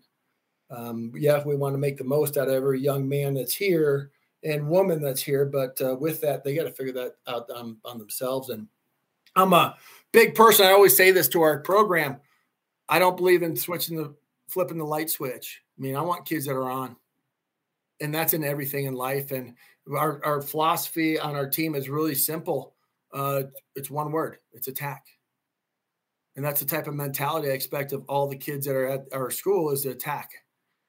Um, 0.71 1.12
yeah, 1.15 1.43
we 1.45 1.56
want 1.56 1.75
to 1.75 1.80
make 1.80 1.97
the 1.97 2.06
most 2.06 2.38
out 2.38 2.47
of 2.47 2.54
every 2.54 2.80
young 2.80 3.08
man 3.08 3.36
that's 3.36 3.54
here 3.54 4.12
and 4.45 4.69
woman 4.69 5.01
that's 5.01 5.23
here, 5.23 5.43
but 5.43 5.81
uh, 5.81 5.95
with 5.95 6.21
that, 6.21 6.43
they 6.43 6.55
got 6.55 6.63
to 6.63 6.71
figure 6.71 6.93
that 6.93 7.15
out 7.27 7.49
on, 7.49 7.77
on 7.84 7.97
themselves. 7.97 8.49
And 8.49 8.67
I'm 9.36 9.51
a 9.53 9.75
big 10.12 10.36
person. 10.36 10.65
I 10.65 10.71
always 10.71 10.95
say 10.95 11.12
this 11.12 11.27
to 11.29 11.41
our 11.41 11.60
program. 11.60 12.17
I 12.88 12.99
don't 12.99 13.17
believe 13.17 13.41
in 13.43 13.55
switching 13.55 13.97
the 13.97 14.13
flipping 14.47 14.77
the 14.77 14.86
light 14.86 15.10
switch. 15.10 15.62
I 15.77 15.81
mean, 15.81 15.95
I 15.95 16.01
want 16.01 16.25
kids 16.25 16.45
that 16.45 16.53
are 16.53 16.69
on, 16.69 16.95
and 17.99 18.13
that's 18.13 18.34
in 18.36 18.43
everything 18.43 18.86
in 18.86 18.93
life. 18.93 19.31
And 19.31 19.55
our, 19.91 20.23
our 20.23 20.41
philosophy 20.41 21.19
on 21.19 21.36
our 21.36 21.49
team 21.49 21.73
is 21.73 21.89
really 21.89 22.15
simple. 22.15 22.75
Uh, 23.12 23.43
it's 23.75 23.89
one 23.89 24.12
word. 24.12 24.38
It's 24.53 24.67
attack. 24.67 25.05
And 26.36 26.45
that's 26.45 26.60
the 26.60 26.65
type 26.67 26.88
of 26.88 26.93
mentality 26.93 27.49
I 27.49 27.53
expect 27.53 27.93
of 27.93 28.03
all 28.08 28.27
the 28.27 28.36
kids 28.36 28.67
that 28.67 28.75
are 28.75 28.88
at 28.88 29.05
our 29.13 29.31
school 29.31 29.71
is 29.71 29.84
to 29.84 29.89
attack, 29.89 30.31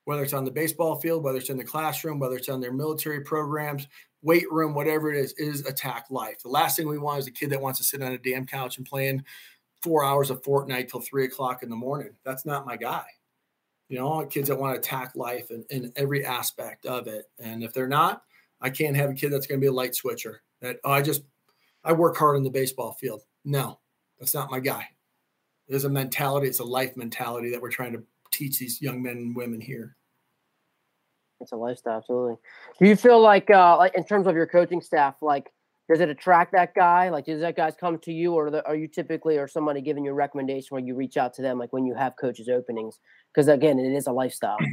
whether 0.06 0.22
it's 0.22 0.32
on 0.32 0.44
the 0.44 0.50
baseball 0.50 0.94
field, 0.94 1.24
whether 1.24 1.38
it's 1.38 1.50
in 1.50 1.56
the 1.56 1.64
classroom, 1.64 2.20
whether 2.20 2.36
it's 2.36 2.48
on 2.48 2.60
their 2.60 2.72
military 2.72 3.20
programs, 3.20 3.88
weight 4.22 4.50
room, 4.52 4.72
whatever 4.72 5.12
it 5.12 5.18
is, 5.18 5.32
is 5.32 5.66
attack 5.66 6.06
life. 6.10 6.38
The 6.42 6.48
last 6.48 6.76
thing 6.76 6.86
we 6.86 6.96
want 6.96 7.18
is 7.18 7.26
a 7.26 7.32
kid 7.32 7.50
that 7.50 7.60
wants 7.60 7.80
to 7.80 7.84
sit 7.84 8.00
on 8.00 8.12
a 8.12 8.18
damn 8.18 8.46
couch 8.46 8.78
and 8.78 8.86
playing 8.86 9.24
four 9.82 10.04
hours 10.04 10.30
of 10.30 10.42
Fortnite 10.42 10.88
till 10.88 11.00
three 11.00 11.24
o'clock 11.24 11.64
in 11.64 11.68
the 11.68 11.76
morning. 11.76 12.10
That's 12.24 12.46
not 12.46 12.64
my 12.64 12.76
guy. 12.76 13.04
You 13.88 13.98
know, 13.98 14.24
kids 14.26 14.46
that 14.46 14.58
want 14.58 14.74
to 14.74 14.78
attack 14.78 15.16
life 15.16 15.50
in, 15.50 15.64
in 15.70 15.92
every 15.96 16.24
aspect 16.24 16.86
of 16.86 17.08
it. 17.08 17.24
And 17.40 17.64
if 17.64 17.72
they're 17.72 17.88
not, 17.88 18.22
I 18.60 18.70
can't 18.70 18.96
have 18.96 19.10
a 19.10 19.14
kid 19.14 19.32
that's 19.32 19.48
going 19.48 19.60
to 19.60 19.64
be 19.64 19.68
a 19.68 19.72
light 19.72 19.96
switcher. 19.96 20.42
That 20.60 20.78
oh, 20.84 20.92
I 20.92 21.02
just 21.02 21.22
I 21.82 21.92
work 21.92 22.16
hard 22.16 22.36
in 22.36 22.44
the 22.44 22.50
baseball 22.50 22.92
field. 22.92 23.22
No, 23.44 23.80
that's 24.20 24.34
not 24.34 24.52
my 24.52 24.60
guy. 24.60 24.86
There's 25.68 25.84
a 25.84 25.88
mentality. 25.88 26.46
It's 26.46 26.60
a 26.60 26.64
life 26.64 26.96
mentality 26.96 27.50
that 27.50 27.60
we're 27.60 27.70
trying 27.70 27.92
to 27.94 28.04
teach 28.30 28.58
these 28.58 28.80
young 28.80 29.02
men 29.02 29.16
and 29.16 29.36
women 29.36 29.60
here. 29.60 29.96
It's 31.40 31.52
a 31.52 31.56
lifestyle, 31.56 31.98
absolutely. 31.98 32.36
Do 32.80 32.88
you 32.88 32.96
feel 32.96 33.20
like, 33.20 33.50
uh, 33.50 33.76
like 33.76 33.94
in 33.94 34.04
terms 34.04 34.26
of 34.26 34.34
your 34.34 34.46
coaching 34.46 34.80
staff, 34.80 35.16
like 35.20 35.52
does 35.88 36.00
it 36.00 36.08
attract 36.08 36.52
that 36.52 36.74
guy? 36.74 37.10
Like, 37.10 37.26
does 37.26 37.40
that 37.40 37.56
guys 37.56 37.74
come 37.78 37.98
to 37.98 38.12
you, 38.12 38.34
or 38.34 38.66
are 38.66 38.74
you 38.74 38.88
typically 38.88 39.38
or 39.38 39.46
somebody 39.46 39.80
giving 39.80 40.04
you 40.04 40.10
a 40.10 40.14
recommendation 40.14 40.68
where 40.70 40.82
you 40.82 40.96
reach 40.96 41.16
out 41.16 41.32
to 41.34 41.42
them, 41.42 41.58
like 41.58 41.72
when 41.72 41.86
you 41.86 41.94
have 41.94 42.14
coaches 42.20 42.48
openings? 42.48 42.98
Because 43.32 43.48
again, 43.48 43.78
it 43.78 43.92
is 43.92 44.06
a 44.06 44.12
lifestyle. 44.12 44.58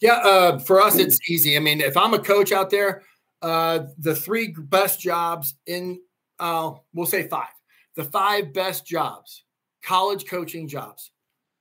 Yeah, 0.00 0.14
uh, 0.14 0.58
for 0.58 0.80
us, 0.80 0.96
it's 0.96 1.30
easy. 1.30 1.56
I 1.56 1.60
mean, 1.60 1.80
if 1.80 1.96
I'm 1.96 2.12
a 2.12 2.18
coach 2.18 2.50
out 2.50 2.70
there, 2.70 3.02
uh, 3.40 3.84
the 3.98 4.16
three 4.16 4.52
best 4.58 5.00
jobs 5.00 5.54
in, 5.66 6.00
uh, 6.40 6.72
we'll 6.92 7.06
say 7.06 7.28
five, 7.28 7.52
the 7.94 8.02
five 8.02 8.52
best 8.52 8.84
jobs, 8.84 9.44
college 9.84 10.26
coaching 10.26 10.66
jobs: 10.66 11.12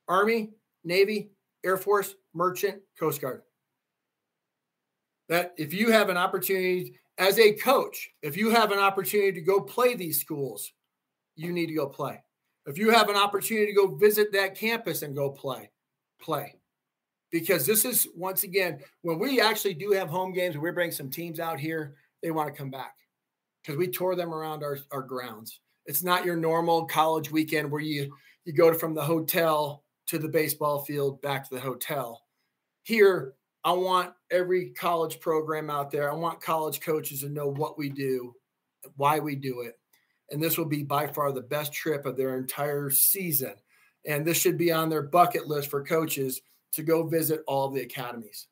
Army, 0.08 0.54
Navy, 0.84 1.32
Air 1.64 1.78
Force, 1.78 2.16
Merchant, 2.34 2.82
Coast 3.00 3.22
Guard. 3.22 3.42
That 5.30 5.54
if 5.58 5.74
you 5.74 5.92
have 5.92 6.10
an 6.10 6.18
opportunity 6.18 6.96
as 7.18 7.40
a 7.40 7.54
coach, 7.54 8.10
if 8.22 8.36
you 8.36 8.50
have 8.50 8.72
an 8.72 8.80
opportunity 8.80 9.32
to 9.34 9.42
go 9.42 9.62
play 9.62 9.96
these 9.96 10.20
schools, 10.20 10.72
you 11.36 11.52
need 11.52 11.68
to 11.68 11.74
go 11.74 11.88
play. 11.88 12.22
If 12.66 12.78
you 12.78 12.92
have 12.92 13.10
an 13.10 13.16
opportunity 13.16 13.68
to 13.68 13.74
go 13.74 13.96
visit 13.96 14.32
that 14.34 14.56
campus 14.56 15.02
and 15.02 15.16
go 15.16 15.30
play, 15.30 15.72
play. 16.22 16.56
Because 17.32 17.66
this 17.66 17.86
is 17.86 18.08
once 18.16 18.44
again, 18.44 18.80
when 19.04 19.18
we 19.18 19.40
actually 19.40 19.74
do 19.74 19.92
have 19.92 20.10
home 20.10 20.34
games, 20.34 20.58
we 20.58 20.72
bring 20.72 20.92
some 20.92 21.10
teams 21.10 21.40
out 21.40 21.60
here, 21.60 21.96
they 22.22 22.32
want 22.32 22.54
to 22.54 22.58
come 22.58 22.70
back 22.70 22.96
because 23.62 23.78
we 23.78 23.88
tour 23.88 24.16
them 24.16 24.34
around 24.34 24.64
our, 24.64 24.78
our 24.92 25.02
grounds. 25.02 25.60
It's 25.86 26.04
not 26.04 26.26
your 26.26 26.36
normal 26.36 26.86
college 26.86 27.32
weekend 27.32 27.72
where 27.72 27.82
you 27.82 28.14
you 28.46 28.54
go 28.54 28.74
from 28.74 28.96
the 28.96 29.04
hotel 29.04 29.84
to 30.12 30.20
the 30.20 30.28
baseball 30.28 30.84
field 30.84 31.22
back 31.22 31.48
to 31.48 31.56
the 31.56 31.62
hotel. 31.62 32.22
Here, 32.84 33.34
I 33.64 33.72
want 33.72 34.14
every 34.30 34.72
college 34.72 35.22
program 35.22 35.70
out 35.70 35.90
there. 35.90 36.12
I 36.12 36.16
want 36.16 36.42
college 36.42 36.82
coaches 36.82 37.22
to 37.22 37.30
know 37.30 37.48
what 37.48 37.78
we 37.78 37.90
do, 37.90 38.36
why 38.98 39.20
we 39.20 39.36
do 39.36 39.62
it. 39.62 39.80
And 40.30 40.44
this 40.44 40.58
will 40.58 40.66
be 40.66 40.84
by 40.84 41.08
far 41.08 41.32
the 41.32 41.40
best 41.40 41.72
trip 41.72 42.06
of 42.06 42.18
their 42.18 42.38
entire 42.38 42.90
season. 42.90 43.54
And 44.06 44.26
this 44.26 44.38
should 44.38 44.58
be 44.58 44.72
on 44.72 44.90
their 44.90 45.04
bucket 45.04 45.48
list 45.48 45.70
for 45.70 45.82
coaches 45.82 46.42
to 46.74 46.84
go 46.84 47.08
visit 47.08 47.42
all 47.48 47.70
the 47.70 47.82
academies 47.82 48.48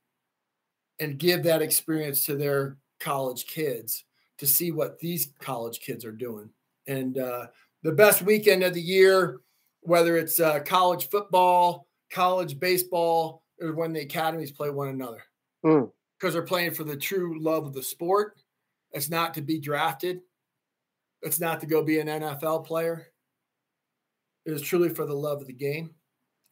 and 1.00 1.20
give 1.20 1.44
that 1.44 1.62
experience 1.62 2.26
to 2.26 2.38
their 2.38 2.78
college 3.02 3.48
kids 3.48 4.06
to 4.38 4.48
see 4.48 4.72
what 4.72 5.00
these 5.00 5.34
college 5.40 5.82
kids 5.82 6.06
are 6.06 6.14
doing. 6.14 6.50
And 6.88 7.18
uh, 7.18 7.48
the 7.84 7.92
best 7.92 8.22
weekend 8.22 8.64
of 8.64 8.74
the 8.74 8.82
year, 8.82 9.42
whether 9.82 10.18
it's 10.18 10.40
uh, 10.40 10.60
college 10.60 11.10
football, 11.10 11.88
college 12.12 12.60
baseball, 12.60 13.44
or 13.62 13.74
when 13.74 13.94
the 13.94 14.02
academies 14.02 14.52
play 14.52 14.70
one 14.70 14.90
another 14.90 15.24
because 15.62 15.92
mm. 16.24 16.34
they're 16.34 16.42
playing 16.42 16.72
for 16.72 16.84
the 16.84 16.98
true 16.98 17.42
love 17.42 17.66
of 17.66 17.74
the 17.74 17.84
sport. 17.84 18.38
It's 18.92 19.10
not 19.10 19.34
to 19.36 19.42
be 19.42 19.60
drafted. 19.60 20.22
It's 21.22 21.40
not 21.40 21.60
to 21.62 21.66
go 21.66 21.84
be 21.84 22.00
an 22.00 22.08
NFL 22.08 22.66
player. 22.66 23.08
It 24.46 24.54
is 24.54 24.62
truly 24.62 24.90
for 24.90 25.06
the 25.06 25.14
love 25.14 25.42
of 25.42 25.48
the 25.48 25.54
game 25.54 25.92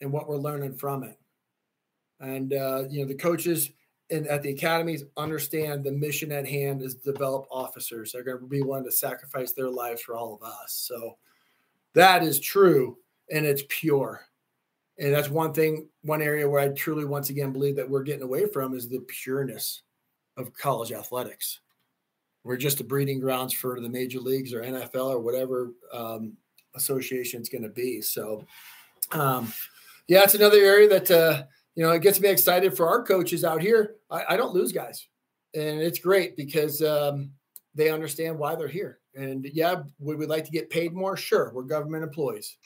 and 0.01 0.11
what 0.11 0.27
we're 0.27 0.37
learning 0.37 0.75
from 0.75 1.03
it. 1.03 1.17
And 2.19 2.53
uh, 2.53 2.83
you 2.89 3.01
know, 3.01 3.07
the 3.07 3.15
coaches 3.15 3.71
in, 4.09 4.27
at 4.27 4.43
the 4.43 4.51
academies 4.51 5.03
understand 5.15 5.83
the 5.83 5.91
mission 5.91 6.31
at 6.31 6.47
hand 6.47 6.81
is 6.81 6.95
develop 6.95 7.47
officers. 7.51 8.11
They're 8.11 8.23
going 8.23 8.39
to 8.39 8.45
be 8.45 8.61
willing 8.61 8.85
to 8.85 8.91
sacrifice 8.91 9.53
their 9.53 9.69
lives 9.69 10.01
for 10.01 10.15
all 10.15 10.33
of 10.33 10.43
us. 10.43 10.85
So 10.87 11.17
that 11.93 12.23
is 12.23 12.39
true 12.39 12.97
and 13.31 13.45
it's 13.45 13.63
pure. 13.67 14.21
And 14.99 15.13
that's 15.13 15.29
one 15.29 15.53
thing, 15.53 15.87
one 16.01 16.21
area 16.21 16.49
where 16.49 16.61
I 16.61 16.69
truly, 16.69 17.05
once 17.05 17.29
again, 17.29 17.51
believe 17.51 17.75
that 17.75 17.89
we're 17.89 18.03
getting 18.03 18.23
away 18.23 18.47
from 18.47 18.73
is 18.73 18.89
the 18.89 18.99
pureness 19.01 19.83
of 20.37 20.53
college 20.53 20.91
athletics. 20.91 21.59
We're 22.43 22.57
just 22.57 22.77
the 22.77 22.83
breeding 22.83 23.19
grounds 23.19 23.53
for 23.53 23.79
the 23.79 23.89
major 23.89 24.19
leagues 24.19 24.53
or 24.53 24.61
NFL 24.61 25.11
or 25.11 25.19
whatever 25.19 25.73
um, 25.93 26.37
association 26.75 27.39
it's 27.41 27.49
going 27.49 27.63
to 27.63 27.69
be. 27.69 28.01
So, 28.01 28.45
um, 29.11 29.51
yeah, 30.07 30.23
it's 30.23 30.35
another 30.35 30.57
area 30.57 30.87
that, 30.89 31.11
uh, 31.11 31.43
you 31.75 31.83
know, 31.83 31.91
it 31.91 32.01
gets 32.01 32.19
me 32.19 32.29
excited 32.29 32.75
for 32.75 32.87
our 32.87 33.03
coaches 33.03 33.43
out 33.43 33.61
here. 33.61 33.95
I, 34.09 34.23
I 34.29 34.37
don't 34.37 34.53
lose 34.53 34.71
guys. 34.71 35.07
And 35.53 35.81
it's 35.81 35.99
great 35.99 36.35
because 36.35 36.81
um, 36.81 37.31
they 37.75 37.89
understand 37.89 38.37
why 38.37 38.55
they're 38.55 38.67
here. 38.67 38.99
And 39.13 39.45
yeah, 39.53 39.83
would 39.99 40.17
we 40.17 40.25
like 40.25 40.45
to 40.45 40.51
get 40.51 40.69
paid 40.69 40.93
more? 40.93 41.17
Sure. 41.17 41.51
We're 41.53 41.63
government 41.63 42.03
employees. 42.03 42.57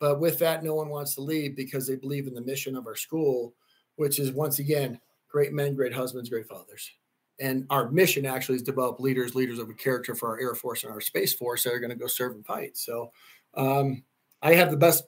But 0.00 0.18
with 0.18 0.38
that, 0.38 0.64
no 0.64 0.74
one 0.74 0.88
wants 0.88 1.14
to 1.14 1.20
leave 1.20 1.54
because 1.54 1.86
they 1.86 1.94
believe 1.94 2.26
in 2.26 2.34
the 2.34 2.40
mission 2.40 2.74
of 2.74 2.86
our 2.86 2.96
school, 2.96 3.54
which 3.96 4.18
is 4.18 4.32
once 4.32 4.58
again, 4.58 4.98
great 5.28 5.52
men, 5.52 5.76
great 5.76 5.92
husbands, 5.92 6.30
great 6.30 6.48
fathers. 6.48 6.90
And 7.38 7.66
our 7.70 7.90
mission 7.90 8.26
actually 8.26 8.56
is 8.56 8.62
develop 8.62 8.98
leaders, 8.98 9.34
leaders 9.34 9.58
of 9.58 9.68
a 9.68 9.74
character 9.74 10.14
for 10.14 10.30
our 10.30 10.40
Air 10.40 10.54
Force 10.54 10.84
and 10.84 10.92
our 10.92 11.02
Space 11.02 11.34
Force 11.34 11.64
that 11.64 11.74
are 11.74 11.78
going 11.78 11.90
to 11.90 11.96
go 11.96 12.06
serve 12.06 12.32
and 12.32 12.44
fight. 12.44 12.76
So 12.76 13.12
um, 13.54 14.02
I 14.42 14.54
have 14.54 14.70
the 14.70 14.76
best 14.76 15.04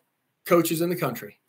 coaches 0.47 0.83
in 0.83 0.91
the 0.91 0.97
country. 0.97 1.41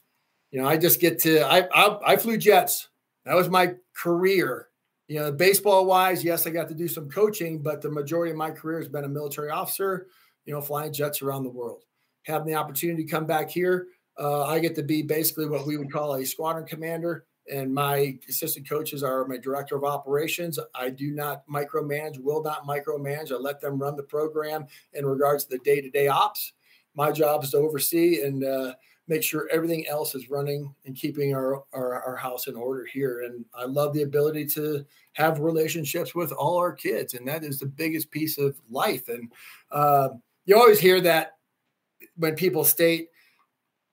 You 0.52 0.62
know, 0.62 0.68
I 0.68 0.78
just 0.78 1.02
get 1.02 1.20
to, 1.20 1.42
I, 1.42 1.68
I, 1.74 2.14
I 2.14 2.16
flew 2.16 2.38
jets. 2.38 2.90
That 3.26 3.36
was 3.36 3.50
my 3.50 3.76
career. 3.96 4.70
You 5.08 5.20
know, 5.20 5.32
baseball 5.32 5.86
wise, 5.86 6.24
yes, 6.24 6.48
I 6.48 6.50
got 6.50 6.70
to 6.70 6.76
do 6.76 6.88
some 6.88 7.10
coaching, 7.10 7.62
but 7.62 7.82
the 7.82 7.92
majority 7.92 8.32
of 8.32 8.38
my 8.38 8.52
career 8.52 8.80
has 8.80 8.88
been 8.88 9.04
a 9.04 9.10
military 9.10 9.50
officer, 9.50 10.08
you 10.46 10.54
know, 10.54 10.62
flying 10.62 10.94
jets 10.94 11.22
around 11.22 11.44
the 11.44 11.50
world 11.50 11.84
having 12.24 12.48
the 12.48 12.56
opportunity 12.56 13.04
to 13.04 13.10
come 13.10 13.26
back 13.26 13.50
here, 13.50 13.88
uh, 14.20 14.46
I 14.46 14.60
get 14.60 14.76
to 14.76 14.84
be 14.84 15.02
basically 15.02 15.48
what 15.48 15.66
we 15.66 15.78
would 15.78 15.92
call 15.92 16.16
a 16.16 16.26
squadron 16.26 16.66
commander. 16.66 17.26
And 17.52 17.74
my 17.74 18.18
assistant 18.30 18.70
coaches 18.70 19.04
are 19.04 19.26
my 19.26 19.38
director 19.38 19.76
of 19.76 19.84
operations. 19.84 20.58
I 20.74 20.90
do 20.90 21.12
not 21.12 21.46
micromanage, 21.48 22.18
will 22.20 22.42
not 22.42 22.66
micromanage. 22.66 23.32
I 23.32 23.36
let 23.36 23.60
them 23.60 23.80
run 23.80 23.98
the 23.98 24.04
program 24.04 24.66
in 24.94 25.06
regards 25.06 25.44
to 25.46 25.58
the 25.58 25.64
day 25.64 25.82
to 25.82 25.90
day 25.90 26.08
ops. 26.08 26.54
My 26.96 27.12
job 27.12 27.44
is 27.44 27.52
to 27.52 27.58
oversee 27.58 28.22
and 28.22 28.46
uh, 28.46 28.74
make 29.08 29.24
sure 29.24 29.50
everything 29.52 29.86
else 29.88 30.16
is 30.16 30.30
running 30.30 30.74
and 30.86 30.96
keeping 30.96 31.36
our, 31.36 31.64
our, 31.74 32.02
our 32.04 32.16
house 32.16 32.48
in 32.48 32.56
order 32.56 32.86
here. 32.86 33.24
And 33.24 33.44
I 33.54 33.66
love 33.66 33.94
the 33.94 34.04
ability 34.04 34.46
to 34.48 34.86
have 35.14 35.40
relationships 35.40 36.16
with 36.16 36.32
all 36.32 36.58
our 36.58 36.72
kids, 36.72 37.14
and 37.14 37.28
that 37.28 37.44
is 37.44 37.60
the 37.60 37.66
biggest 37.66 38.10
piece 38.12 38.38
of 38.38 38.56
life. 38.70 39.10
And 39.10 39.32
uh, 39.72 40.10
you 40.46 40.56
always 40.56 40.80
hear 40.80 41.02
that 41.02 41.34
when 42.16 42.36
people 42.36 42.64
state 42.64 43.10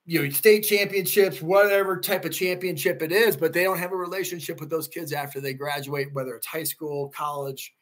you 0.07 0.23
know 0.23 0.31
state 0.31 0.63
championships 0.63 1.43
whatever 1.43 2.01
type 2.01 2.25
of 2.25 2.33
championship 2.33 3.03
it 3.03 3.13
is 3.13 3.37
but 3.37 3.53
they 3.53 3.65
don't 3.65 3.79
have 3.79 3.93
a 3.93 3.97
relationship 3.97 4.59
with 4.59 4.71
those 4.71 4.89
kids 4.89 5.13
after 5.13 5.41
they 5.41 5.55
graduate 5.55 6.09
whether 6.13 6.35
it's 6.35 6.47
high 6.47 6.65
school 6.65 7.09
college. 7.11 7.75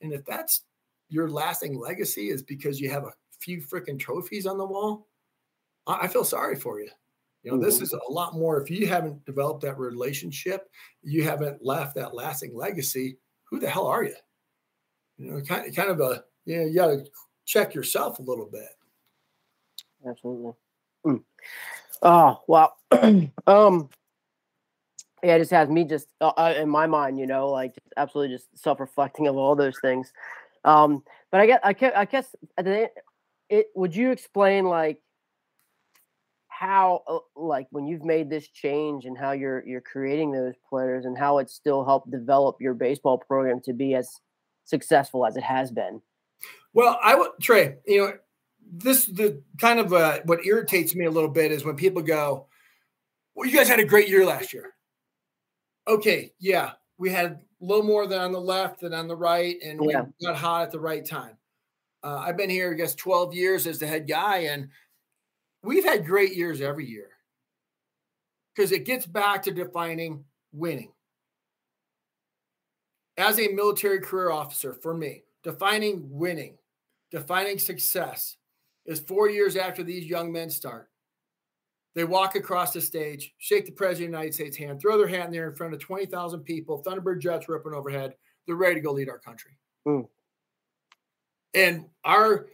And 0.00 0.12
if 0.12 0.24
that's 0.24 0.62
your 1.08 1.28
lasting 1.28 1.78
legacy 1.78 2.28
is 2.28 2.42
because 2.42 2.80
you 2.80 2.90
have 2.90 3.04
a 3.04 3.12
few 3.40 3.60
freaking 3.60 3.98
trophies 3.98 4.46
on 4.46 4.58
the 4.58 4.66
wall 4.66 5.06
i 5.86 6.06
feel 6.06 6.24
sorry 6.24 6.56
for 6.56 6.80
you. 6.80 6.90
You 7.42 7.52
know 7.52 7.56
mm-hmm. 7.58 7.64
this 7.64 7.80
is 7.80 7.92
a 7.92 8.12
lot 8.12 8.34
more. 8.34 8.60
If 8.60 8.70
you 8.70 8.86
haven't 8.86 9.24
developed 9.24 9.62
that 9.62 9.78
relationship 9.78 10.68
you 11.02 11.22
haven't 11.22 11.64
left 11.64 11.94
that 11.94 12.14
lasting 12.14 12.56
legacy 12.56 13.18
who 13.44 13.58
the 13.60 13.70
hell 13.70 13.86
are 13.86 14.04
you? 14.04 14.16
You 15.16 15.30
know 15.30 15.40
kind 15.40 15.68
of, 15.68 15.74
kind 15.74 15.90
of 15.90 16.00
a 16.00 16.24
you 16.44 16.56
know 16.56 16.64
you 16.64 16.74
got 16.74 16.86
to 16.88 17.04
check 17.44 17.74
yourself 17.74 18.18
a 18.18 18.22
little 18.22 18.48
bit 18.50 18.68
absolutely. 20.06 20.52
Mm. 21.06 21.22
Oh 22.02 22.40
wow. 22.46 22.72
um. 23.46 23.88
Yeah, 25.22 25.34
it 25.34 25.40
just 25.40 25.50
has 25.50 25.68
me 25.68 25.84
just 25.84 26.06
uh, 26.20 26.28
uh, 26.28 26.54
in 26.56 26.68
my 26.68 26.86
mind, 26.86 27.18
you 27.18 27.26
know, 27.26 27.48
like 27.48 27.74
just 27.74 27.92
absolutely 27.96 28.36
just 28.36 28.56
self-reflecting 28.56 29.26
of 29.26 29.36
all 29.36 29.56
those 29.56 29.76
things. 29.80 30.12
Um, 30.64 31.02
but 31.32 31.40
I 31.40 31.46
guess 31.46 31.60
I 31.64 31.72
guess, 31.72 31.92
I 31.96 32.04
guess 32.04 32.36
it, 32.56 32.92
it 33.48 33.66
would 33.74 33.96
you 33.96 34.12
explain 34.12 34.66
like 34.66 35.00
how 36.48 37.02
uh, 37.08 37.18
like 37.36 37.66
when 37.70 37.86
you've 37.86 38.04
made 38.04 38.30
this 38.30 38.48
change 38.48 39.04
and 39.06 39.16
how 39.16 39.32
you're 39.32 39.66
you're 39.66 39.80
creating 39.80 40.32
those 40.32 40.54
players 40.68 41.04
and 41.04 41.16
how 41.16 41.38
it's 41.38 41.54
still 41.54 41.84
helped 41.84 42.10
develop 42.10 42.56
your 42.60 42.74
baseball 42.74 43.18
program 43.18 43.60
to 43.64 43.72
be 43.72 43.94
as 43.94 44.08
successful 44.64 45.26
as 45.26 45.36
it 45.36 45.42
has 45.42 45.70
been. 45.70 46.00
Well, 46.74 46.98
I 47.02 47.14
would 47.14 47.30
Trey, 47.40 47.76
you 47.86 47.98
know, 47.98 48.12
this 48.70 49.06
the 49.06 49.42
kind 49.60 49.80
of 49.80 49.92
uh, 49.92 50.20
what 50.24 50.44
irritates 50.44 50.94
me 50.94 51.06
a 51.06 51.10
little 51.10 51.30
bit 51.30 51.52
is 51.52 51.64
when 51.64 51.76
people 51.76 52.02
go, 52.02 52.46
"Well, 53.34 53.48
you 53.48 53.56
guys 53.56 53.68
had 53.68 53.80
a 53.80 53.84
great 53.84 54.08
year 54.08 54.26
last 54.26 54.52
year." 54.52 54.74
Okay, 55.86 56.32
yeah, 56.38 56.72
we 56.98 57.10
had 57.10 57.26
a 57.26 57.38
little 57.60 57.84
more 57.84 58.06
than 58.06 58.20
on 58.20 58.32
the 58.32 58.40
left 58.40 58.80
than 58.80 58.94
on 58.94 59.08
the 59.08 59.16
right, 59.16 59.56
and 59.64 59.80
yeah. 59.84 60.02
we 60.20 60.26
got 60.26 60.36
hot 60.36 60.62
at 60.62 60.70
the 60.70 60.80
right 60.80 61.04
time. 61.04 61.36
Uh, 62.02 62.18
I've 62.18 62.36
been 62.36 62.50
here, 62.50 62.70
I 62.72 62.74
guess, 62.74 62.94
12 62.94 63.34
years 63.34 63.66
as 63.66 63.78
the 63.78 63.86
head 63.86 64.06
guy, 64.06 64.38
and 64.50 64.68
we've 65.62 65.84
had 65.84 66.06
great 66.06 66.34
years 66.34 66.60
every 66.60 66.86
year. 66.86 67.10
because 68.54 68.72
it 68.72 68.84
gets 68.84 69.06
back 69.06 69.42
to 69.44 69.52
defining 69.52 70.24
winning. 70.52 70.92
As 73.16 73.38
a 73.38 73.48
military 73.48 74.00
career 74.00 74.30
officer, 74.30 74.74
for 74.74 74.94
me, 74.94 75.24
defining 75.44 76.08
winning, 76.10 76.58
defining 77.10 77.58
success 77.58 78.37
is 78.88 78.98
four 78.98 79.28
years 79.28 79.54
after 79.54 79.84
these 79.84 80.06
young 80.06 80.32
men 80.32 80.50
start. 80.50 80.88
They 81.94 82.04
walk 82.04 82.34
across 82.34 82.72
the 82.72 82.80
stage, 82.80 83.34
shake 83.38 83.66
the 83.66 83.72
president 83.72 84.08
of 84.08 84.12
the 84.12 84.18
United 84.18 84.34
States' 84.34 84.56
hand, 84.56 84.80
throw 84.80 84.96
their 84.98 85.06
hat 85.06 85.26
in 85.26 85.32
there 85.32 85.48
in 85.48 85.54
front 85.54 85.74
of 85.74 85.80
20,000 85.80 86.40
people, 86.40 86.82
Thunderbird 86.82 87.20
jets 87.20 87.48
ripping 87.48 87.74
overhead. 87.74 88.14
They're 88.46 88.56
ready 88.56 88.76
to 88.76 88.80
go 88.80 88.92
lead 88.92 89.08
our 89.08 89.18
country. 89.18 89.52
Mm. 89.86 90.08
And 91.54 91.86
our 92.04 92.46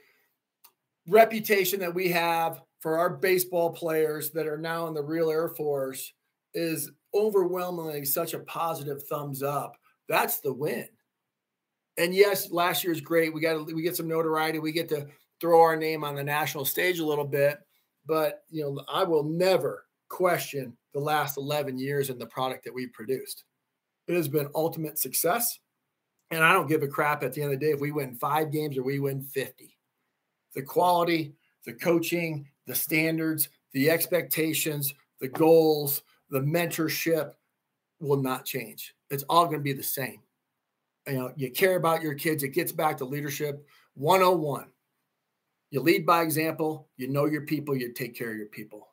reputation 1.06 1.80
that 1.80 1.94
we 1.94 2.08
have 2.08 2.60
for 2.80 2.98
our 2.98 3.10
baseball 3.10 3.70
players 3.70 4.30
that 4.30 4.46
are 4.46 4.58
now 4.58 4.86
in 4.88 4.94
the 4.94 5.02
real 5.02 5.30
Air 5.30 5.48
Force 5.48 6.12
is 6.52 6.90
overwhelmingly 7.14 8.04
such 8.04 8.34
a 8.34 8.40
positive 8.40 9.02
thumbs 9.04 9.42
up. 9.42 9.76
That's 10.08 10.40
the 10.40 10.52
win. 10.52 10.88
And 11.96 12.14
yes, 12.14 12.50
last 12.50 12.82
year's 12.82 13.00
great. 13.00 13.32
We 13.32 13.40
got 13.40 13.72
we 13.72 13.82
get 13.82 13.96
some 13.96 14.08
notoriety. 14.08 14.58
We 14.58 14.72
get 14.72 14.88
to 14.88 15.06
throw 15.40 15.60
our 15.60 15.76
name 15.76 16.04
on 16.04 16.14
the 16.14 16.24
national 16.24 16.64
stage 16.64 16.98
a 16.98 17.06
little 17.06 17.24
bit. 17.24 17.58
But 18.06 18.44
you 18.50 18.62
know, 18.62 18.84
I 18.92 19.04
will 19.04 19.24
never 19.24 19.86
question 20.08 20.76
the 20.92 21.00
last 21.00 21.36
11 21.36 21.78
years 21.78 22.10
and 22.10 22.20
the 22.20 22.26
product 22.26 22.64
that 22.64 22.74
we 22.74 22.86
produced. 22.86 23.44
It 24.06 24.14
has 24.14 24.28
been 24.28 24.48
ultimate 24.54 24.98
success. 24.98 25.58
And 26.30 26.42
I 26.42 26.52
don't 26.52 26.68
give 26.68 26.82
a 26.82 26.88
crap 26.88 27.22
at 27.22 27.32
the 27.32 27.42
end 27.42 27.52
of 27.52 27.60
the 27.60 27.66
day 27.66 27.72
if 27.72 27.80
we 27.80 27.92
win 27.92 28.16
five 28.16 28.50
games 28.50 28.76
or 28.76 28.82
we 28.82 28.98
win 28.98 29.22
50. 29.22 29.76
The 30.54 30.62
quality, 30.62 31.34
the 31.64 31.72
coaching, 31.72 32.46
the 32.66 32.74
standards, 32.74 33.48
the 33.72 33.90
expectations, 33.90 34.94
the 35.20 35.28
goals, 35.28 36.02
the 36.30 36.40
mentorship 36.40 37.32
will 38.00 38.22
not 38.22 38.44
change. 38.44 38.94
It's 39.10 39.24
all 39.28 39.46
going 39.46 39.58
to 39.58 39.62
be 39.62 39.72
the 39.72 39.82
same. 39.82 40.20
You 41.06 41.14
know, 41.14 41.32
you 41.36 41.50
care 41.50 41.76
about 41.76 42.02
your 42.02 42.14
kids. 42.14 42.42
It 42.42 42.48
gets 42.48 42.72
back 42.72 42.96
to 42.98 43.04
leadership 43.04 43.66
101. 43.94 44.66
You 45.74 45.80
lead 45.80 46.06
by 46.06 46.22
example, 46.22 46.86
you 46.96 47.08
know 47.08 47.24
your 47.24 47.40
people, 47.42 47.76
you 47.76 47.92
take 47.92 48.14
care 48.14 48.30
of 48.30 48.36
your 48.36 48.46
people. 48.46 48.86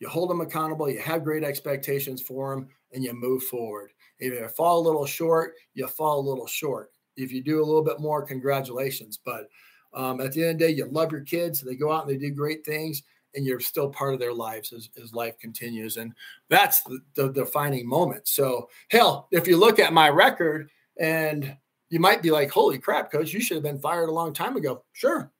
You 0.00 0.08
hold 0.08 0.28
them 0.28 0.40
accountable, 0.40 0.90
you 0.90 0.98
have 0.98 1.22
great 1.22 1.44
expectations 1.44 2.20
for 2.20 2.52
them, 2.52 2.66
and 2.92 3.04
you 3.04 3.12
move 3.12 3.44
forward. 3.44 3.92
If 4.18 4.32
you 4.32 4.48
fall 4.48 4.80
a 4.80 4.84
little 4.84 5.06
short, 5.06 5.54
you 5.74 5.86
fall 5.86 6.18
a 6.18 6.28
little 6.28 6.48
short. 6.48 6.90
If 7.16 7.30
you 7.30 7.44
do 7.44 7.62
a 7.62 7.64
little 7.64 7.84
bit 7.84 8.00
more, 8.00 8.26
congratulations. 8.26 9.20
But 9.24 9.46
um, 9.94 10.20
at 10.20 10.32
the 10.32 10.42
end 10.42 10.50
of 10.50 10.58
the 10.58 10.66
day, 10.66 10.72
you 10.72 10.86
love 10.86 11.12
your 11.12 11.20
kids. 11.20 11.60
They 11.60 11.76
go 11.76 11.92
out 11.92 12.08
and 12.08 12.10
they 12.12 12.18
do 12.18 12.34
great 12.34 12.66
things, 12.66 13.04
and 13.36 13.46
you're 13.46 13.60
still 13.60 13.88
part 13.88 14.12
of 14.12 14.18
their 14.18 14.34
lives 14.34 14.72
as, 14.72 14.90
as 15.00 15.14
life 15.14 15.38
continues. 15.38 15.96
And 15.96 16.12
that's 16.50 16.80
the, 16.80 16.98
the 17.14 17.28
defining 17.28 17.86
moment. 17.86 18.26
So, 18.26 18.68
hell, 18.88 19.28
if 19.30 19.46
you 19.46 19.58
look 19.58 19.78
at 19.78 19.92
my 19.92 20.08
record, 20.08 20.70
and 20.98 21.56
you 21.88 22.00
might 22.00 22.20
be 22.20 22.32
like, 22.32 22.50
holy 22.50 22.80
crap, 22.80 23.12
coach, 23.12 23.32
you 23.32 23.40
should 23.40 23.58
have 23.58 23.62
been 23.62 23.78
fired 23.78 24.08
a 24.08 24.12
long 24.12 24.32
time 24.32 24.56
ago. 24.56 24.82
Sure. 24.92 25.30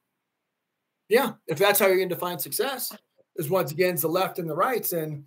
Yeah. 1.09 1.33
If 1.47 1.59
that's 1.59 1.79
how 1.79 1.87
you're 1.87 1.97
going 1.97 2.09
to 2.09 2.15
define 2.15 2.39
success, 2.39 2.93
is 3.37 3.51
once 3.51 3.71
again 3.71 3.95
it's 3.95 4.03
the 4.03 4.09
left 4.09 4.39
and 4.39 4.49
the 4.49 4.55
rights. 4.55 4.93
And 4.93 5.25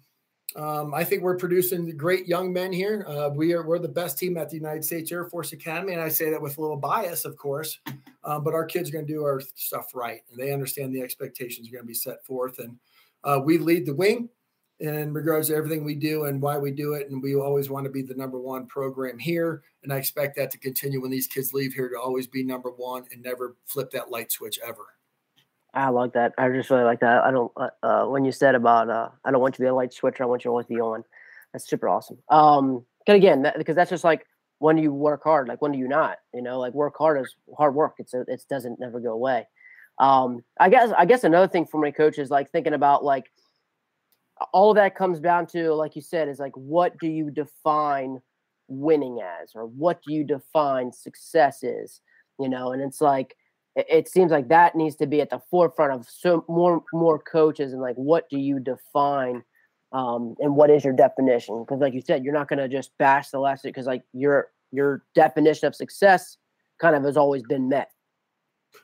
um, 0.56 0.94
I 0.94 1.04
think 1.04 1.22
we're 1.22 1.38
producing 1.38 1.96
great 1.96 2.28
young 2.28 2.52
men 2.52 2.74
here. 2.74 3.06
Uh, 3.08 3.30
we 3.30 3.54
are 3.54 3.64
we're 3.64 3.80
the 3.80 3.88
best 3.88 4.18
team 4.18 4.36
at 4.38 4.50
the 4.50 4.56
United 4.56 4.84
States 4.84 5.12
Air 5.12 5.26
Force 5.26 5.54
Academy, 5.54 5.94
and 5.94 6.02
I 6.02 6.10
say 6.10 6.32
that 6.32 6.42
with 6.42 6.58
a 6.58 6.62
little 6.62 6.78
bias, 6.78 7.24
of 7.24 7.38
course. 7.38 7.78
Um, 8.24 8.44
but 8.44 8.56
our 8.56 8.66
kids 8.66 8.90
are 8.90 8.94
going 8.94 9.06
to 9.06 9.14
do 9.14 9.24
our 9.24 9.42
stuff 9.56 9.94
right, 9.94 10.22
and 10.30 10.40
they 10.40 10.52
understand 10.52 10.94
the 10.94 11.02
expectations 11.02 11.68
are 11.68 11.72
going 11.72 11.84
to 11.84 11.88
be 11.88 11.94
set 11.94 12.26
forth. 12.26 12.58
And 12.60 12.78
uh, 13.24 13.42
we 13.44 13.60
lead 13.60 13.86
the 13.86 13.94
wing 13.94 14.30
in 14.80 15.14
regards 15.14 15.50
to 15.50 15.56
everything 15.56 15.84
we 15.84 15.94
do 15.94 16.26
and 16.26 16.42
why 16.42 16.58
we 16.58 16.72
do 16.72 16.94
it. 16.94 17.10
And 17.12 17.22
we 17.22 17.36
always 17.36 17.70
want 17.70 17.86
to 17.86 17.92
be 17.92 18.02
the 18.02 18.16
number 18.16 18.40
one 18.40 18.66
program 18.66 19.20
here, 19.20 19.62
and 19.84 19.94
I 19.94 19.98
expect 19.98 20.36
that 20.38 20.50
to 20.52 20.58
continue 20.58 21.00
when 21.00 21.12
these 21.12 21.28
kids 21.28 21.54
leave 21.54 21.74
here 21.74 21.90
to 21.90 22.00
always 22.00 22.26
be 22.26 22.44
number 22.44 22.72
one 22.72 23.06
and 23.12 23.22
never 23.22 23.56
flip 23.66 23.92
that 23.92 24.10
light 24.10 24.32
switch 24.32 24.60
ever. 24.66 24.88
I 25.74 25.90
like 25.90 26.14
that. 26.14 26.34
I 26.38 26.50
just 26.50 26.70
really 26.70 26.84
like 26.84 27.00
that. 27.02 27.24
I 27.24 27.32
don't. 27.32 27.52
Uh, 27.56 27.70
uh, 27.84 28.06
when 28.06 28.26
you 28.26 28.32
said 28.32 28.56
about, 28.56 28.90
uh, 28.90 29.10
I 29.24 29.32
don't 29.32 29.42
want 29.42 29.54
you 29.54 29.58
to 29.58 29.62
be 29.64 29.70
a 29.70 29.76
light 29.76 29.94
switcher. 29.94 30.24
I 30.24 30.26
want 30.26 30.44
you 30.44 30.50
to 30.50 30.52
always 30.52 30.66
be 30.66 30.80
on. 30.80 31.04
That's 31.54 31.68
super 31.68 31.88
awesome. 31.88 32.18
Um, 32.30 32.86
because 33.00 33.18
again, 33.18 33.44
that, 33.44 33.58
because 33.58 33.76
that's 33.76 33.90
just 33.90 34.04
like 34.04 34.26
when 34.60 34.78
you 34.78 34.94
work 34.94 35.24
hard. 35.24 35.48
Like 35.48 35.62
when 35.62 35.72
do 35.72 35.78
you 35.78 35.88
not? 35.88 36.18
You 36.34 36.42
know, 36.42 36.60
like 36.60 36.74
work 36.74 36.96
hard 36.98 37.22
is 37.22 37.36
hard 37.58 37.76
work. 37.76 37.96
It's 38.00 38.14
a, 38.14 38.22
it 38.22 38.44
doesn't 38.50 38.80
never 38.80 39.00
go 39.00 39.14
away. 39.14 39.48
Um, 40.00 40.44
I 40.60 40.70
guess 40.70 40.92
I 40.98 41.06
guess 41.06 41.24
another 41.24 41.48
thing 41.48 41.66
for 41.66 41.80
my 41.80 41.92
coach 41.92 42.18
is 42.18 42.30
like 42.30 42.52
thinking 42.52 42.74
about 42.74 43.04
like 43.04 43.32
all 44.54 44.74
that 44.74 44.96
comes 44.96 45.20
down 45.20 45.46
to 45.48 45.74
like 45.74 45.96
you 45.96 46.02
said 46.02 46.30
is 46.30 46.40
like 46.40 46.56
what 46.56 46.98
do 47.00 47.08
you 47.08 47.30
define 47.30 48.22
winning 48.68 49.20
as 49.22 49.52
or 49.56 49.66
what 49.66 50.02
do 50.04 50.14
you 50.14 50.24
define 50.24 50.92
success 50.94 51.64
is 51.64 52.02
you 52.40 52.48
know 52.48 52.72
and 52.72 52.82
it's 52.82 53.02
like 53.02 53.36
it 53.76 54.10
seems 54.10 54.32
like 54.32 54.48
that 54.50 54.76
needs 54.76 54.96
to 54.98 55.08
be 55.08 55.22
at 55.22 55.30
the 55.30 55.42
forefront 55.50 55.94
of 55.94 56.08
so 56.10 56.44
more 56.48 56.84
more 56.94 57.20
coaches 57.20 57.74
and 57.74 57.82
like 57.82 57.96
what 57.96 58.30
do 58.30 58.38
you 58.38 58.60
define 58.60 59.44
um, 59.92 60.36
and 60.40 60.56
what 60.56 60.70
is 60.70 60.84
your 60.84 60.94
definition? 60.94 61.64
Because 61.64 61.82
like 61.82 61.94
you 61.94 62.02
said 62.02 62.24
you're 62.24 62.34
not 62.34 62.48
going 62.48 62.60
to 62.60 62.68
just 62.68 62.98
bash 62.98 63.30
the 63.30 63.40
last 63.40 63.64
because 63.64 63.86
like 63.86 64.04
your 64.14 64.50
your 64.72 65.04
definition 65.16 65.68
of 65.68 65.76
success 65.76 66.38
kind 66.80 66.96
of 66.96 67.04
has 67.04 67.18
always 67.18 67.44
been 67.44 67.70
met. 67.70 67.92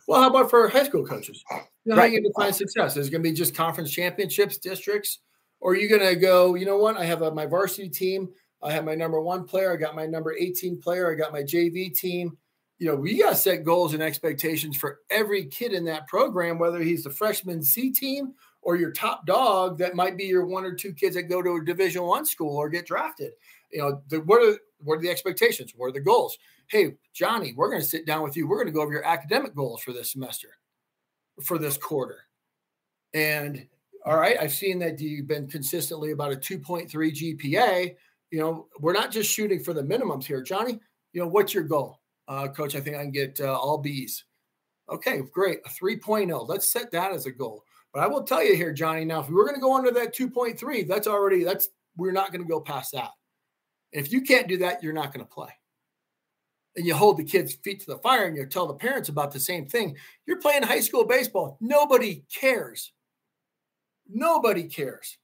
Well 0.08 0.22
how 0.22 0.30
about 0.30 0.50
for 0.50 0.68
high 0.68 0.84
school 0.84 1.06
coaches? 1.06 1.44
You 1.52 1.58
know, 1.86 1.98
right. 1.98 2.10
how 2.10 2.16
you 2.16 2.24
define 2.24 2.54
success? 2.54 2.98
Is 2.98 3.08
it 3.08 3.12
going 3.12 3.24
to 3.24 3.30
be 3.30 3.36
just 3.36 3.56
conference 3.56 3.92
championships 3.92 4.58
districts? 4.58 5.20
Or 5.62 5.72
are 5.72 5.76
you 5.76 5.90
going 5.90 6.02
to 6.02 6.16
go 6.16 6.56
you 6.56 6.66
know 6.66 6.78
what? 6.78 6.98
I 6.98 7.06
have 7.06 7.22
a, 7.22 7.32
my 7.32 7.46
varsity 7.46 7.90
team. 7.90 8.30
I 8.64 8.72
have 8.72 8.86
my 8.86 8.96
number 8.96 9.22
one 9.22 9.46
player. 9.46 9.72
I 9.72 9.76
got 9.76 9.96
my 9.96 10.08
number 10.08 10.34
18 10.34 10.82
player. 10.82 11.12
I 11.12 11.16
got 11.16 11.32
my 11.32 11.44
jv 11.44 11.94
team 11.96 12.38
you 12.78 12.88
know, 12.88 12.96
we 12.96 13.20
got 13.22 13.32
to 13.32 13.36
set 13.36 13.64
goals 13.64 13.94
and 13.94 14.04
expectations 14.04 14.76
for 14.76 15.00
every 15.10 15.46
kid 15.46 15.74
in 15.74 15.86
that 15.86 16.08
program, 16.08 16.60
whether 16.60 16.80
he's 16.80 17.04
the 17.04 17.10
freshman 17.10 17.64
C 17.64 17.92
team 17.92 18.34
or 18.62 18.76
your 18.76 18.92
top 18.92 19.26
dog 19.26 19.78
that 19.78 19.96
might 19.96 20.18
be 20.18 20.26
your 20.26 20.46
one 20.46 20.66
or 20.66 20.74
two 20.74 20.92
kids 20.92 21.16
that 21.16 21.24
go 21.24 21.42
to 21.42 21.56
a 21.56 21.64
division 21.64 22.04
one 22.04 22.26
school 22.26 22.58
or 22.58 22.70
get 22.70 22.86
drafted. 22.86 23.32
You 23.72 23.80
know, 23.80 24.02
the, 24.10 24.20
what 24.22 24.44
are 24.44 24.58
what 24.80 24.98
are 24.98 25.02
the 25.02 25.10
expectations? 25.10 25.74
What 25.76 25.88
are 25.88 25.94
the 25.94 26.02
goals? 26.02 26.38
Hey, 26.68 26.96
Johnny, 27.14 27.54
we're 27.56 27.70
going 27.70 27.82
to 27.82 27.88
sit 27.88 28.06
down 28.06 28.24
with 28.24 28.36
you. 28.36 28.48
We're 28.48 28.58
going 28.58 28.68
to 28.68 28.74
go 28.74 28.82
over 28.82 28.92
your 28.92 29.06
academic 29.06 29.56
goals 29.56 29.82
for 29.82 29.94
this 29.94 30.12
semester, 30.12 30.50
for 31.44 31.58
this 31.58 31.78
quarter. 31.78 32.20
And 33.14 33.68
all 34.06 34.18
right, 34.18 34.38
I've 34.40 34.54
seen 34.54 34.80
that 34.80 35.00
you've 35.00 35.28
been 35.28 35.48
consistently 35.48 36.12
about 36.12 36.34
a 36.34 36.36
2.3 36.36 36.90
GPA. 36.92 37.96
You 38.32 38.40
know, 38.40 38.68
we're 38.80 38.94
not 38.94 39.12
just 39.12 39.32
shooting 39.32 39.64
for 39.64 39.74
the 39.74 39.82
minimums 39.82 40.26
here, 40.26 40.42
Johnny. 40.42 40.80
You 41.14 41.22
know, 41.22 41.28
what's 41.28 41.54
your 41.54 41.64
goal? 41.64 42.02
Uh, 42.28 42.48
coach, 42.48 42.76
I 42.76 42.80
think 42.80 42.96
I 42.96 43.02
can 43.02 43.12
get 43.12 43.40
uh, 43.40 43.58
all 43.58 43.78
B's. 43.78 44.26
Okay, 44.90 45.22
great. 45.32 45.60
A 45.66 45.70
3.0. 45.70 46.48
Let's 46.48 46.72
set 46.72 46.92
that 46.92 47.12
as 47.12 47.26
a 47.26 47.32
goal. 47.32 47.64
But 47.94 48.04
I 48.04 48.08
will 48.08 48.24
tell 48.24 48.44
you 48.44 48.56
here, 48.56 48.74
Johnny, 48.74 49.06
now, 49.06 49.22
if 49.22 49.30
we 49.30 49.36
were 49.36 49.46
going 49.46 49.56
to 49.56 49.62
go 49.62 49.76
under 49.76 49.92
that 49.92 50.16
2.3, 50.16 50.88
that's 50.88 51.08
already, 51.08 51.44
that's, 51.44 51.70
we're 51.98 52.12
not 52.12 52.32
going 52.32 52.42
to 52.42 52.48
go 52.48 52.60
past 52.60 52.92
that. 52.94 53.12
if 53.92 54.12
you 54.12 54.22
can't 54.22 54.48
do 54.48 54.58
that, 54.58 54.84
you're 54.84 54.94
not 54.94 55.14
going 55.14 55.26
to 55.26 55.32
play. 55.32 55.50
And 56.76 56.86
you 56.86 56.94
hold 56.94 57.18
the 57.18 57.24
kids' 57.24 57.54
feet 57.54 57.80
to 57.82 57.86
the 57.86 58.00
fire 58.00 58.26
and 58.26 58.36
you 58.36 58.46
tell 58.46 58.68
the 58.68 58.74
parents 58.74 59.08
about 59.08 59.32
the 59.32 59.40
same 59.40 59.66
thing. 59.66 59.96
You're 60.28 60.42
playing 60.42 60.64
high 60.64 60.82
school 60.82 61.06
baseball. 61.06 61.58
Nobody 61.62 62.26
cares. 62.34 62.92
Nobody 64.10 64.64
cares. 64.66 65.18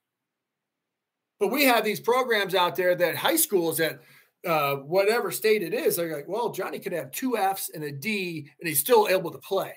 But 1.42 1.50
we 1.50 1.66
have 1.66 1.84
these 1.84 2.00
programs 2.00 2.56
out 2.56 2.76
there 2.76 2.96
that 2.96 3.16
high 3.16 3.36
schools 3.36 3.78
that 3.78 4.00
uh, 4.46 4.76
whatever 4.78 5.32
state 5.32 5.62
it 5.62 5.74
is, 5.74 5.96
they're 5.96 6.16
like, 6.16 6.28
well, 6.28 6.52
Johnny 6.52 6.80
could 6.80 6.94
have 6.94 7.12
two 7.12 7.38
Fs 7.38 7.70
and 7.74 7.84
a 7.84 7.92
D 7.92 8.50
and 8.60 8.68
he's 8.68 8.80
still 8.80 9.08
able 9.08 9.32
to 9.32 9.38
play. 9.38 9.74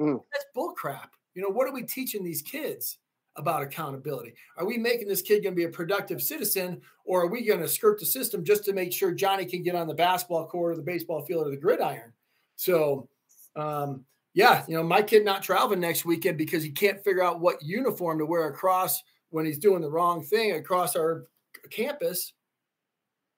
Mm. 0.00 0.20
That's 0.32 0.44
bullcrap. 0.56 1.08
You 1.34 1.42
know, 1.42 1.48
what 1.48 1.66
are 1.66 1.72
we 1.72 1.82
teaching 1.82 2.22
these 2.22 2.42
kids 2.42 2.98
about 3.36 3.62
accountability? 3.62 4.34
Are 4.58 4.66
we 4.66 4.76
making 4.76 5.08
this 5.08 5.22
kid 5.22 5.42
going 5.42 5.54
to 5.54 5.56
be 5.56 5.64
a 5.64 5.70
productive 5.70 6.20
citizen 6.20 6.80
or 7.04 7.22
are 7.22 7.28
we 7.28 7.44
going 7.44 7.60
to 7.60 7.68
skirt 7.68 7.98
the 7.98 8.06
system 8.06 8.44
just 8.44 8.64
to 8.66 8.74
make 8.74 8.92
sure 8.92 9.12
Johnny 9.12 9.46
can 9.46 9.62
get 9.62 9.74
on 9.74 9.86
the 9.86 9.94
basketball 9.94 10.46
court 10.46 10.72
or 10.72 10.76
the 10.76 10.82
baseball 10.82 11.24
field 11.24 11.46
or 11.46 11.50
the 11.50 11.56
gridiron? 11.56 12.12
So, 12.56 13.08
um, 13.56 14.04
yeah, 14.34 14.64
you 14.68 14.76
know, 14.76 14.82
my 14.82 15.02
kid 15.02 15.24
not 15.24 15.42
traveling 15.42 15.80
next 15.80 16.04
weekend 16.04 16.36
because 16.36 16.62
he 16.62 16.70
can't 16.70 17.02
figure 17.02 17.22
out 17.22 17.40
what 17.40 17.62
uniform 17.62 18.18
to 18.18 18.26
wear 18.26 18.48
across 18.48 19.02
when 19.30 19.46
he's 19.46 19.58
doing 19.58 19.80
the 19.80 19.90
wrong 19.90 20.22
thing 20.22 20.52
across 20.52 20.96
our 20.96 21.26
campus 21.70 22.34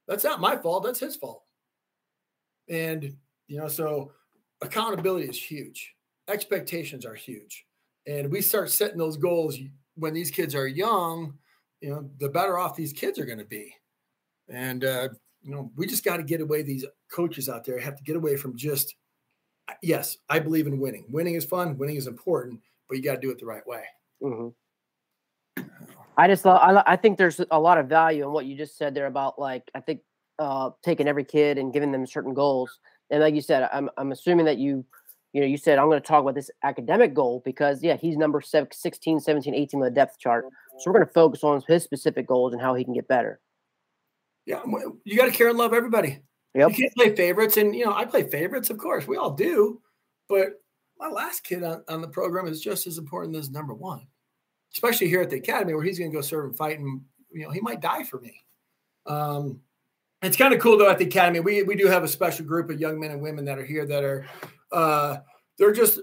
that's 0.06 0.24
not 0.24 0.40
my 0.40 0.56
fault. 0.56 0.84
That's 0.84 1.00
his 1.00 1.16
fault. 1.16 1.42
And, 2.68 3.16
you 3.46 3.58
know, 3.58 3.68
so 3.68 4.12
accountability 4.62 5.28
is 5.28 5.40
huge. 5.42 5.94
Expectations 6.28 7.04
are 7.04 7.14
huge. 7.14 7.66
And 8.06 8.30
we 8.30 8.40
start 8.40 8.70
setting 8.70 8.98
those 8.98 9.16
goals 9.16 9.58
when 9.94 10.14
these 10.14 10.30
kids 10.30 10.54
are 10.54 10.66
young, 10.66 11.34
you 11.80 11.90
know, 11.90 12.08
the 12.18 12.28
better 12.28 12.58
off 12.58 12.76
these 12.76 12.92
kids 12.92 13.18
are 13.18 13.26
going 13.26 13.38
to 13.38 13.44
be. 13.44 13.74
And, 14.48 14.84
uh, 14.84 15.08
you 15.42 15.50
know, 15.50 15.70
we 15.76 15.86
just 15.86 16.04
got 16.04 16.16
to 16.16 16.22
get 16.22 16.40
away 16.40 16.62
these 16.62 16.84
coaches 17.10 17.48
out 17.48 17.64
there 17.64 17.78
have 17.78 17.96
to 17.96 18.02
get 18.02 18.16
away 18.16 18.36
from 18.36 18.56
just, 18.56 18.96
yes, 19.82 20.18
I 20.28 20.38
believe 20.38 20.66
in 20.66 20.80
winning. 20.80 21.04
Winning 21.08 21.34
is 21.34 21.44
fun, 21.44 21.78
winning 21.78 21.96
is 21.96 22.06
important, 22.06 22.60
but 22.88 22.96
you 22.96 23.02
got 23.04 23.16
to 23.16 23.20
do 23.20 23.30
it 23.30 23.38
the 23.38 23.46
right 23.46 23.66
way. 23.66 23.84
Mm-hmm. 24.22 24.48
I 26.16 26.28
just 26.28 26.46
I, 26.46 26.82
I 26.86 26.96
think 26.96 27.18
there's 27.18 27.40
a 27.50 27.58
lot 27.58 27.78
of 27.78 27.88
value 27.88 28.24
in 28.24 28.32
what 28.32 28.46
you 28.46 28.56
just 28.56 28.78
said 28.78 28.94
there 28.94 29.06
about 29.06 29.38
like 29.38 29.70
I 29.74 29.80
think 29.80 30.00
uh, 30.38 30.70
taking 30.82 31.08
every 31.08 31.24
kid 31.24 31.58
and 31.58 31.72
giving 31.72 31.92
them 31.92 32.06
certain 32.06 32.34
goals. 32.34 32.78
And 33.10 33.20
like 33.20 33.34
you 33.34 33.40
said, 33.40 33.68
I'm 33.72 33.90
I'm 33.96 34.12
assuming 34.12 34.46
that 34.46 34.58
you 34.58 34.84
you 35.32 35.40
know 35.40 35.46
you 35.46 35.56
said 35.56 35.78
I'm 35.78 35.88
going 35.88 36.00
to 36.00 36.06
talk 36.06 36.22
about 36.22 36.34
this 36.34 36.50
academic 36.62 37.14
goal 37.14 37.42
because 37.44 37.82
yeah 37.82 37.96
he's 37.96 38.16
number 38.16 38.40
16, 38.40 39.20
17, 39.20 39.54
18 39.54 39.80
on 39.80 39.84
the 39.84 39.90
depth 39.90 40.18
chart. 40.18 40.46
So 40.78 40.90
we're 40.90 40.98
going 40.98 41.06
to 41.06 41.12
focus 41.12 41.44
on 41.44 41.62
his 41.66 41.82
specific 41.82 42.26
goals 42.26 42.52
and 42.52 42.62
how 42.62 42.74
he 42.74 42.84
can 42.84 42.94
get 42.94 43.08
better. 43.08 43.40
Yeah, 44.46 44.62
you 45.04 45.16
got 45.16 45.26
to 45.26 45.32
care 45.32 45.48
and 45.48 45.58
love 45.58 45.72
everybody. 45.72 46.20
Yep. 46.54 46.70
You 46.70 46.74
can't 46.76 46.94
play 46.94 47.16
favorites, 47.16 47.56
and 47.56 47.74
you 47.74 47.84
know 47.84 47.92
I 47.92 48.04
play 48.04 48.28
favorites, 48.28 48.70
of 48.70 48.78
course, 48.78 49.06
we 49.06 49.16
all 49.16 49.32
do. 49.32 49.80
But 50.28 50.60
my 50.98 51.08
last 51.08 51.44
kid 51.44 51.62
on, 51.64 51.82
on 51.88 52.00
the 52.00 52.08
program 52.08 52.46
is 52.46 52.60
just 52.60 52.86
as 52.86 52.98
important 52.98 53.36
as 53.36 53.50
number 53.50 53.74
one, 53.74 54.06
especially 54.74 55.08
here 55.08 55.22
at 55.22 55.30
the 55.30 55.36
academy 55.36 55.74
where 55.74 55.84
he's 55.84 55.98
going 55.98 56.10
to 56.10 56.16
go 56.16 56.20
serve 56.20 56.46
and 56.46 56.56
fight, 56.56 56.78
and 56.78 57.00
you 57.30 57.42
know 57.42 57.50
he 57.50 57.60
might 57.60 57.80
die 57.80 58.02
for 58.02 58.20
me. 58.20 58.44
Um, 59.06 59.60
it's 60.22 60.36
kind 60.36 60.54
of 60.54 60.60
cool 60.60 60.78
though 60.78 60.90
at 60.90 60.98
the 60.98 61.06
academy. 61.06 61.40
We 61.40 61.62
we 61.62 61.76
do 61.76 61.86
have 61.86 62.02
a 62.02 62.08
special 62.08 62.44
group 62.44 62.70
of 62.70 62.80
young 62.80 62.98
men 62.98 63.10
and 63.10 63.20
women 63.20 63.44
that 63.44 63.58
are 63.58 63.64
here 63.64 63.86
that 63.86 64.04
are 64.04 64.26
uh, 64.72 65.18
they're 65.58 65.72
just 65.72 66.00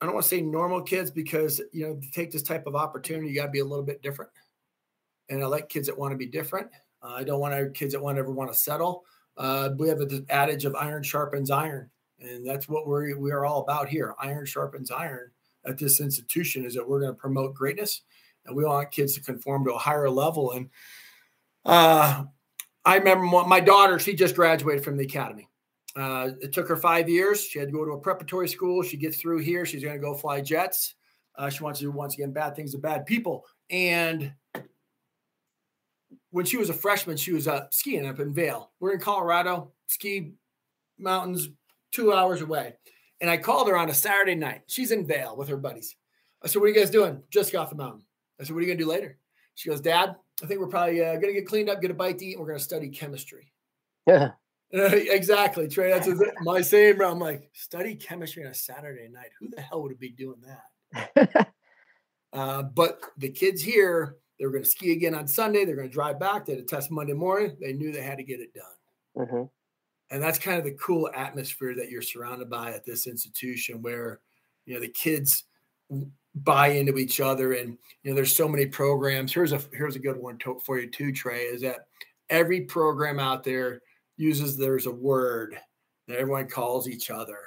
I 0.00 0.06
don't 0.06 0.14
want 0.14 0.24
to 0.24 0.28
say 0.28 0.40
normal 0.40 0.82
kids 0.82 1.10
because 1.10 1.60
you 1.72 1.86
know 1.86 1.94
to 1.96 2.10
take 2.12 2.30
this 2.30 2.42
type 2.42 2.66
of 2.66 2.74
opportunity, 2.74 3.28
you 3.28 3.34
got 3.34 3.46
to 3.46 3.52
be 3.52 3.60
a 3.60 3.64
little 3.64 3.84
bit 3.84 4.02
different. 4.02 4.30
And 5.28 5.42
I 5.42 5.46
like 5.46 5.68
kids 5.68 5.86
that 5.86 5.98
want 5.98 6.12
to 6.12 6.16
be 6.16 6.26
different. 6.26 6.68
Uh, 7.02 7.14
I 7.14 7.24
don't 7.24 7.40
want 7.40 7.54
our 7.54 7.68
kids 7.68 7.92
that 7.92 8.02
want 8.02 8.18
ever 8.18 8.32
want 8.32 8.52
to 8.52 8.58
settle. 8.58 9.04
Uh, 9.36 9.70
we 9.76 9.88
have 9.88 9.98
the 9.98 10.24
adage 10.28 10.64
of 10.64 10.74
iron 10.74 11.02
sharpens 11.02 11.50
iron, 11.50 11.90
and 12.18 12.46
that's 12.46 12.68
what 12.68 12.86
we're 12.86 13.16
we 13.16 13.30
are 13.30 13.44
all 13.44 13.62
about 13.62 13.88
here. 13.88 14.14
Iron 14.18 14.46
sharpens 14.46 14.90
iron 14.90 15.30
at 15.66 15.78
this 15.78 16.00
institution 16.00 16.64
is 16.64 16.74
that 16.74 16.88
we're 16.88 17.00
going 17.00 17.12
to 17.12 17.18
promote 17.18 17.54
greatness, 17.54 18.02
and 18.46 18.56
we 18.56 18.64
want 18.64 18.90
kids 18.90 19.14
to 19.14 19.20
conform 19.20 19.64
to 19.64 19.72
a 19.72 19.78
higher 19.78 20.10
level. 20.10 20.52
And 20.52 20.70
uh, 21.64 22.24
I 22.84 22.96
remember 22.96 23.24
my 23.24 23.60
daughter; 23.60 23.98
she 23.98 24.14
just 24.14 24.34
graduated 24.34 24.84
from 24.84 24.96
the 24.96 25.04
academy. 25.04 25.48
Uh, 25.96 26.30
it 26.40 26.52
took 26.52 26.68
her 26.68 26.76
five 26.76 27.08
years. 27.08 27.44
She 27.44 27.58
had 27.58 27.68
to 27.68 27.72
go 27.72 27.84
to 27.84 27.92
a 27.92 28.00
preparatory 28.00 28.48
school. 28.48 28.82
She 28.82 28.96
gets 28.96 29.20
through 29.20 29.38
here. 29.38 29.66
She's 29.66 29.82
going 29.82 29.96
to 29.96 30.00
go 30.00 30.14
fly 30.14 30.40
jets. 30.40 30.94
Uh, 31.36 31.50
she 31.50 31.62
wants 31.64 31.80
to 31.80 31.86
do 31.86 31.90
once 31.90 32.14
again 32.14 32.32
bad 32.32 32.54
things 32.54 32.72
to 32.72 32.78
bad 32.78 33.06
people. 33.06 33.44
And 33.70 34.32
when 36.30 36.44
she 36.44 36.56
was 36.56 36.70
a 36.70 36.74
freshman, 36.74 37.16
she 37.16 37.32
was 37.32 37.48
uh, 37.48 37.66
skiing 37.70 38.06
up 38.06 38.20
in 38.20 38.32
Vail. 38.32 38.70
We're 38.78 38.92
in 38.92 39.00
Colorado, 39.00 39.72
ski 39.86 40.32
mountains, 40.98 41.48
two 41.92 42.12
hours 42.12 42.40
away. 42.40 42.74
And 43.20 43.28
I 43.28 43.36
called 43.36 43.68
her 43.68 43.76
on 43.76 43.90
a 43.90 43.94
Saturday 43.94 44.34
night. 44.34 44.62
She's 44.66 44.92
in 44.92 45.06
Vail 45.06 45.36
with 45.36 45.48
her 45.48 45.56
buddies. 45.56 45.96
I 46.42 46.48
said, 46.48 46.60
"What 46.60 46.66
are 46.66 46.68
you 46.70 46.74
guys 46.74 46.90
doing?" 46.90 47.22
Just 47.30 47.52
got 47.52 47.62
off 47.62 47.70
the 47.70 47.76
mountain. 47.76 48.02
I 48.40 48.44
said, 48.44 48.54
"What 48.54 48.58
are 48.58 48.62
you 48.62 48.68
going 48.68 48.78
to 48.78 48.84
do 48.84 48.90
later?" 48.90 49.18
She 49.54 49.68
goes, 49.68 49.80
"Dad, 49.80 50.16
I 50.42 50.46
think 50.46 50.60
we're 50.60 50.68
probably 50.68 51.04
uh, 51.04 51.12
going 51.14 51.34
to 51.34 51.40
get 51.40 51.46
cleaned 51.46 51.68
up, 51.68 51.82
get 51.82 51.90
a 51.90 51.94
bite 51.94 52.18
to 52.18 52.24
eat, 52.24 52.32
and 52.32 52.40
we're 52.40 52.48
going 52.48 52.58
to 52.58 52.64
study 52.64 52.88
chemistry." 52.88 53.52
Yeah. 54.06 54.30
exactly, 54.72 55.66
Trey. 55.68 55.90
That's 55.90 56.08
my 56.42 56.60
same. 56.60 57.02
I'm 57.02 57.18
like, 57.18 57.50
study 57.52 57.96
chemistry 57.96 58.44
on 58.44 58.52
a 58.52 58.54
Saturday 58.54 59.08
night. 59.08 59.30
Who 59.40 59.48
the 59.50 59.60
hell 59.60 59.82
would 59.82 59.98
be 59.98 60.10
doing 60.10 60.40
that? 60.46 61.52
uh, 62.32 62.62
but 62.62 63.00
the 63.18 63.30
kids 63.30 63.60
here, 63.60 64.16
they 64.38 64.46
were 64.46 64.52
going 64.52 64.62
to 64.62 64.68
ski 64.68 64.92
again 64.92 65.14
on 65.14 65.26
Sunday. 65.26 65.64
They're 65.64 65.74
going 65.74 65.88
to 65.88 65.92
drive 65.92 66.20
back. 66.20 66.46
They 66.46 66.52
had 66.52 66.62
a 66.62 66.64
test 66.64 66.90
Monday 66.90 67.14
morning. 67.14 67.56
They 67.60 67.72
knew 67.72 67.90
they 67.90 68.02
had 68.02 68.18
to 68.18 68.24
get 68.24 68.38
it 68.38 68.54
done. 68.54 69.26
Mm-hmm. 69.26 69.42
And 70.10 70.22
that's 70.22 70.38
kind 70.38 70.58
of 70.58 70.64
the 70.64 70.72
cool 70.72 71.08
atmosphere 71.14 71.74
that 71.76 71.90
you're 71.90 72.02
surrounded 72.02 72.50
by 72.50 72.72
at 72.72 72.84
this 72.84 73.06
institution, 73.06 73.82
where 73.82 74.20
you 74.66 74.74
know 74.74 74.80
the 74.80 74.88
kids 74.88 75.44
buy 76.34 76.68
into 76.68 76.98
each 76.98 77.20
other, 77.20 77.54
and 77.54 77.76
you 78.02 78.10
know 78.10 78.14
there's 78.14 78.34
so 78.34 78.48
many 78.48 78.66
programs. 78.66 79.32
Here's 79.32 79.52
a 79.52 79.60
here's 79.72 79.96
a 79.96 80.00
good 80.00 80.16
one 80.16 80.38
to, 80.38 80.58
for 80.64 80.78
you 80.78 80.90
too, 80.90 81.12
Trey. 81.12 81.42
Is 81.42 81.62
that 81.62 81.86
every 82.28 82.62
program 82.62 83.18
out 83.18 83.44
there 83.44 83.82
uses 84.16 84.56
there's 84.56 84.86
a 84.86 84.90
word 84.90 85.58
that 86.08 86.18
everyone 86.18 86.48
calls 86.48 86.88
each 86.88 87.10
other, 87.10 87.38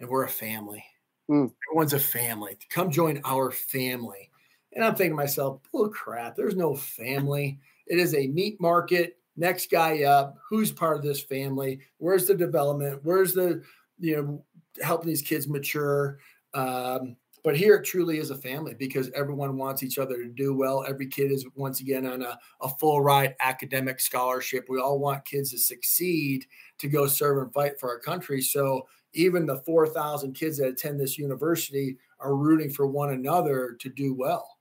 and 0.00 0.08
we're 0.08 0.24
a 0.24 0.28
family. 0.28 0.84
Mm. 1.30 1.52
Everyone's 1.68 1.92
a 1.92 1.98
family. 1.98 2.56
Come 2.70 2.90
join 2.90 3.20
our 3.24 3.50
family. 3.50 4.30
And 4.72 4.84
I'm 4.84 4.94
thinking 4.94 5.12
to 5.12 5.16
myself, 5.16 5.60
oh 5.74 5.88
crap, 5.88 6.36
there's 6.36 6.56
no 6.56 6.74
family. 6.74 7.58
It 7.86 7.98
is 7.98 8.14
a 8.14 8.28
meat 8.28 8.60
market. 8.60 9.18
Next 9.38 9.70
guy 9.70 10.02
up. 10.02 10.36
Who's 10.50 10.72
part 10.72 10.96
of 10.96 11.04
this 11.04 11.20
family? 11.22 11.78
Where's 11.98 12.26
the 12.26 12.34
development? 12.34 13.00
Where's 13.04 13.34
the, 13.34 13.62
you 14.00 14.16
know, 14.16 14.44
helping 14.82 15.06
these 15.06 15.22
kids 15.22 15.46
mature? 15.46 16.18
Um, 16.54 17.14
but 17.44 17.56
here 17.56 17.76
it 17.76 17.84
truly 17.84 18.18
is 18.18 18.30
a 18.30 18.36
family 18.36 18.74
because 18.74 19.12
everyone 19.14 19.56
wants 19.56 19.84
each 19.84 19.96
other 19.96 20.16
to 20.16 20.28
do 20.28 20.54
well. 20.54 20.84
Every 20.88 21.06
kid 21.06 21.30
is 21.30 21.46
once 21.54 21.80
again 21.80 22.04
on 22.04 22.22
a, 22.22 22.36
a 22.60 22.68
full 22.80 23.00
ride 23.00 23.36
academic 23.38 24.00
scholarship. 24.00 24.66
We 24.68 24.80
all 24.80 24.98
want 24.98 25.24
kids 25.24 25.52
to 25.52 25.58
succeed 25.58 26.44
to 26.78 26.88
go 26.88 27.06
serve 27.06 27.40
and 27.40 27.54
fight 27.54 27.78
for 27.78 27.90
our 27.90 28.00
country. 28.00 28.42
So 28.42 28.88
even 29.12 29.46
the 29.46 29.58
4,000 29.58 30.32
kids 30.32 30.58
that 30.58 30.66
attend 30.66 30.98
this 30.98 31.16
university 31.16 31.96
are 32.18 32.34
rooting 32.34 32.70
for 32.70 32.88
one 32.88 33.10
another 33.10 33.76
to 33.78 33.88
do 33.88 34.14
well 34.14 34.58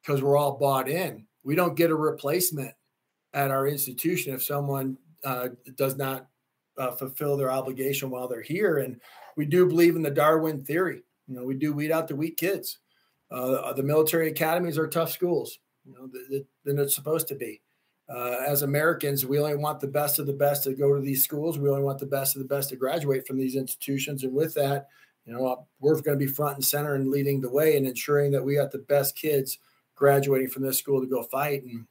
because 0.00 0.22
we're 0.22 0.38
all 0.38 0.56
bought 0.56 0.88
in. 0.88 1.26
We 1.42 1.54
don't 1.54 1.76
get 1.76 1.90
a 1.90 1.94
replacement 1.94 2.72
at 3.34 3.50
our 3.50 3.68
institution 3.68 4.34
if 4.34 4.42
someone 4.42 4.96
uh, 5.24 5.48
does 5.76 5.96
not 5.96 6.28
uh, 6.78 6.92
fulfill 6.92 7.36
their 7.36 7.50
obligation 7.50 8.10
while 8.10 8.28
they're 8.28 8.42
here. 8.42 8.78
And 8.78 9.00
we 9.36 9.44
do 9.44 9.66
believe 9.66 9.96
in 9.96 10.02
the 10.02 10.10
Darwin 10.10 10.64
theory 10.64 11.02
you 11.26 11.34
know, 11.34 11.44
we 11.44 11.54
do 11.54 11.72
weed 11.72 11.90
out 11.90 12.08
the 12.08 12.16
weak 12.16 12.36
kids. 12.36 12.78
Uh, 13.30 13.72
the 13.72 13.82
military 13.82 14.28
academies 14.28 14.78
are 14.78 14.86
tough 14.86 15.10
schools, 15.10 15.58
you 15.84 15.92
know, 15.92 16.08
than 16.64 16.78
it's 16.78 16.94
supposed 16.94 17.28
to 17.28 17.34
be. 17.34 17.60
Uh, 18.08 18.36
as 18.46 18.62
Americans, 18.62 19.24
we 19.24 19.38
only 19.38 19.56
want 19.56 19.80
the 19.80 19.86
best 19.86 20.18
of 20.18 20.26
the 20.26 20.32
best 20.32 20.64
to 20.64 20.74
go 20.74 20.94
to 20.94 21.00
these 21.00 21.24
schools. 21.24 21.58
We 21.58 21.70
only 21.70 21.82
want 21.82 21.98
the 21.98 22.06
best 22.06 22.36
of 22.36 22.42
the 22.42 22.48
best 22.48 22.68
to 22.68 22.76
graduate 22.76 23.26
from 23.26 23.38
these 23.38 23.56
institutions. 23.56 24.24
And 24.24 24.34
with 24.34 24.54
that, 24.54 24.88
you 25.24 25.32
know, 25.32 25.66
we're 25.80 25.94
going 26.02 26.18
to 26.18 26.24
be 26.24 26.30
front 26.30 26.56
and 26.56 26.64
center 26.64 26.94
and 26.94 27.10
leading 27.10 27.40
the 27.40 27.50
way 27.50 27.76
and 27.76 27.86
ensuring 27.86 28.30
that 28.32 28.44
we 28.44 28.56
got 28.56 28.70
the 28.70 28.78
best 28.78 29.16
kids 29.16 29.58
graduating 29.94 30.50
from 30.50 30.62
this 30.62 30.78
school 30.78 31.00
to 31.00 31.06
go 31.06 31.22
fight. 31.22 31.62
And 31.64 31.86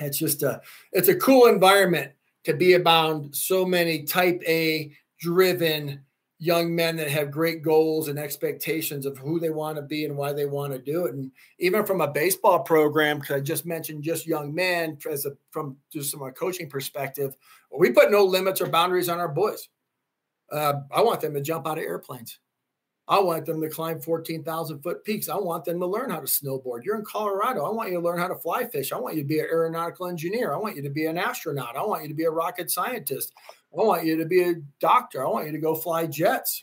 it's 0.00 0.18
just 0.18 0.42
a, 0.42 0.60
it's 0.92 1.08
a 1.08 1.16
cool 1.16 1.46
environment 1.46 2.12
to 2.44 2.54
be 2.54 2.74
around 2.74 3.34
so 3.34 3.64
many 3.64 4.04
type 4.04 4.42
A 4.46 4.92
driven 5.18 6.00
young 6.38 6.74
men 6.74 6.96
that 6.96 7.10
have 7.10 7.30
great 7.30 7.62
goals 7.62 8.08
and 8.08 8.18
expectations 8.18 9.06
of 9.06 9.16
who 9.16 9.40
they 9.40 9.48
want 9.50 9.76
to 9.76 9.82
be 9.82 10.04
and 10.04 10.16
why 10.16 10.32
they 10.32 10.44
want 10.44 10.72
to 10.72 10.78
do 10.78 11.06
it. 11.06 11.14
And 11.14 11.30
even 11.58 11.86
from 11.86 12.02
a 12.02 12.12
baseball 12.12 12.60
program, 12.60 13.18
because 13.18 13.36
I 13.36 13.40
just 13.40 13.64
mentioned 13.64 14.02
just 14.02 14.26
young 14.26 14.54
men 14.54 14.98
as 15.10 15.24
a, 15.24 15.32
from 15.50 15.76
just 15.90 16.12
from 16.12 16.22
a 16.22 16.32
coaching 16.32 16.68
perspective, 16.68 17.34
we 17.76 17.90
put 17.90 18.10
no 18.10 18.24
limits 18.24 18.60
or 18.60 18.66
boundaries 18.66 19.08
on 19.08 19.18
our 19.18 19.28
boys. 19.28 19.68
Uh, 20.52 20.74
I 20.92 21.00
want 21.02 21.20
them 21.20 21.34
to 21.34 21.40
jump 21.40 21.66
out 21.66 21.78
of 21.78 21.84
airplanes. 21.84 22.38
I 23.08 23.20
want 23.20 23.46
them 23.46 23.60
to 23.60 23.68
climb 23.68 24.00
14,000 24.00 24.82
foot 24.82 25.04
peaks. 25.04 25.28
I 25.28 25.36
want 25.36 25.64
them 25.64 25.78
to 25.78 25.86
learn 25.86 26.10
how 26.10 26.18
to 26.18 26.26
snowboard. 26.26 26.82
You're 26.82 26.98
in 26.98 27.04
Colorado. 27.04 27.64
I 27.64 27.70
want 27.70 27.90
you 27.90 27.98
to 27.98 28.04
learn 28.04 28.18
how 28.18 28.26
to 28.26 28.34
fly 28.34 28.66
fish. 28.66 28.90
I 28.90 28.98
want 28.98 29.14
you 29.14 29.22
to 29.22 29.28
be 29.28 29.38
an 29.38 29.46
aeronautical 29.46 30.08
engineer. 30.08 30.52
I 30.52 30.56
want 30.56 30.74
you 30.74 30.82
to 30.82 30.90
be 30.90 31.06
an 31.06 31.16
astronaut. 31.16 31.76
I 31.76 31.84
want 31.84 32.02
you 32.02 32.08
to 32.08 32.14
be 32.14 32.24
a 32.24 32.30
rocket 32.30 32.70
scientist. 32.70 33.32
I 33.72 33.82
want 33.82 34.04
you 34.04 34.16
to 34.16 34.24
be 34.24 34.42
a 34.42 34.54
doctor. 34.80 35.24
I 35.24 35.30
want 35.30 35.46
you 35.46 35.52
to 35.52 35.58
go 35.58 35.74
fly 35.74 36.06
jets. 36.06 36.60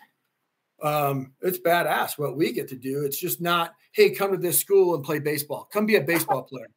Um, 0.82 1.32
it's 1.41 1.60
badass 1.60 2.18
what 2.18 2.36
we 2.36 2.52
get 2.52 2.68
to 2.70 2.76
do. 2.76 3.06
It's 3.06 3.20
just 3.20 3.39
not, 3.39 3.74
hey, 3.94 4.10
come 4.10 4.32
to 4.32 4.38
this 4.38 4.60
school 4.60 4.96
and 4.96 5.04
play 5.04 5.20
baseball. 5.20 5.70
Come 5.72 5.86
be 5.86 5.96
a 5.96 6.02
baseball 6.02 6.44
player. 6.44 6.68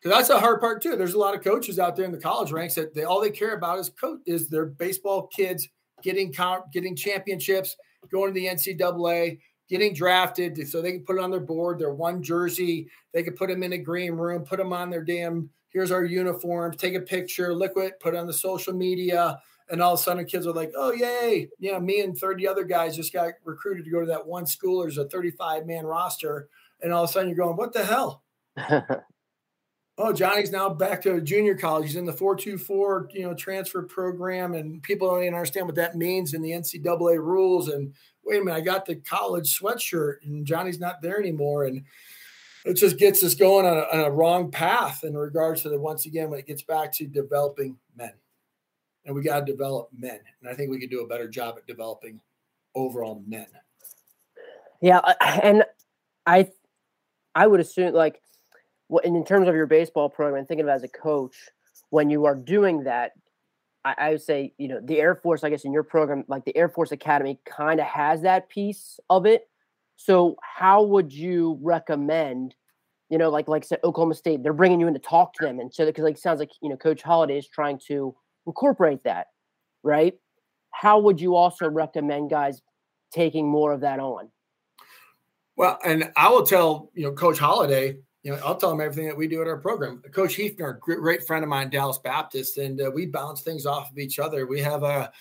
Because 0.00 0.18
that's 0.18 0.28
the 0.28 0.38
hard 0.38 0.60
part 0.60 0.82
too. 0.82 0.94
There's 0.94 1.14
a 1.14 1.18
lot 1.18 1.34
of 1.34 1.42
coaches 1.42 1.80
out 1.80 1.96
there 1.96 2.04
in 2.04 2.12
the 2.12 2.18
college 2.18 2.52
ranks 2.52 2.76
that 2.76 2.94
they 2.94 3.02
all 3.02 3.20
they 3.20 3.30
care 3.30 3.54
about 3.54 3.80
is 3.80 3.88
coach 3.88 4.20
is 4.26 4.48
their 4.48 4.66
baseball 4.66 5.26
kids 5.28 5.68
getting 6.02 6.32
getting 6.72 6.94
championships, 6.94 7.76
going 8.10 8.32
to 8.32 8.40
the 8.40 8.46
NCAA, 8.46 9.38
getting 9.68 9.94
drafted 9.94 10.68
so 10.68 10.80
they 10.80 10.92
can 10.92 11.04
put 11.04 11.16
it 11.16 11.22
on 11.22 11.30
their 11.30 11.40
board, 11.40 11.78
their 11.78 11.94
one 11.94 12.22
jersey. 12.22 12.88
They 13.12 13.22
can 13.22 13.34
put 13.34 13.48
them 13.48 13.62
in 13.62 13.72
a 13.72 13.78
green 13.78 14.12
room, 14.12 14.44
put 14.44 14.58
them 14.58 14.72
on 14.72 14.90
their 14.90 15.04
damn, 15.04 15.50
here's 15.70 15.90
our 15.90 16.04
uniforms, 16.04 16.76
take 16.76 16.94
a 16.94 17.00
picture, 17.00 17.54
liquid, 17.54 17.94
put 18.00 18.14
it 18.14 18.18
on 18.18 18.26
the 18.26 18.32
social 18.32 18.72
media 18.72 19.38
and 19.70 19.82
all 19.82 19.94
of 19.94 20.00
a 20.00 20.02
sudden 20.02 20.24
kids 20.24 20.46
are 20.46 20.52
like, 20.52 20.72
oh 20.76 20.92
yay, 20.92 21.48
yeah, 21.58 21.78
me 21.78 22.00
and 22.00 22.16
30 22.16 22.46
other 22.46 22.64
guys 22.64 22.96
just 22.96 23.12
got 23.12 23.32
recruited 23.44 23.84
to 23.84 23.90
go 23.90 24.00
to 24.00 24.06
that 24.06 24.26
one 24.26 24.46
school. 24.46 24.82
There's 24.82 24.98
a 24.98 25.08
35 25.08 25.66
man 25.66 25.84
roster, 25.84 26.48
and 26.82 26.92
all 26.92 27.04
of 27.04 27.10
a 27.10 27.12
sudden 27.12 27.28
you're 27.28 27.38
going, 27.38 27.56
what 27.56 27.72
the 27.72 27.84
hell? 27.84 28.22
oh, 29.98 30.12
Johnny's 30.12 30.50
now 30.50 30.68
back 30.68 31.02
to 31.02 31.20
junior 31.20 31.54
college. 31.54 31.86
He's 31.86 31.96
in 31.96 32.04
the 32.04 32.12
424, 32.12 33.10
you 33.12 33.22
know, 33.22 33.34
transfer 33.34 33.82
program, 33.82 34.54
and 34.54 34.82
people 34.82 35.08
don't 35.08 35.22
even 35.22 35.34
understand 35.34 35.66
what 35.66 35.76
that 35.76 35.96
means 35.96 36.34
in 36.34 36.42
the 36.42 36.50
NCAA 36.50 37.16
rules. 37.18 37.68
And 37.68 37.94
wait 38.24 38.40
a 38.40 38.44
minute, 38.44 38.58
I 38.58 38.60
got 38.60 38.86
the 38.86 38.96
college 38.96 39.58
sweatshirt, 39.58 40.16
and 40.24 40.46
Johnny's 40.46 40.80
not 40.80 41.00
there 41.02 41.18
anymore, 41.18 41.64
and 41.64 41.84
it 42.64 42.74
just 42.74 42.98
gets 42.98 43.22
us 43.22 43.34
going 43.34 43.64
on 43.64 43.76
a, 43.76 43.80
on 43.80 44.04
a 44.06 44.10
wrong 44.10 44.50
path 44.50 45.04
in 45.04 45.16
regards 45.16 45.62
to 45.62 45.68
the 45.68 45.78
once 45.78 46.06
again 46.06 46.30
when 46.30 46.40
it 46.40 46.46
gets 46.46 46.62
back 46.62 46.92
to 46.92 47.06
developing 47.06 47.76
men 47.96 48.12
and 49.06 49.14
we 49.14 49.22
got 49.22 49.46
to 49.46 49.52
develop 49.52 49.88
men. 49.96 50.18
And 50.40 50.50
I 50.50 50.54
think 50.54 50.70
we 50.70 50.80
could 50.80 50.90
do 50.90 51.02
a 51.02 51.06
better 51.06 51.28
job 51.28 51.54
at 51.56 51.66
developing 51.66 52.20
overall 52.74 53.22
men. 53.26 53.46
Yeah, 54.82 55.00
and 55.42 55.64
I 56.26 56.50
I 57.34 57.46
would 57.46 57.60
assume 57.60 57.94
like 57.94 58.20
in 59.04 59.24
terms 59.24 59.48
of 59.48 59.54
your 59.54 59.66
baseball 59.66 60.08
program, 60.08 60.38
and 60.38 60.48
thinking 60.48 60.68
of 60.68 60.70
as 60.70 60.82
a 60.82 60.88
coach, 60.88 61.36
when 61.90 62.10
you 62.10 62.26
are 62.26 62.34
doing 62.34 62.84
that, 62.84 63.12
I, 63.84 63.94
I 63.98 64.10
would 64.10 64.22
say, 64.22 64.52
you 64.58 64.68
know, 64.68 64.80
the 64.82 65.00
Air 65.00 65.14
Force, 65.14 65.44
I 65.44 65.50
guess 65.50 65.64
in 65.64 65.72
your 65.72 65.84
program, 65.84 66.24
like 66.28 66.44
the 66.44 66.56
Air 66.56 66.68
Force 66.68 66.92
Academy 66.92 67.38
kind 67.44 67.80
of 67.80 67.86
has 67.86 68.22
that 68.22 68.48
piece 68.48 68.98
of 69.08 69.26
it. 69.26 69.48
So 69.96 70.36
how 70.42 70.82
would 70.82 71.12
you 71.12 71.58
recommend, 71.62 72.54
you 73.08 73.16
know, 73.16 73.30
like 73.30 73.48
like 73.48 73.64
said 73.64 73.78
Oklahoma 73.84 74.14
State, 74.14 74.42
they're 74.42 74.52
bringing 74.52 74.80
you 74.80 74.88
in 74.88 74.94
to 74.94 75.00
talk 75.00 75.32
to 75.34 75.44
them, 75.44 75.60
and 75.60 75.72
so 75.72 75.86
because 75.86 76.04
like 76.04 76.18
sounds 76.18 76.40
like 76.40 76.50
you 76.60 76.68
know 76.68 76.76
Coach 76.76 77.02
Holliday 77.02 77.38
is 77.38 77.48
trying 77.48 77.80
to 77.86 78.14
incorporate 78.46 79.04
that, 79.04 79.28
right? 79.82 80.14
How 80.72 80.98
would 80.98 81.20
you 81.20 81.34
also 81.34 81.68
recommend 81.68 82.28
guys 82.30 82.60
taking 83.12 83.48
more 83.48 83.72
of 83.72 83.80
that 83.80 84.00
on? 84.00 84.30
Well, 85.56 85.78
and 85.84 86.12
I 86.16 86.28
will 86.28 86.44
tell 86.44 86.90
you 86.92 87.04
know 87.04 87.12
Coach 87.12 87.38
Holliday, 87.38 87.98
you 88.26 88.32
know, 88.32 88.40
I'll 88.44 88.56
tell 88.56 88.72
him 88.72 88.80
everything 88.80 89.06
that 89.06 89.16
we 89.16 89.28
do 89.28 89.40
at 89.40 89.46
our 89.46 89.56
program. 89.56 90.02
Coach 90.10 90.34
Heefner, 90.34 90.80
great 90.80 91.24
friend 91.24 91.44
of 91.44 91.48
mine, 91.48 91.70
Dallas 91.70 91.98
Baptist, 91.98 92.58
and 92.58 92.80
uh, 92.80 92.90
we 92.92 93.06
bounce 93.06 93.42
things 93.42 93.66
off 93.66 93.88
of 93.88 93.98
each 93.98 94.18
other. 94.18 94.48
We 94.48 94.60
have 94.62 94.82
a, 94.82 95.12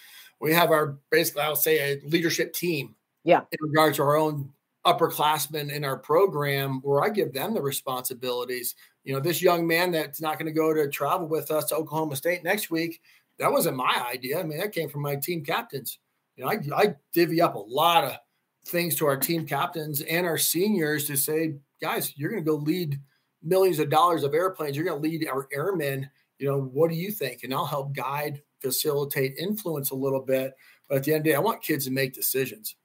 we 0.42 0.52
have 0.54 0.72
our 0.72 0.98
basically, 1.12 1.44
I'll 1.44 1.56
say, 1.56 1.78
a 1.94 2.02
leadership 2.08 2.52
team. 2.52 2.96
Yeah. 3.24 3.42
In 3.52 3.60
regards 3.62 3.98
to 3.98 4.04
our 4.04 4.16
own 4.18 4.52
upperclassmen 4.88 5.72
in 5.72 5.84
our 5.84 5.98
program, 5.98 6.80
where 6.82 7.04
I 7.04 7.10
give 7.10 7.32
them 7.32 7.54
the 7.54 7.62
responsibilities. 7.62 8.74
You 9.04 9.14
know, 9.14 9.20
this 9.20 9.40
young 9.40 9.68
man 9.68 9.92
that's 9.92 10.20
not 10.20 10.40
going 10.40 10.48
to 10.48 10.52
go 10.52 10.74
to 10.74 10.90
travel 10.90 11.28
with 11.28 11.52
us 11.52 11.66
to 11.66 11.76
Oklahoma 11.76 12.16
State 12.16 12.44
next 12.44 12.72
week. 12.72 13.02
That 13.38 13.52
wasn't 13.52 13.78
my 13.78 14.04
idea. 14.12 14.40
I 14.40 14.44
mean, 14.44 14.58
that 14.58 14.72
came 14.72 14.90
from 14.90 15.04
my 15.04 15.16
team 15.16 15.44
captains. 15.44 16.00
You 16.38 16.44
know, 16.44 16.50
I, 16.50 16.60
I 16.76 16.96
divvy 17.14 17.40
up 17.40 17.54
a 17.54 17.60
lot 17.60 18.04
of 18.04 18.18
things 18.66 18.96
to 18.96 19.06
our 19.06 19.18
team 19.18 19.46
captains 19.46 20.02
and 20.02 20.26
our 20.26 20.38
seniors 20.38 21.06
to 21.06 21.16
say, 21.16 21.56
guys, 21.82 22.14
you're 22.18 22.32
going 22.32 22.44
to 22.44 22.50
go 22.50 22.58
lead 22.58 23.00
millions 23.44 23.80
of 23.80 23.90
dollars 23.90 24.24
of 24.24 24.34
airplanes. 24.34 24.76
You're 24.76 24.86
going 24.86 25.02
to 25.02 25.08
lead 25.08 25.28
our 25.28 25.48
airmen. 25.54 26.10
You 26.40 26.48
know, 26.48 26.62
what 26.62 26.90
do 26.90 26.96
you 26.96 27.12
think? 27.12 27.44
And 27.44 27.54
I'll 27.54 27.66
help 27.66 27.94
guide, 27.94 28.42
facilitate, 28.62 29.38
influence 29.38 29.92
a 29.92 29.96
little 29.96 30.22
bit. 30.22 30.56
But 30.90 30.98
at 30.98 31.04
the 31.04 31.14
end 31.14 31.20
of 31.20 31.24
the 31.26 31.30
day, 31.32 31.36
I 31.36 31.40
want 31.40 31.64
kids 31.64 31.86
to 31.86 31.92
make 31.92 32.14
decisions. 32.14 32.76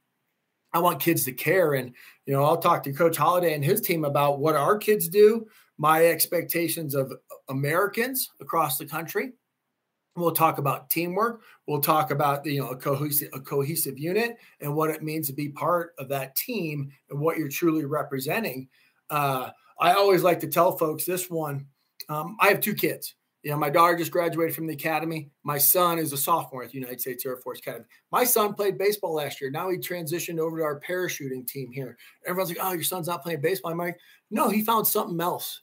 I 0.73 0.79
want 0.79 1.01
kids 1.01 1.25
to 1.25 1.33
care. 1.33 1.75
And, 1.75 1.93
you 2.27 2.33
know, 2.33 2.45
I'll 2.45 2.59
talk 2.59 2.83
to 2.85 2.93
Coach 2.93 3.17
Holliday 3.17 3.55
and 3.55 3.65
his 3.65 3.81
team 3.81 4.05
about 4.05 4.39
what 4.39 4.55
our 4.55 4.79
kids 4.79 5.09
do, 5.09 5.47
my 5.79 6.07
expectations 6.07 6.95
of 6.95 7.13
Americans 7.49 8.31
across 8.41 8.79
the 8.79 8.87
country. 8.87 9.33
We'll 10.17 10.33
talk 10.33 10.59
about 10.59 10.91
teamwork. 10.91 11.43
We'll 11.67 11.81
talk 11.81 12.11
about 12.11 12.45
you 12.45 12.61
know 12.61 12.69
a 12.69 12.77
cohesive 12.77 13.31
a 13.33 13.41
cohesive 13.41 13.99
unit 13.99 14.39
and 14.61 14.75
what 14.75 14.91
it 14.91 15.03
means 15.03 15.29
to 15.29 15.33
be 15.33 15.49
part 15.49 15.95
of 15.99 16.09
that 16.09 16.35
team 16.35 16.91
and 17.11 17.21
what 17.21 17.39
you're 17.39 17.49
truly 17.49 17.85
representing. 17.85 18.69
Uh, 19.09 19.51
I 19.79 19.93
always 19.93 20.23
like 20.23 20.41
to 20.41 20.49
tell 20.49 20.77
folks 20.77 21.05
this 21.05 21.31
one. 21.31 21.67
Um, 22.09 22.37
I 22.41 22.49
have 22.49 22.61
two 22.61 22.75
kids. 22.75 23.15
You 23.43 23.51
know, 23.51 23.57
my 23.57 23.71
daughter 23.71 23.97
just 23.97 24.11
graduated 24.11 24.55
from 24.55 24.67
the 24.67 24.75
academy. 24.75 25.31
My 25.45 25.57
son 25.57 25.99
is 25.99 26.13
a 26.13 26.17
sophomore 26.17 26.63
at 26.63 26.71
the 26.71 26.79
United 26.79 27.01
States 27.01 27.25
Air 27.25 27.39
Force 27.39 27.59
Academy. 27.61 27.87
My 28.13 28.23
son 28.25 28.53
played 28.53 28.77
baseball 28.77 29.15
last 29.15 29.41
year. 29.41 29.51
Now 29.51 29.71
he 29.71 29.79
transitioned 29.79 30.39
over 30.39 30.59
to 30.59 30.65
our 30.65 30.81
parachuting 30.81 31.47
team 31.47 31.73
here. 31.73 31.97
Everyone's 32.27 32.51
like, 32.51 32.59
"Oh, 32.61 32.73
your 32.73 32.83
son's 32.83 33.07
not 33.07 33.23
playing 33.23 33.41
baseball." 33.41 33.73
I'm 33.73 33.79
like, 33.79 33.99
"No, 34.31 34.51
he 34.51 34.63
found 34.63 34.87
something 34.87 35.21
else." 35.21 35.63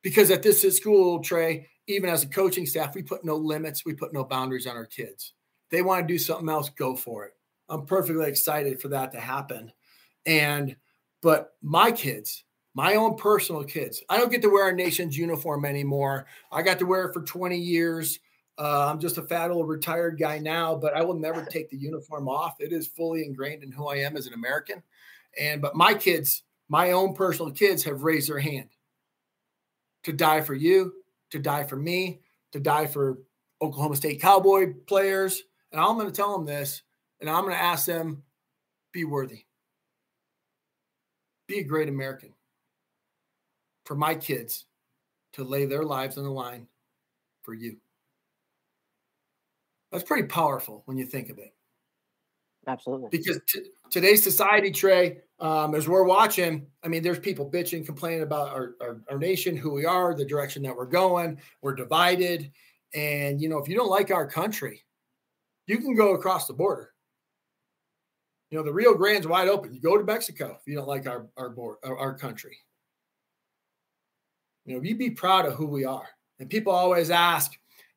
Because 0.00 0.30
at 0.30 0.42
this 0.42 0.62
school, 0.76 1.20
Trey, 1.20 1.68
even 1.86 2.08
as 2.08 2.22
a 2.22 2.28
coaching 2.28 2.66
staff, 2.66 2.94
we 2.94 3.02
put 3.02 3.24
no 3.24 3.36
limits, 3.36 3.84
we 3.84 3.94
put 3.94 4.12
no 4.12 4.24
boundaries 4.24 4.66
on 4.66 4.76
our 4.76 4.86
kids. 4.86 5.34
They 5.70 5.82
want 5.82 6.06
to 6.06 6.12
do 6.12 6.18
something 6.18 6.48
else, 6.48 6.70
go 6.70 6.94
for 6.94 7.24
it. 7.24 7.32
I'm 7.68 7.86
perfectly 7.86 8.28
excited 8.28 8.80
for 8.80 8.88
that 8.88 9.12
to 9.12 9.20
happen. 9.20 9.72
And, 10.26 10.76
but 11.22 11.54
my 11.62 11.90
kids, 11.90 12.44
my 12.74 12.94
own 12.94 13.16
personal 13.16 13.64
kids, 13.64 14.02
I 14.08 14.18
don't 14.18 14.30
get 14.30 14.42
to 14.42 14.48
wear 14.48 14.64
our 14.64 14.72
nation's 14.72 15.16
uniform 15.16 15.64
anymore. 15.64 16.26
I 16.50 16.62
got 16.62 16.78
to 16.80 16.86
wear 16.86 17.06
it 17.06 17.14
for 17.14 17.22
20 17.22 17.56
years. 17.56 18.18
Uh, 18.58 18.90
I'm 18.90 19.00
just 19.00 19.18
a 19.18 19.22
fat 19.22 19.50
old 19.50 19.68
retired 19.68 20.18
guy 20.18 20.38
now, 20.38 20.74
but 20.74 20.94
I 20.94 21.02
will 21.02 21.18
never 21.18 21.44
take 21.50 21.70
the 21.70 21.76
uniform 21.76 22.28
off. 22.28 22.56
It 22.60 22.72
is 22.72 22.86
fully 22.86 23.24
ingrained 23.24 23.62
in 23.62 23.72
who 23.72 23.88
I 23.88 23.96
am 23.96 24.16
as 24.16 24.26
an 24.26 24.34
American. 24.34 24.82
And, 25.38 25.62
but 25.62 25.74
my 25.74 25.94
kids, 25.94 26.42
my 26.68 26.92
own 26.92 27.14
personal 27.14 27.50
kids 27.50 27.82
have 27.84 28.02
raised 28.02 28.28
their 28.28 28.38
hand 28.38 28.68
to 30.04 30.12
die 30.12 30.40
for 30.40 30.54
you, 30.54 30.92
to 31.32 31.38
die 31.38 31.64
for 31.64 31.76
me, 31.76 32.20
to 32.52 32.60
die 32.60 32.86
for 32.86 33.18
Oklahoma 33.60 33.96
State 33.96 34.20
Cowboy 34.20 34.74
players. 34.86 35.42
And 35.72 35.80
I'm 35.80 35.96
going 35.96 36.06
to 36.06 36.12
tell 36.12 36.36
them 36.36 36.46
this, 36.46 36.82
and 37.20 37.28
I'm 37.28 37.44
going 37.44 37.56
to 37.56 37.62
ask 37.62 37.86
them 37.86 38.22
be 38.92 39.04
worthy, 39.04 39.46
be 41.48 41.60
a 41.60 41.64
great 41.64 41.88
American 41.88 42.34
for 43.86 43.94
my 43.94 44.14
kids 44.14 44.66
to 45.32 45.44
lay 45.44 45.64
their 45.64 45.82
lives 45.82 46.18
on 46.18 46.24
the 46.24 46.30
line 46.30 46.66
for 47.42 47.54
you. 47.54 47.78
That's 49.90 50.04
pretty 50.04 50.28
powerful 50.28 50.82
when 50.84 50.98
you 50.98 51.06
think 51.06 51.30
of 51.30 51.38
it. 51.38 51.54
Absolutely. 52.66 53.08
Because 53.10 53.40
t- 53.48 53.70
today's 53.90 54.22
society, 54.22 54.70
Trey, 54.70 55.18
um, 55.40 55.74
as 55.74 55.88
we're 55.88 56.04
watching, 56.04 56.66
I 56.84 56.88
mean, 56.88 57.02
there's 57.02 57.18
people 57.18 57.50
bitching, 57.50 57.84
complaining 57.84 58.22
about 58.22 58.50
our, 58.50 58.74
our, 58.80 59.00
our 59.10 59.18
nation, 59.18 59.56
who 59.56 59.72
we 59.72 59.84
are, 59.84 60.14
the 60.14 60.24
direction 60.24 60.62
that 60.62 60.76
we're 60.76 60.86
going. 60.86 61.38
We're 61.60 61.74
divided. 61.74 62.50
And, 62.94 63.40
you 63.40 63.48
know, 63.48 63.58
if 63.58 63.68
you 63.68 63.76
don't 63.76 63.90
like 63.90 64.10
our 64.10 64.26
country, 64.26 64.84
you 65.66 65.78
can 65.78 65.94
go 65.94 66.14
across 66.14 66.46
the 66.46 66.52
border. 66.52 66.92
You 68.50 68.58
know, 68.58 68.64
the 68.64 68.72
Rio 68.72 68.94
Grande's 68.94 69.26
wide 69.26 69.48
open. 69.48 69.72
You 69.72 69.80
go 69.80 69.96
to 69.96 70.04
Mexico 70.04 70.58
if 70.60 70.66
you 70.66 70.76
don't 70.76 70.88
like 70.88 71.06
our 71.06 71.26
our 71.38 71.48
board, 71.48 71.78
our, 71.84 71.96
our 71.96 72.14
country. 72.14 72.58
You 74.66 74.76
know, 74.76 74.82
you 74.82 74.94
be 74.94 75.10
proud 75.10 75.46
of 75.46 75.54
who 75.54 75.66
we 75.66 75.84
are. 75.84 76.08
And 76.38 76.50
people 76.50 76.72
always 76.72 77.10
ask 77.10 77.52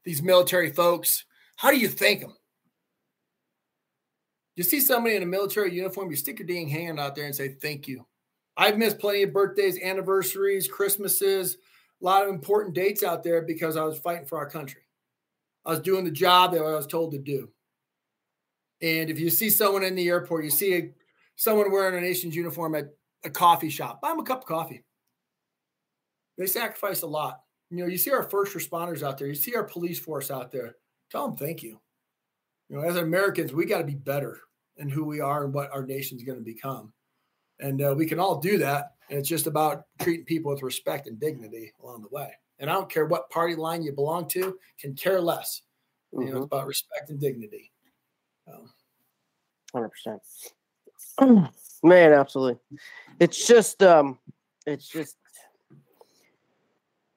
these 0.05 0.21
military 0.21 0.71
folks, 0.71 1.25
how 1.57 1.71
do 1.71 1.77
you 1.77 1.89
thank 1.89 2.21
them? 2.21 2.35
You 4.55 4.63
see 4.63 4.79
somebody 4.79 5.15
in 5.15 5.23
a 5.23 5.27
military 5.27 5.73
uniform, 5.73 6.09
you 6.09 6.15
stick 6.15 6.39
your 6.39 6.47
dang 6.47 6.69
hand 6.69 6.99
out 6.99 7.15
there 7.15 7.25
and 7.25 7.35
say, 7.35 7.49
Thank 7.49 7.87
you. 7.87 8.05
I've 8.57 8.77
missed 8.77 8.99
plenty 8.99 9.23
of 9.23 9.33
birthdays, 9.33 9.81
anniversaries, 9.81 10.67
Christmases, 10.67 11.57
a 12.01 12.05
lot 12.05 12.23
of 12.23 12.29
important 12.29 12.73
dates 12.73 13.03
out 13.03 13.21
there 13.21 13.41
because 13.41 13.75
I 13.75 13.83
was 13.83 13.99
fighting 13.99 14.25
for 14.25 14.37
our 14.37 14.49
country. 14.49 14.81
I 15.65 15.71
was 15.71 15.81
doing 15.81 16.05
the 16.05 16.11
job 16.11 16.53
that 16.53 16.61
I 16.61 16.75
was 16.75 16.87
told 16.87 17.11
to 17.11 17.17
do. 17.17 17.49
And 18.81 19.09
if 19.09 19.19
you 19.19 19.29
see 19.29 19.49
someone 19.49 19.83
in 19.83 19.95
the 19.95 20.07
airport, 20.07 20.45
you 20.45 20.51
see 20.51 20.75
a, 20.75 20.91
someone 21.35 21.71
wearing 21.71 21.97
a 21.97 22.01
nation's 22.01 22.35
uniform 22.35 22.75
at 22.75 22.93
a 23.23 23.29
coffee 23.29 23.69
shop, 23.69 24.01
buy 24.01 24.09
them 24.09 24.19
a 24.19 24.23
cup 24.23 24.41
of 24.41 24.45
coffee. 24.45 24.83
They 26.37 26.45
sacrifice 26.45 27.01
a 27.01 27.07
lot. 27.07 27.41
You 27.71 27.77
know, 27.77 27.87
you 27.87 27.97
see 27.97 28.11
our 28.11 28.23
first 28.23 28.53
responders 28.53 29.03
out 29.03 29.17
there, 29.17 29.27
you 29.27 29.35
see 29.35 29.55
our 29.55 29.63
police 29.63 29.99
force 29.99 30.31
out 30.31 30.51
there. 30.51 30.75
Tell 31.11 31.27
them 31.27 31.37
thank 31.37 31.63
you. 31.63 31.79
You 32.69 32.77
know, 32.77 32.83
as 32.83 32.95
Americans, 32.95 33.53
we 33.53 33.65
got 33.65 33.79
to 33.79 33.83
be 33.83 33.95
better 33.95 34.41
in 34.77 34.89
who 34.89 35.03
we 35.03 35.19
are 35.19 35.45
and 35.45 35.53
what 35.53 35.71
our 35.71 35.85
nation's 35.85 36.23
going 36.23 36.37
to 36.37 36.43
become. 36.43 36.91
And 37.59 37.81
uh, 37.81 37.93
we 37.97 38.05
can 38.05 38.19
all 38.19 38.39
do 38.39 38.57
that. 38.57 38.91
And 39.09 39.19
it's 39.19 39.29
just 39.29 39.47
about 39.47 39.83
treating 40.01 40.25
people 40.25 40.51
with 40.51 40.63
respect 40.63 41.07
and 41.07 41.19
dignity 41.19 41.71
along 41.81 42.01
the 42.01 42.09
way. 42.11 42.31
And 42.59 42.69
I 42.69 42.73
don't 42.73 42.89
care 42.89 43.05
what 43.05 43.29
party 43.29 43.55
line 43.55 43.83
you 43.83 43.91
belong 43.91 44.27
to, 44.29 44.57
can 44.79 44.95
care 44.95 45.21
less. 45.21 45.61
Mm-hmm. 46.13 46.21
You 46.21 46.25
know, 46.25 46.37
it's 46.37 46.45
mm-hmm. 46.45 46.55
about 46.55 46.67
respect 46.67 47.09
and 47.09 47.19
dignity. 47.19 47.71
Hundred 49.73 49.89
percent. 49.89 50.21
Man, 51.83 52.13
absolutely. 52.13 52.59
It's 53.19 53.45
just, 53.45 53.83
um, 53.83 54.17
it's 54.65 54.87
just. 54.87 55.17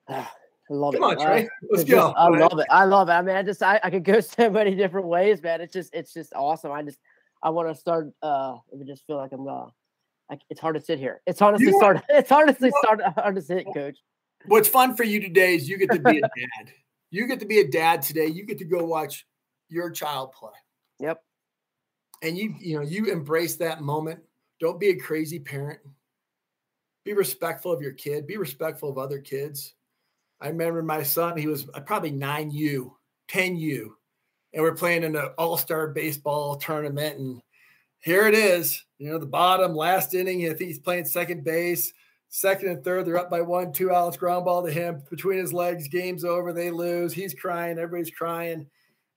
Uh, 0.09 0.25
I 0.71 0.75
love 0.75 0.93
Come 0.93 1.05
it. 1.05 1.19
on, 1.19 1.27
Trey. 1.27 1.49
Let's 1.71 1.85
go. 1.85 2.09
Just, 2.09 2.19
I 2.19 2.29
love 2.29 2.59
it. 2.59 2.67
I 2.69 2.85
love 2.85 3.09
it. 3.09 3.13
I 3.13 3.23
mean, 3.23 3.37
I 3.37 3.43
just 3.43 3.63
I, 3.63 3.81
I 3.83 3.89
could 3.89 4.05
go 4.05 4.21
so 4.21 4.51
many 4.51 4.75
different 4.75 5.07
ways, 5.07 5.43
man. 5.43 5.63
It's 5.63 5.73
just 5.73 5.95
it's 5.95 6.13
just 6.13 6.35
awesome. 6.35 6.73
I 6.73 6.83
just 6.83 6.99
I 7.43 7.51
want 7.51 7.69
to 7.69 7.75
start. 7.75 8.11
Uh, 8.23 8.57
I 8.57 8.85
just 8.87 9.07
feel 9.07 9.17
like 9.17 9.33
I'm. 9.33 9.47
Uh, 9.47 9.67
I, 10.31 10.39
it's 10.51 10.61
hard 10.61 10.75
to 10.77 10.81
sit 10.81 10.99
here. 10.99 11.23
It's 11.27 11.41
honestly 11.41 11.73
start. 11.73 12.03
It's 12.09 12.31
honestly 12.31 12.71
start 12.83 13.01
hard 13.17 13.37
to 13.37 13.43
sit, 13.43 13.67
coach. 13.73 13.99
What's 14.47 14.69
fun 14.69 14.95
for 14.97 15.05
you 15.05 15.21
today 15.21 15.55
is 15.55 15.69
you 15.69 15.79
get 15.79 15.91
to 15.91 15.99
be 15.99 16.19
a 16.19 16.21
dad. 16.21 16.73
You 17.11 17.27
get 17.27 17.41
to 17.41 17.47
be 17.47 17.61
a 17.61 17.69
dad 17.69 18.03
today. 18.03 18.27
You 18.27 18.45
get 18.45 18.59
to 18.59 18.65
go 18.65 18.85
watch 18.85 19.27
your 19.69 19.91
child 19.91 20.33
play. 20.33 20.53
Yep. 21.01 21.23
And 22.23 22.37
you 22.37 22.55
you 22.59 22.77
know 22.77 22.83
you 22.83 23.07
embrace 23.07 23.57
that 23.57 23.81
moment. 23.81 24.21
Don't 24.61 24.81
be 24.81 24.91
a 24.91 24.97
crazy 24.97 25.39
parent. 25.39 25.81
Be 27.05 27.13
respectful 27.15 27.73
of 27.73 27.81
your 27.81 27.93
kid. 27.93 28.27
Be 28.27 28.37
respectful 28.37 28.91
of 28.91 28.99
other 28.99 29.21
kids 29.21 29.75
I 30.41 30.49
remember 30.49 30.83
my 30.83 31.03
son, 31.03 31.37
he 31.37 31.47
was 31.47 31.69
uh, 31.75 31.81
probably 31.81 32.13
9U, 32.13 32.93
10U, 33.29 33.89
and 34.53 34.63
we're 34.63 34.75
playing 34.75 35.03
in 35.03 35.17
an 35.17 35.29
all 35.39 35.57
star 35.57 35.89
baseball 35.89 36.57
tournament. 36.57 37.19
And 37.19 37.43
here 38.01 38.27
it 38.27 38.35
is, 38.35 38.85
you 38.99 39.11
know, 39.11 39.19
the 39.19 39.27
bottom, 39.27 39.75
last 39.75 40.15
inning. 40.15 40.41
He's 40.59 40.79
playing 40.79 41.05
second 41.05 41.45
base. 41.45 41.93
Second 42.31 42.69
and 42.69 42.85
third, 42.85 43.07
they're 43.07 43.19
up 43.19 43.31
by 43.31 43.41
one, 43.41 43.73
two 43.73 43.91
outs, 43.91 44.19
ground 44.19 44.45
ball 44.45 44.63
to 44.63 44.71
him 44.71 45.03
between 45.09 45.39
his 45.39 45.53
legs. 45.53 45.89
Game's 45.89 46.25
over. 46.25 46.53
They 46.53 46.71
lose. 46.71 47.15
He's 47.15 47.33
crying. 47.33 47.79
Everybody's 47.79 48.15
crying. 48.15 48.67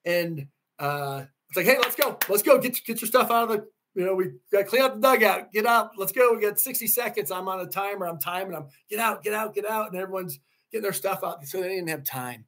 And 0.06 0.48
uh, 0.80 1.26
it's 1.50 1.58
like, 1.58 1.66
hey, 1.66 1.78
let's 1.80 1.96
go. 1.96 2.18
Let's 2.30 2.42
go. 2.42 2.58
Get, 2.58 2.82
get 2.86 3.02
your 3.02 3.10
stuff 3.10 3.30
out 3.30 3.52
of 3.52 3.58
the 3.58 3.68
You 3.96 4.06
know, 4.06 4.16
we 4.16 4.32
got 4.50 4.60
to 4.60 4.64
clean 4.64 4.82
up 4.82 4.96
the 4.96 5.02
dugout. 5.02 5.52
Get 5.52 5.66
up. 5.66 5.92
Let's 5.98 6.14
go. 6.14 6.34
We 6.34 6.42
got 6.42 6.58
60 6.58 6.88
seconds. 6.88 7.32
I'm 7.32 7.50
on 7.50 7.60
a 7.60 7.68
timer. 7.68 8.08
I'm 8.08 8.18
timing. 8.18 8.56
I'm 8.56 8.68
get 8.90 9.00
out, 9.00 9.24
get 9.24 9.34
out, 9.34 9.54
get 9.54 9.70
out. 9.70 9.92
And 9.92 10.00
everyone's 10.00 10.40
getting 10.72 10.84
their 10.84 10.94
stuff 10.94 11.22
out. 11.22 11.46
So 11.46 11.62
they 11.62 11.68
didn't 11.68 11.90
have 11.90 12.06
time 12.06 12.46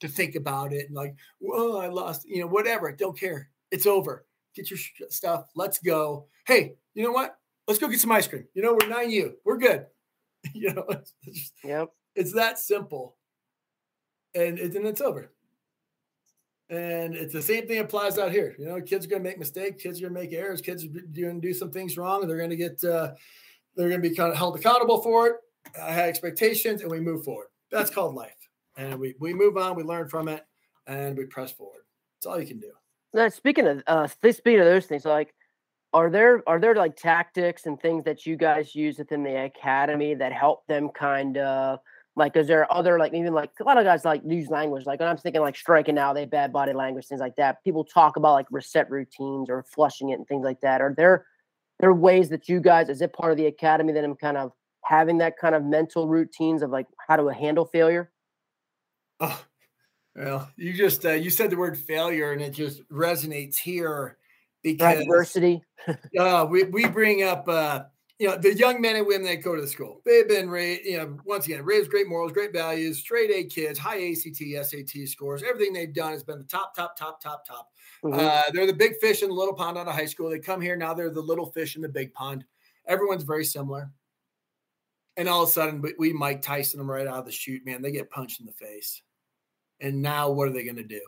to 0.00 0.08
think 0.08 0.34
about 0.34 0.72
it 0.72 0.86
and 0.86 0.96
like, 0.96 1.14
whoa, 1.38 1.78
I 1.78 1.88
lost, 1.88 2.26
you 2.28 2.40
know, 2.40 2.46
whatever. 2.46 2.90
Don't 2.92 3.18
care. 3.18 3.48
It's 3.70 3.86
over. 3.86 4.24
Get 4.54 4.70
your 4.70 4.78
stuff. 5.08 5.48
Let's 5.54 5.78
go. 5.78 6.26
Hey, 6.46 6.74
you 6.94 7.04
know 7.04 7.12
what? 7.12 7.36
Let's 7.68 7.78
go 7.78 7.88
get 7.88 8.00
some 8.00 8.12
ice 8.12 8.26
cream. 8.26 8.46
You 8.54 8.62
know, 8.62 8.76
we're 8.80 8.88
nine 8.88 9.10
you. 9.10 9.36
We're 9.44 9.58
good. 9.58 9.86
you 10.54 10.72
know, 10.72 10.84
it's 10.88 11.12
just, 11.24 11.52
yep. 11.62 11.90
it's 12.16 12.32
that 12.32 12.58
simple. 12.58 13.16
And, 14.34 14.58
it, 14.58 14.74
and 14.74 14.86
it's 14.86 15.00
over. 15.00 15.30
And 16.68 17.14
it's 17.14 17.32
the 17.32 17.42
same 17.42 17.66
thing 17.66 17.78
applies 17.78 18.16
out 18.16 18.30
here. 18.30 18.54
You 18.58 18.66
know, 18.66 18.80
kids 18.80 19.04
are 19.04 19.08
going 19.08 19.22
to 19.22 19.28
make 19.28 19.38
mistakes. 19.38 19.82
Kids 19.82 19.98
are 19.98 20.02
going 20.08 20.14
to 20.14 20.20
make 20.20 20.32
errors. 20.32 20.60
Kids 20.60 20.84
are 20.84 20.88
going 20.88 21.40
to 21.40 21.46
do 21.46 21.52
some 21.52 21.70
things 21.70 21.96
wrong. 21.96 22.22
And 22.22 22.30
they're 22.30 22.38
going 22.38 22.50
to 22.50 22.56
get, 22.56 22.82
uh, 22.84 23.12
they're 23.76 23.88
going 23.88 24.00
to 24.00 24.08
be 24.08 24.14
kind 24.14 24.30
of 24.30 24.38
held 24.38 24.56
accountable 24.56 25.02
for 25.02 25.26
it. 25.26 25.36
I 25.80 25.92
had 25.92 26.08
expectations 26.08 26.80
and 26.82 26.90
we 26.90 27.00
move 27.00 27.24
forward. 27.24 27.48
That's 27.70 27.90
called 27.90 28.14
life. 28.14 28.39
And 28.76 28.98
we, 28.98 29.14
we 29.18 29.34
move 29.34 29.56
on, 29.56 29.76
we 29.76 29.82
learn 29.82 30.08
from 30.08 30.28
it, 30.28 30.44
and 30.86 31.16
we 31.16 31.26
press 31.26 31.52
forward. 31.52 31.82
That's 32.16 32.26
all 32.26 32.40
you 32.40 32.46
can 32.46 32.60
do. 32.60 32.70
Now, 33.12 33.28
speaking 33.28 33.66
of 33.66 33.82
uh, 33.86 34.06
speaking 34.06 34.60
of 34.60 34.66
those 34.66 34.86
things, 34.86 35.04
like, 35.04 35.34
are 35.92 36.10
there 36.10 36.42
are 36.46 36.60
there 36.60 36.74
like 36.74 36.96
tactics 36.96 37.66
and 37.66 37.80
things 37.80 38.04
that 38.04 38.24
you 38.24 38.36
guys 38.36 38.74
use 38.74 38.98
within 38.98 39.24
the 39.24 39.44
academy 39.44 40.14
that 40.14 40.32
help 40.32 40.66
them 40.68 40.90
kind 40.90 41.36
of 41.36 41.80
like? 42.14 42.36
Is 42.36 42.46
there 42.46 42.72
other 42.72 42.98
like 42.98 43.12
even 43.12 43.32
like 43.32 43.50
a 43.60 43.64
lot 43.64 43.78
of 43.78 43.84
guys 43.84 44.04
like 44.04 44.22
use 44.24 44.48
language 44.48 44.86
like 44.86 45.00
I'm 45.00 45.16
thinking 45.16 45.40
like 45.40 45.56
striking 45.56 45.98
out, 45.98 46.14
they 46.14 46.26
bad 46.26 46.52
body 46.52 46.72
language, 46.72 47.06
things 47.06 47.20
like 47.20 47.34
that. 47.36 47.64
People 47.64 47.84
talk 47.84 48.16
about 48.16 48.34
like 48.34 48.46
reset 48.52 48.88
routines 48.88 49.50
or 49.50 49.64
flushing 49.64 50.10
it 50.10 50.14
and 50.14 50.26
things 50.28 50.44
like 50.44 50.60
that. 50.60 50.80
Are 50.80 50.94
there 50.96 51.26
there 51.80 51.92
ways 51.94 52.28
that 52.28 52.48
you 52.48 52.60
guys, 52.60 52.88
is 52.88 53.00
it 53.00 53.12
part 53.12 53.32
of 53.32 53.38
the 53.38 53.46
academy 53.46 53.92
that 53.94 54.04
I'm 54.04 54.14
kind 54.14 54.36
of 54.36 54.52
having 54.84 55.18
that 55.18 55.38
kind 55.38 55.54
of 55.54 55.64
mental 55.64 56.08
routines 56.08 56.62
of 56.62 56.70
like 56.70 56.86
how 57.08 57.16
to 57.16 57.26
handle 57.28 57.64
failure? 57.64 58.12
Oh, 59.20 59.44
well, 60.16 60.50
you 60.56 60.72
just 60.72 61.04
uh, 61.04 61.12
you 61.12 61.30
said 61.30 61.50
the 61.50 61.56
word 61.56 61.78
failure, 61.78 62.32
and 62.32 62.42
it 62.42 62.50
just 62.50 62.86
resonates 62.88 63.56
here 63.56 64.18
because 64.62 65.00
adversity. 65.00 65.62
uh, 66.18 66.46
we 66.48 66.64
we 66.64 66.86
bring 66.86 67.22
up 67.22 67.48
uh, 67.48 67.84
you 68.18 68.28
know 68.28 68.36
the 68.36 68.54
young 68.54 68.80
men 68.80 68.96
and 68.96 69.06
women 69.06 69.26
that 69.26 69.42
go 69.42 69.54
to 69.54 69.62
the 69.62 69.68
school. 69.68 70.02
They've 70.04 70.28
been 70.28 70.50
raised, 70.50 70.84
you 70.84 70.98
know, 70.98 71.18
once 71.24 71.46
again 71.46 71.64
raised 71.64 71.90
great 71.90 72.08
morals, 72.08 72.32
great 72.32 72.52
values, 72.52 72.98
straight 72.98 73.30
A 73.30 73.44
kids, 73.44 73.78
high 73.78 74.10
ACT, 74.10 74.42
SAT 74.66 75.08
scores. 75.08 75.42
Everything 75.42 75.72
they've 75.72 75.94
done 75.94 76.12
has 76.12 76.22
been 76.22 76.38
the 76.38 76.44
top, 76.44 76.74
top, 76.74 76.96
top, 76.96 77.22
top, 77.22 77.46
top. 77.46 77.70
Mm-hmm. 78.04 78.18
Uh, 78.20 78.42
they're 78.52 78.66
the 78.66 78.72
big 78.72 78.96
fish 79.00 79.22
in 79.22 79.28
the 79.28 79.34
little 79.34 79.54
pond 79.54 79.78
out 79.78 79.88
of 79.88 79.94
high 79.94 80.06
school. 80.06 80.28
They 80.28 80.38
come 80.38 80.60
here 80.60 80.76
now. 80.76 80.92
They're 80.92 81.10
the 81.10 81.20
little 81.20 81.46
fish 81.46 81.76
in 81.76 81.82
the 81.82 81.88
big 81.88 82.12
pond. 82.12 82.44
Everyone's 82.86 83.22
very 83.22 83.44
similar. 83.44 83.90
And 85.16 85.28
all 85.28 85.42
of 85.42 85.48
a 85.48 85.52
sudden, 85.52 85.82
we 85.98 86.12
Mike 86.12 86.42
Tyson 86.42 86.78
them 86.78 86.90
right 86.90 87.06
out 87.06 87.18
of 87.18 87.26
the 87.26 87.32
chute, 87.32 87.64
man. 87.64 87.82
They 87.82 87.90
get 87.90 88.10
punched 88.10 88.40
in 88.40 88.46
the 88.46 88.52
face. 88.52 89.02
And 89.80 90.02
now 90.02 90.30
what 90.30 90.48
are 90.48 90.52
they 90.52 90.64
going 90.64 90.76
to 90.76 90.84
do? 90.84 91.00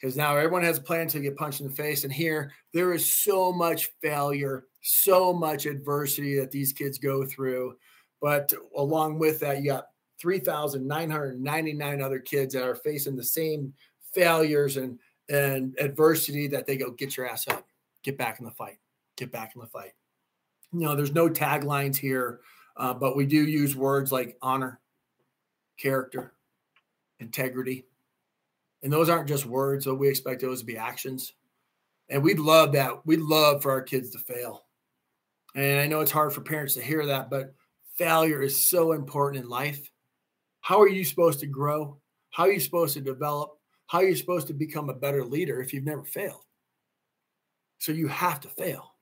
Because 0.00 0.16
now 0.16 0.36
everyone 0.36 0.62
has 0.62 0.78
a 0.78 0.82
plan 0.82 1.08
to 1.08 1.20
get 1.20 1.36
punched 1.36 1.60
in 1.60 1.68
the 1.68 1.74
face. 1.74 2.04
And 2.04 2.12
here, 2.12 2.52
there 2.72 2.94
is 2.94 3.12
so 3.12 3.52
much 3.52 3.90
failure, 4.00 4.64
so 4.80 5.32
much 5.32 5.66
adversity 5.66 6.38
that 6.38 6.50
these 6.50 6.72
kids 6.72 6.98
go 6.98 7.24
through. 7.24 7.76
But 8.20 8.52
along 8.76 9.18
with 9.18 9.40
that, 9.40 9.58
you 9.58 9.72
got 9.72 9.86
3,999 10.20 12.02
other 12.02 12.18
kids 12.18 12.54
that 12.54 12.62
are 12.62 12.74
facing 12.74 13.16
the 13.16 13.24
same 13.24 13.72
failures 14.14 14.76
and, 14.76 14.98
and 15.28 15.74
adversity 15.78 16.46
that 16.48 16.66
they 16.66 16.76
go, 16.76 16.90
get 16.90 17.16
your 17.16 17.28
ass 17.28 17.48
up, 17.48 17.66
get 18.02 18.18
back 18.18 18.38
in 18.38 18.44
the 18.44 18.50
fight, 18.50 18.78
get 19.16 19.32
back 19.32 19.52
in 19.54 19.60
the 19.60 19.66
fight. 19.66 19.92
You 20.72 20.80
know, 20.80 20.94
there's 20.94 21.14
no 21.14 21.28
taglines 21.28 21.96
here, 21.96 22.40
uh, 22.76 22.94
but 22.94 23.16
we 23.16 23.26
do 23.26 23.46
use 23.46 23.74
words 23.74 24.12
like 24.12 24.36
honor, 24.40 24.80
character, 25.78 26.34
integrity, 27.18 27.86
and 28.82 28.92
those 28.92 29.08
aren't 29.08 29.28
just 29.28 29.46
words, 29.46 29.84
so 29.84 29.94
we 29.94 30.08
expect 30.08 30.40
those 30.40 30.60
to 30.60 30.66
be 30.66 30.76
actions. 30.76 31.34
And 32.08 32.22
we'd 32.22 32.38
love 32.38 32.72
that. 32.72 33.06
We'd 33.06 33.20
love 33.20 33.62
for 33.62 33.70
our 33.70 33.82
kids 33.82 34.10
to 34.10 34.18
fail. 34.18 34.64
And 35.54 35.80
I 35.80 35.86
know 35.86 36.00
it's 36.00 36.10
hard 36.10 36.32
for 36.32 36.40
parents 36.40 36.74
to 36.74 36.82
hear 36.82 37.06
that, 37.06 37.30
but 37.30 37.54
failure 37.96 38.42
is 38.42 38.60
so 38.60 38.92
important 38.92 39.44
in 39.44 39.50
life. 39.50 39.90
How 40.60 40.80
are 40.80 40.88
you 40.88 41.04
supposed 41.04 41.40
to 41.40 41.46
grow? 41.46 41.98
How 42.30 42.44
are 42.44 42.52
you 42.52 42.60
supposed 42.60 42.94
to 42.94 43.00
develop? 43.00 43.58
How 43.86 43.98
are 43.98 44.08
you 44.08 44.16
supposed 44.16 44.46
to 44.48 44.54
become 44.54 44.88
a 44.88 44.94
better 44.94 45.24
leader 45.24 45.60
if 45.60 45.72
you've 45.72 45.84
never 45.84 46.04
failed? 46.04 46.44
So 47.78 47.92
you 47.92 48.08
have 48.08 48.40
to 48.40 48.48
fail. 48.48 48.94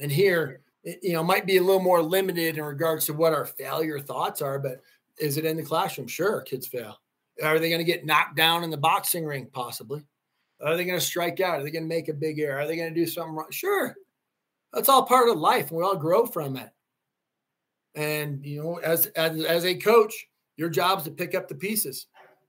And 0.00 0.10
here, 0.10 0.62
you 0.82 1.12
know, 1.12 1.22
might 1.22 1.46
be 1.46 1.58
a 1.58 1.62
little 1.62 1.82
more 1.82 2.02
limited 2.02 2.58
in 2.58 2.64
regards 2.64 3.06
to 3.06 3.12
what 3.12 3.32
our 3.32 3.46
failure 3.46 4.00
thoughts 4.00 4.42
are, 4.42 4.58
but 4.58 4.80
is 5.18 5.36
it 5.36 5.44
in 5.44 5.56
the 5.56 5.62
classroom? 5.62 6.08
Sure, 6.08 6.40
kids 6.40 6.66
fail. 6.66 6.98
Are 7.42 7.58
they 7.58 7.68
going 7.68 7.80
to 7.80 7.84
get 7.84 8.06
knocked 8.06 8.36
down 8.36 8.64
in 8.64 8.70
the 8.70 8.76
boxing 8.76 9.24
ring? 9.24 9.48
Possibly. 9.52 10.04
Are 10.60 10.76
they 10.76 10.84
going 10.84 10.98
to 10.98 11.04
strike 11.04 11.40
out? 11.40 11.60
Are 11.60 11.62
they 11.62 11.70
going 11.70 11.84
to 11.84 11.88
make 11.88 12.08
a 12.08 12.14
big 12.14 12.38
error? 12.38 12.60
Are 12.60 12.66
they 12.66 12.76
going 12.76 12.94
to 12.94 13.00
do 13.00 13.06
something 13.06 13.34
wrong? 13.34 13.50
Sure. 13.50 13.94
That's 14.72 14.88
all 14.88 15.04
part 15.04 15.28
of 15.28 15.36
life. 15.36 15.70
And 15.70 15.78
we 15.78 15.84
all 15.84 15.96
grow 15.96 16.26
from 16.26 16.56
it. 16.56 16.70
And, 17.94 18.44
you 18.44 18.62
know, 18.62 18.76
as, 18.76 19.06
as, 19.06 19.44
as 19.44 19.64
a 19.64 19.74
coach, 19.74 20.26
your 20.56 20.68
job 20.68 20.98
is 20.98 21.04
to 21.04 21.10
pick 21.10 21.34
up 21.34 21.48
the 21.48 21.54
pieces. 21.54 22.06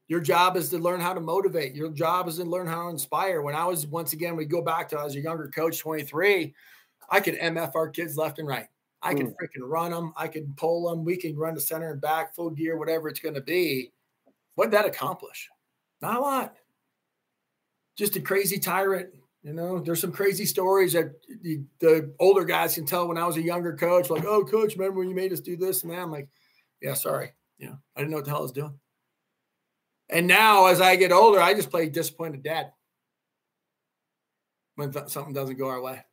Your 0.08 0.20
job 0.20 0.56
is 0.56 0.70
to 0.70 0.78
learn 0.78 1.02
how 1.02 1.14
to 1.14 1.20
motivate. 1.20 1.76
Your 1.76 1.90
job 1.90 2.28
is 2.28 2.38
to 2.38 2.44
learn 2.44 2.68
how 2.68 2.84
to 2.84 2.90
inspire. 2.90 3.42
When 3.42 3.56
I 3.56 3.66
was, 3.66 3.88
once 3.88 4.14
again, 4.14 4.36
we 4.36 4.46
go 4.46 4.62
back 4.62 4.90
to, 4.90 5.00
I 5.00 5.04
was 5.04 5.16
a 5.16 5.20
younger 5.20 5.52
coach, 5.54 5.80
23, 5.80 6.54
I 7.10 7.20
could 7.20 7.36
MF 7.36 7.76
our 7.76 7.90
kids 7.90 8.18
left 8.18 8.40
and 8.40 8.48
right. 8.48 8.68
I 9.02 9.14
could 9.14 9.28
mm. 9.28 9.34
freaking 9.34 9.68
run 9.68 9.92
them. 9.92 10.14
I 10.18 10.28
could 10.28 10.56
pull 10.58 10.90
them. 10.90 11.06
We 11.06 11.18
can 11.18 11.36
run 11.36 11.54
the 11.54 11.62
center 11.62 11.92
and 11.92 12.02
back, 12.02 12.36
full 12.36 12.50
gear, 12.50 12.78
whatever 12.78 13.08
it's 13.08 13.20
going 13.20 13.36
to 13.36 13.42
be. 13.42 13.92
What 14.56 14.66
did 14.66 14.74
that 14.74 14.86
accomplish? 14.86 15.50
Not 16.02 16.18
a 16.18 16.20
lot. 16.20 16.56
Just 17.98 18.16
a 18.16 18.22
crazy 18.22 18.58
tyrant. 18.58 19.10
You 19.44 19.54
know, 19.54 19.80
there's 19.80 20.02
some 20.02 20.12
crazy 20.12 20.46
stories 20.46 20.94
that 20.94 21.12
the, 21.44 21.62
the, 21.80 22.12
older 22.20 22.44
guys 22.44 22.74
can 22.74 22.86
tell 22.86 23.08
when 23.08 23.18
I 23.18 23.28
was 23.28 23.38
a 23.38 23.42
younger 23.42 23.76
coach, 23.76 24.10
like, 24.10 24.26
oh, 24.26 24.44
coach, 24.44 24.76
remember 24.76 25.00
when 25.00 25.10
you 25.10 25.16
made 25.16 25.32
us 25.32 25.40
do 25.40 25.56
this 25.56 25.84
and 25.84 25.92
that? 25.92 26.00
I'm 26.00 26.12
like, 26.12 26.28
yeah, 26.82 26.96
sorry. 26.96 27.32
You 27.60 27.68
know, 27.68 27.78
I 27.96 28.00
didn't 28.00 28.10
know 28.10 28.18
what 28.18 28.26
the 28.26 28.32
hell 28.32 28.40
I 28.40 28.44
was 28.44 28.52
doing. 28.52 28.80
And 30.10 30.26
now, 30.26 30.66
as 30.66 30.82
I 30.82 30.96
get 30.96 31.12
older, 31.12 31.40
I 31.40 31.54
just 31.54 31.70
play 31.70 31.88
disappointed 31.90 32.42
dad 32.42 32.72
when 34.76 34.92
th- 34.92 35.10
something 35.10 35.34
doesn't 35.34 35.58
go 35.58 35.68
our 35.68 35.82
way. 35.82 36.04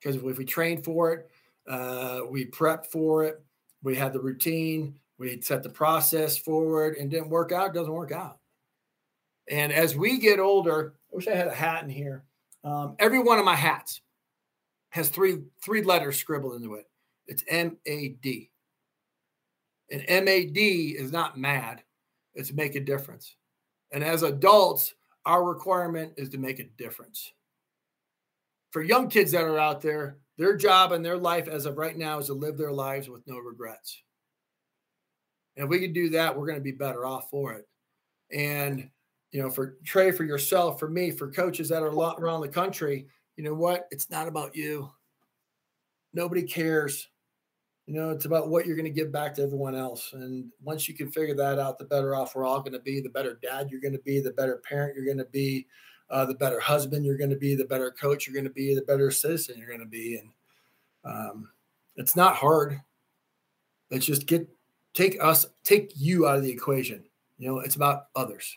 Because 0.00 0.16
if 0.16 0.38
we 0.38 0.44
train 0.44 0.82
for 0.82 1.12
it, 1.12 1.30
uh, 1.68 2.20
we 2.28 2.46
prep 2.46 2.86
for 2.86 3.24
it, 3.24 3.42
we 3.82 3.96
have 3.96 4.12
the 4.12 4.20
routine, 4.20 4.98
we 5.20 5.28
had 5.28 5.44
set 5.44 5.62
the 5.62 5.68
process 5.68 6.38
forward 6.38 6.96
and 6.96 7.10
didn't 7.10 7.28
work 7.28 7.52
out, 7.52 7.74
doesn't 7.74 7.92
work 7.92 8.10
out. 8.10 8.38
And 9.50 9.70
as 9.70 9.94
we 9.94 10.18
get 10.18 10.40
older, 10.40 10.94
I 11.12 11.16
wish 11.16 11.28
I 11.28 11.34
had 11.34 11.46
a 11.46 11.54
hat 11.54 11.84
in 11.84 11.90
here. 11.90 12.24
Um, 12.64 12.96
every 12.98 13.18
one 13.18 13.38
of 13.38 13.44
my 13.44 13.54
hats 13.54 14.00
has 14.88 15.10
three 15.10 15.42
three 15.62 15.82
letters 15.82 16.16
scribbled 16.16 16.54
into 16.54 16.74
it. 16.74 16.88
It's 17.26 17.44
M 17.48 17.76
A 17.84 18.08
D. 18.22 18.50
And 19.90 20.02
M 20.08 20.26
A 20.26 20.46
D 20.46 20.96
is 20.98 21.12
not 21.12 21.38
mad, 21.38 21.82
it's 22.34 22.52
make 22.52 22.74
a 22.74 22.80
difference. 22.80 23.36
And 23.92 24.02
as 24.02 24.22
adults, 24.22 24.94
our 25.26 25.44
requirement 25.44 26.14
is 26.16 26.30
to 26.30 26.38
make 26.38 26.60
a 26.60 26.64
difference. 26.64 27.32
For 28.70 28.82
young 28.82 29.08
kids 29.08 29.32
that 29.32 29.42
are 29.42 29.58
out 29.58 29.82
there, 29.82 30.16
their 30.38 30.56
job 30.56 30.92
and 30.92 31.04
their 31.04 31.18
life 31.18 31.46
as 31.46 31.66
of 31.66 31.76
right 31.76 31.98
now 31.98 32.20
is 32.20 32.26
to 32.26 32.32
live 32.32 32.56
their 32.56 32.72
lives 32.72 33.10
with 33.10 33.26
no 33.26 33.38
regrets. 33.38 34.02
And 35.60 35.66
if 35.66 35.70
we 35.70 35.78
can 35.78 35.92
do 35.92 36.08
that, 36.08 36.34
we're 36.34 36.46
going 36.46 36.58
to 36.58 36.64
be 36.64 36.72
better 36.72 37.04
off 37.04 37.28
for 37.28 37.52
it. 37.52 37.68
And, 38.34 38.88
you 39.30 39.42
know, 39.42 39.50
for 39.50 39.76
Trey, 39.84 40.10
for 40.10 40.24
yourself, 40.24 40.80
for 40.80 40.88
me, 40.88 41.10
for 41.10 41.30
coaches 41.30 41.68
that 41.68 41.82
are 41.82 41.88
a 41.88 41.94
lot 41.94 42.18
around 42.18 42.40
the 42.40 42.48
country, 42.48 43.08
you 43.36 43.44
know 43.44 43.52
what? 43.52 43.86
It's 43.90 44.08
not 44.08 44.26
about 44.26 44.56
you. 44.56 44.90
Nobody 46.14 46.44
cares. 46.44 47.10
You 47.84 47.92
know, 47.92 48.08
it's 48.08 48.24
about 48.24 48.48
what 48.48 48.64
you're 48.64 48.74
going 48.74 48.86
to 48.86 48.90
give 48.90 49.12
back 49.12 49.34
to 49.34 49.42
everyone 49.42 49.74
else. 49.74 50.14
And 50.14 50.50
once 50.62 50.88
you 50.88 50.94
can 50.94 51.10
figure 51.10 51.34
that 51.34 51.58
out, 51.58 51.78
the 51.78 51.84
better 51.84 52.14
off 52.14 52.34
we're 52.34 52.46
all 52.46 52.60
going 52.60 52.72
to 52.72 52.78
be, 52.78 53.02
the 53.02 53.10
better 53.10 53.38
dad 53.42 53.68
you're 53.70 53.82
going 53.82 53.92
to 53.92 53.98
be, 53.98 54.18
the 54.18 54.32
better 54.32 54.62
parent 54.66 54.96
you're 54.96 55.04
going 55.04 55.18
to 55.18 55.26
be, 55.26 55.66
uh, 56.08 56.24
the 56.24 56.36
better 56.36 56.58
husband 56.58 57.04
you're 57.04 57.18
going 57.18 57.28
to 57.28 57.36
be, 57.36 57.54
the 57.54 57.66
better 57.66 57.90
coach 57.90 58.26
you're 58.26 58.32
going 58.32 58.44
to 58.44 58.50
be, 58.50 58.74
the 58.74 58.80
better 58.80 59.10
citizen 59.10 59.58
you're 59.58 59.68
going 59.68 59.80
to 59.80 59.84
be. 59.84 60.16
And 60.16 60.30
um, 61.04 61.50
it's 61.96 62.16
not 62.16 62.36
hard. 62.36 62.80
Let's 63.90 64.06
just 64.06 64.24
get 64.26 64.48
take 64.94 65.22
us, 65.22 65.46
take 65.64 65.92
you 65.96 66.26
out 66.26 66.36
of 66.36 66.42
the 66.42 66.50
equation. 66.50 67.04
You 67.38 67.48
know, 67.48 67.58
it's 67.60 67.76
about 67.76 68.06
others. 68.14 68.56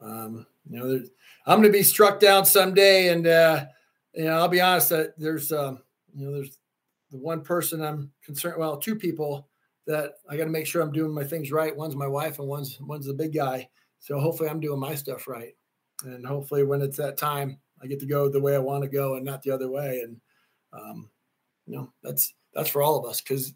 Um, 0.00 0.46
you 0.68 0.78
know, 0.78 1.02
I'm 1.46 1.60
going 1.60 1.72
to 1.72 1.78
be 1.78 1.82
struck 1.82 2.20
down 2.20 2.44
someday, 2.44 3.08
and 3.08 3.26
uh, 3.26 3.66
you 4.14 4.24
know, 4.24 4.32
I'll 4.32 4.48
be 4.48 4.60
honest 4.60 4.90
that 4.90 5.18
there's, 5.18 5.50
um, 5.52 5.82
you 6.14 6.26
know, 6.26 6.32
there's 6.34 6.58
the 7.10 7.16
one 7.16 7.42
person 7.42 7.82
I'm 7.82 8.12
concerned. 8.22 8.58
Well, 8.58 8.76
two 8.76 8.94
people 8.94 9.48
that 9.86 10.14
I 10.28 10.36
got 10.36 10.44
to 10.44 10.50
make 10.50 10.66
sure 10.66 10.82
I'm 10.82 10.92
doing 10.92 11.12
my 11.12 11.24
things 11.24 11.50
right. 11.50 11.74
One's 11.74 11.96
my 11.96 12.06
wife, 12.06 12.38
and 12.38 12.48
one's 12.48 12.78
one's 12.80 13.06
the 13.06 13.14
big 13.14 13.34
guy. 13.34 13.68
So 14.00 14.20
hopefully, 14.20 14.50
I'm 14.50 14.60
doing 14.60 14.78
my 14.78 14.94
stuff 14.94 15.26
right, 15.26 15.54
and 16.04 16.24
hopefully, 16.24 16.64
when 16.64 16.82
it's 16.82 16.98
that 16.98 17.16
time, 17.16 17.58
I 17.82 17.86
get 17.86 18.00
to 18.00 18.06
go 18.06 18.28
the 18.28 18.40
way 18.40 18.54
I 18.54 18.60
want 18.60 18.82
to 18.82 18.88
go 18.88 19.14
and 19.14 19.24
not 19.24 19.42
the 19.42 19.50
other 19.50 19.70
way. 19.70 20.00
And 20.04 20.20
um, 20.72 21.10
you 21.66 21.76
know, 21.76 21.92
that's 22.02 22.34
that's 22.54 22.70
for 22.70 22.82
all 22.82 22.98
of 22.98 23.08
us 23.08 23.20
because 23.20 23.54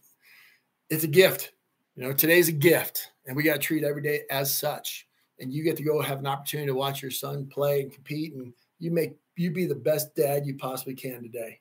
it's 0.88 1.04
a 1.04 1.08
gift. 1.08 1.52
You 1.94 2.04
know, 2.04 2.12
today's 2.14 2.48
a 2.48 2.52
gift, 2.52 3.12
and 3.26 3.36
we 3.36 3.42
got 3.42 3.54
to 3.54 3.58
treat 3.58 3.84
every 3.84 4.00
day 4.00 4.22
as 4.30 4.56
such. 4.56 5.06
And 5.38 5.52
you 5.52 5.62
get 5.62 5.76
to 5.76 5.82
go 5.82 6.00
have 6.00 6.20
an 6.20 6.26
opportunity 6.26 6.68
to 6.68 6.74
watch 6.74 7.02
your 7.02 7.10
son 7.10 7.46
play 7.46 7.82
and 7.82 7.92
compete, 7.92 8.32
and 8.32 8.54
you 8.78 8.90
make 8.90 9.16
you 9.36 9.50
be 9.50 9.66
the 9.66 9.74
best 9.74 10.14
dad 10.14 10.46
you 10.46 10.56
possibly 10.56 10.94
can 10.94 11.22
today. 11.22 11.60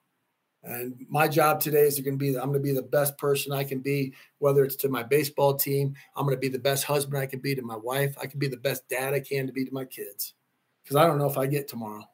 And 0.63 0.93
my 1.09 1.27
job 1.27 1.59
today 1.59 1.81
is 1.81 1.99
going 1.99 2.17
to 2.17 2.17
be 2.17 2.29
I'm 2.37 2.45
going 2.45 2.53
to 2.53 2.59
be 2.59 2.71
the 2.71 2.81
best 2.81 3.17
person 3.17 3.51
I 3.51 3.65
can 3.65 3.79
be, 3.79 4.13
whether 4.37 4.63
it's 4.63 4.77
to 4.77 4.89
my 4.89 5.03
baseball 5.03 5.55
team. 5.55 5.95
I'm 6.15 6.25
going 6.25 6.37
to 6.37 6.39
be 6.39 6.47
the 6.47 6.59
best 6.59 6.85
husband 6.85 7.17
I 7.17 7.25
can 7.25 7.39
be 7.39 7.53
to 7.55 7.61
my 7.61 7.75
wife. 7.75 8.15
I 8.21 8.25
can 8.25 8.39
be 8.39 8.47
the 8.47 8.57
best 8.57 8.87
dad 8.87 9.13
I 9.13 9.19
can 9.19 9.47
to 9.47 9.53
be 9.53 9.65
to 9.65 9.73
my 9.73 9.85
kids, 9.85 10.35
because 10.83 10.95
I 10.95 11.05
don't 11.05 11.17
know 11.17 11.29
if 11.29 11.37
I 11.37 11.45
get 11.45 11.67
tomorrow. 11.67 12.05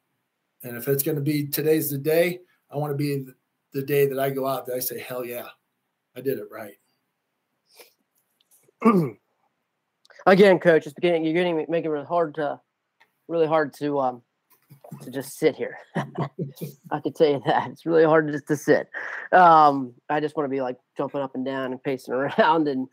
And 0.63 0.75
if 0.75 0.87
it's 0.87 1.03
going 1.03 1.17
to 1.17 1.21
be 1.21 1.45
today's 1.45 1.91
the 1.91 1.99
day, 1.99 2.39
I 2.71 2.77
want 2.77 2.91
to 2.91 2.97
be 2.97 3.27
the 3.73 3.83
day 3.83 4.07
that 4.07 4.17
I 4.17 4.31
go 4.31 4.47
out 4.47 4.65
that 4.65 4.75
I 4.75 4.79
say, 4.79 4.99
hell 4.99 5.23
yeah, 5.23 5.49
I 6.15 6.21
did 6.21 6.39
it 6.39 6.47
right. 6.49 6.77
Again, 10.25 10.59
coach, 10.59 10.85
it's 10.85 10.93
beginning. 10.93 11.23
You're 11.23 11.33
getting 11.33 11.55
making 11.69 11.85
it 11.85 11.89
really 11.89 12.05
hard 12.05 12.35
to, 12.35 12.59
really 13.27 13.47
hard 13.47 13.73
to 13.75 13.99
um, 13.99 14.21
to 15.01 15.11
just 15.11 15.37
sit 15.37 15.55
here. 15.55 15.77
I 15.95 16.99
can 16.99 17.13
tell 17.13 17.27
you 17.27 17.41
that 17.45 17.71
it's 17.71 17.85
really 17.85 18.03
hard 18.03 18.31
just 18.31 18.47
to 18.47 18.57
sit. 18.57 18.89
Um, 19.31 19.93
I 20.09 20.19
just 20.19 20.35
want 20.35 20.45
to 20.45 20.49
be 20.49 20.61
like 20.61 20.77
jumping 20.97 21.21
up 21.21 21.35
and 21.35 21.45
down 21.45 21.71
and 21.71 21.81
pacing 21.81 22.13
around 22.13 22.67
and 22.67 22.87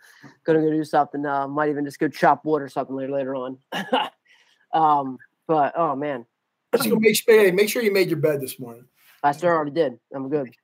gonna 0.45 0.61
go 0.61 0.71
do 0.71 0.85
something. 0.85 1.25
Uh, 1.25 1.49
might 1.49 1.71
even 1.71 1.85
just 1.85 1.99
go 1.99 2.09
chop 2.09 2.45
wood 2.45 2.63
or 2.63 2.69
something 2.69 2.95
later 2.95 3.13
later 3.13 3.35
on. 3.35 3.59
um, 4.73 5.19
but 5.47 5.73
oh 5.77 5.97
man, 5.97 6.27
let's 6.73 6.87
go 6.87 6.97
make 6.97 7.17
sure 7.17 7.53
make 7.53 7.69
sure 7.69 7.83
you 7.83 7.93
made 7.93 8.09
your 8.09 8.19
bed 8.19 8.41
this 8.41 8.59
morning. 8.59 8.85
I 9.23 9.33
sure 9.33 9.55
already 9.55 9.71
did. 9.71 9.99
I'm 10.15 10.29
good. 10.29 10.55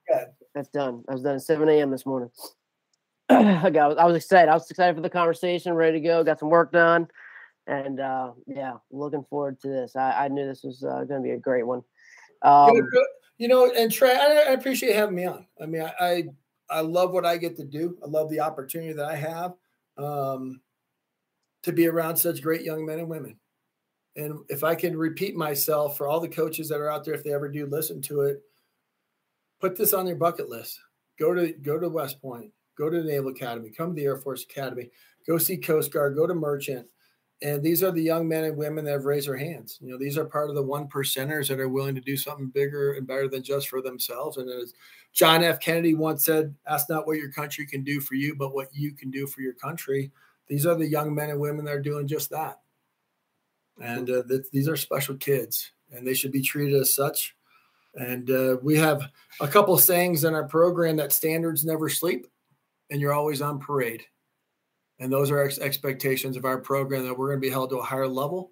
That's 0.53 0.69
done. 0.69 1.03
I 1.09 1.13
was 1.13 1.23
done 1.23 1.35
at 1.35 1.41
7 1.41 1.67
a.m. 1.67 1.91
this 1.91 2.05
morning. 2.05 2.29
I 3.65 3.69
got. 3.69 3.97
I 3.97 4.05
was 4.05 4.15
excited. 4.15 4.49
I 4.49 4.53
was 4.53 4.69
excited 4.69 4.95
for 4.95 5.01
the 5.01 5.09
conversation. 5.09 5.73
Ready 5.73 6.01
to 6.01 6.07
go. 6.07 6.23
Got 6.23 6.39
some 6.39 6.49
work 6.49 6.71
done 6.71 7.07
and 7.67 7.99
uh, 7.99 8.31
yeah, 8.47 8.73
looking 8.91 9.23
forward 9.29 9.59
to 9.61 9.67
this. 9.67 9.95
I, 9.95 10.25
I 10.25 10.27
knew 10.27 10.45
this 10.45 10.63
was 10.63 10.83
uh, 10.83 11.03
going 11.05 11.21
to 11.21 11.27
be 11.27 11.31
a 11.31 11.37
great 11.37 11.65
one. 11.65 11.83
Um, 12.41 12.87
you 13.37 13.47
know, 13.47 13.71
and 13.71 13.91
Trey, 13.91 14.15
I, 14.15 14.49
I, 14.49 14.53
appreciate 14.53 14.95
having 14.95 15.15
me 15.15 15.25
on. 15.25 15.45
I 15.61 15.65
mean, 15.65 15.83
I, 15.83 15.93
I, 15.99 16.23
I 16.69 16.81
love 16.81 17.11
what 17.11 17.25
I 17.25 17.37
get 17.37 17.55
to 17.57 17.63
do. 17.63 17.97
I 18.03 18.07
love 18.07 18.29
the 18.29 18.39
opportunity 18.39 18.93
that 18.93 19.05
I 19.05 19.15
have 19.15 19.53
um, 19.97 20.61
to 21.63 21.71
be 21.71 21.87
around 21.87 22.17
such 22.17 22.41
great 22.41 22.63
young 22.63 22.85
men 22.85 22.99
and 22.99 23.09
women. 23.09 23.37
And 24.15 24.39
if 24.49 24.63
I 24.63 24.75
can 24.75 24.97
repeat 24.97 25.35
myself 25.35 25.97
for 25.97 26.07
all 26.07 26.19
the 26.19 26.27
coaches 26.27 26.67
that 26.69 26.79
are 26.79 26.89
out 26.89 27.05
there, 27.05 27.13
if 27.13 27.23
they 27.23 27.33
ever 27.33 27.47
do 27.47 27.65
listen 27.65 28.01
to 28.03 28.21
it, 28.21 28.41
put 29.59 29.77
this 29.77 29.93
on 29.93 30.07
your 30.07 30.17
bucket 30.17 30.49
list. 30.49 30.79
Go 31.19 31.33
to 31.33 31.53
go 31.53 31.79
to 31.79 31.87
West 31.87 32.21
Point. 32.21 32.51
Go 32.77 32.89
to 32.89 33.01
the 33.01 33.09
Naval 33.09 33.31
Academy. 33.31 33.69
Come 33.69 33.89
to 33.89 33.95
the 33.95 34.05
Air 34.05 34.17
Force 34.17 34.43
Academy. 34.43 34.89
Go 35.27 35.37
see 35.37 35.57
Coast 35.57 35.91
Guard. 35.91 36.15
Go 36.15 36.27
to 36.27 36.33
Merchant 36.33 36.87
and 37.43 37.63
these 37.63 37.81
are 37.81 37.91
the 37.91 38.01
young 38.01 38.27
men 38.27 38.43
and 38.43 38.55
women 38.55 38.85
that 38.85 38.91
have 38.91 39.05
raised 39.05 39.27
their 39.27 39.37
hands. 39.37 39.79
You 39.81 39.89
know, 39.89 39.97
these 39.97 40.17
are 40.17 40.25
part 40.25 40.49
of 40.49 40.55
the 40.55 40.61
one 40.61 40.87
percenters 40.87 41.47
that 41.47 41.59
are 41.59 41.69
willing 41.69 41.95
to 41.95 42.01
do 42.01 42.15
something 42.15 42.49
bigger 42.49 42.93
and 42.93 43.07
better 43.07 43.27
than 43.27 43.41
just 43.41 43.67
for 43.67 43.81
themselves. 43.81 44.37
And 44.37 44.47
as 44.47 44.73
John 45.11 45.43
F. 45.43 45.59
Kennedy 45.59 45.95
once 45.95 46.23
said, 46.23 46.53
ask 46.67 46.87
not 46.87 47.07
what 47.07 47.17
your 47.17 47.31
country 47.31 47.65
can 47.65 47.83
do 47.83 47.99
for 47.99 48.13
you, 48.13 48.35
but 48.35 48.53
what 48.53 48.67
you 48.73 48.93
can 48.93 49.09
do 49.09 49.25
for 49.25 49.41
your 49.41 49.53
country. 49.53 50.11
These 50.47 50.67
are 50.67 50.75
the 50.75 50.87
young 50.87 51.15
men 51.15 51.31
and 51.31 51.39
women 51.39 51.65
that 51.65 51.73
are 51.73 51.81
doing 51.81 52.07
just 52.07 52.29
that. 52.29 52.59
And 53.81 54.07
uh, 54.09 54.23
th- 54.27 54.45
these 54.51 54.67
are 54.67 54.75
special 54.75 55.15
kids, 55.15 55.71
and 55.91 56.05
they 56.05 56.13
should 56.13 56.31
be 56.31 56.43
treated 56.43 56.79
as 56.79 56.93
such. 56.93 57.35
And 57.95 58.29
uh, 58.29 58.57
we 58.61 58.77
have 58.77 59.01
a 59.39 59.47
couple 59.47 59.75
sayings 59.79 60.25
in 60.25 60.35
our 60.35 60.47
program 60.47 60.97
that 60.97 61.11
standards 61.11 61.65
never 61.65 61.89
sleep, 61.89 62.27
and 62.91 63.01
you're 63.01 63.13
always 63.13 63.41
on 63.41 63.59
parade. 63.59 64.03
And 64.99 65.11
those 65.11 65.31
are 65.31 65.41
ex- 65.41 65.57
expectations 65.57 66.37
of 66.37 66.45
our 66.45 66.59
program 66.59 67.03
that 67.05 67.17
we're 67.17 67.29
going 67.29 67.41
to 67.41 67.47
be 67.47 67.49
held 67.49 67.71
to 67.71 67.77
a 67.77 67.83
higher 67.83 68.07
level 68.07 68.51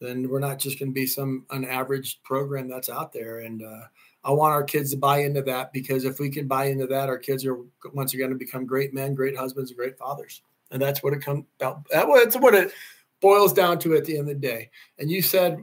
then 0.00 0.28
we're 0.28 0.40
not 0.40 0.58
just 0.58 0.78
going 0.78 0.90
to 0.90 0.94
be 0.94 1.06
some 1.06 1.44
an 1.50 1.64
average 1.64 2.22
program 2.22 2.68
that's 2.68 2.88
out 2.88 3.12
there. 3.12 3.40
And 3.40 3.62
uh, 3.62 3.82
i 4.22 4.30
want 4.30 4.52
our 4.52 4.64
kids 4.64 4.90
to 4.90 4.98
buy 4.98 5.18
into 5.18 5.40
that 5.42 5.72
because 5.72 6.04
if 6.04 6.18
we 6.18 6.28
can 6.28 6.46
buy 6.46 6.66
into 6.66 6.86
that 6.86 7.08
our 7.08 7.16
kids 7.16 7.46
are 7.46 7.56
once 7.94 8.12
again 8.12 8.28
to 8.28 8.34
become 8.34 8.66
great 8.66 8.92
men 8.92 9.14
great 9.14 9.34
husbands 9.36 9.70
and 9.70 9.78
great 9.78 9.96
fathers. 9.96 10.42
And 10.70 10.80
that's 10.80 11.02
what 11.02 11.12
it 11.12 11.22
comes 11.22 11.44
out 11.62 11.86
that's 11.90 12.36
what 12.36 12.54
it 12.54 12.72
boils 13.20 13.52
down 13.52 13.78
to 13.80 13.94
at 13.94 14.04
the 14.04 14.16
end 14.18 14.28
of 14.28 14.40
the 14.40 14.46
day. 14.46 14.70
And 14.98 15.10
you 15.10 15.22
said 15.22 15.62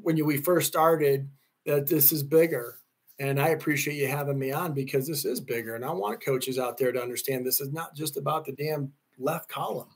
when 0.00 0.16
you, 0.16 0.24
we 0.24 0.36
first 0.36 0.68
started 0.68 1.28
that 1.66 1.86
this 1.86 2.12
is 2.12 2.22
bigger 2.22 2.78
and 3.18 3.40
I 3.40 3.48
appreciate 3.48 3.96
you 3.96 4.06
having 4.06 4.38
me 4.38 4.52
on 4.52 4.72
because 4.72 5.06
this 5.06 5.24
is 5.24 5.40
bigger. 5.40 5.74
And 5.74 5.84
I 5.84 5.90
want 5.90 6.24
coaches 6.24 6.58
out 6.58 6.78
there 6.78 6.92
to 6.92 7.02
understand 7.02 7.44
this 7.44 7.60
is 7.60 7.72
not 7.72 7.94
just 7.94 8.16
about 8.16 8.44
the 8.44 8.52
damn 8.52 8.92
left 9.18 9.48
column. 9.48 9.88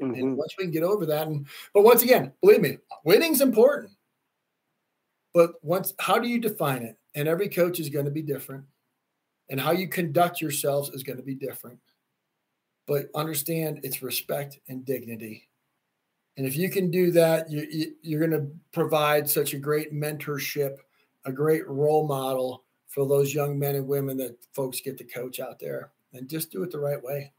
Mm-hmm. 0.00 0.14
And 0.14 0.36
once 0.36 0.54
we 0.56 0.64
can 0.64 0.72
get 0.72 0.82
over 0.82 1.06
that, 1.06 1.26
and 1.26 1.46
but 1.74 1.82
once 1.82 2.02
again, 2.02 2.32
believe 2.40 2.60
me, 2.60 2.78
winning's 3.04 3.40
important. 3.40 3.92
But 5.34 5.52
once, 5.62 5.94
how 5.98 6.18
do 6.18 6.28
you 6.28 6.38
define 6.38 6.82
it? 6.82 6.98
And 7.14 7.28
every 7.28 7.48
coach 7.48 7.80
is 7.80 7.88
going 7.88 8.04
to 8.04 8.10
be 8.10 8.22
different, 8.22 8.64
and 9.50 9.60
how 9.60 9.72
you 9.72 9.88
conduct 9.88 10.40
yourselves 10.40 10.90
is 10.90 11.02
going 11.02 11.18
to 11.18 11.22
be 11.22 11.34
different. 11.34 11.78
But 12.86 13.06
understand 13.14 13.80
it's 13.82 14.02
respect 14.02 14.58
and 14.68 14.84
dignity. 14.84 15.48
And 16.36 16.46
if 16.46 16.56
you 16.56 16.70
can 16.70 16.90
do 16.90 17.10
that, 17.12 17.50
you, 17.50 17.94
you're 18.02 18.26
going 18.26 18.40
to 18.40 18.50
provide 18.72 19.28
such 19.28 19.52
a 19.52 19.58
great 19.58 19.92
mentorship, 19.92 20.78
a 21.24 21.32
great 21.32 21.66
role 21.68 22.06
model 22.06 22.64
for 22.88 23.06
those 23.06 23.34
young 23.34 23.58
men 23.58 23.74
and 23.74 23.86
women 23.86 24.16
that 24.18 24.36
folks 24.52 24.80
get 24.80 24.98
to 24.98 25.04
coach 25.04 25.40
out 25.40 25.58
there. 25.58 25.92
And 26.14 26.28
just 26.28 26.50
do 26.52 26.62
it 26.62 26.70
the 26.70 26.78
right 26.78 27.02
way. 27.02 27.32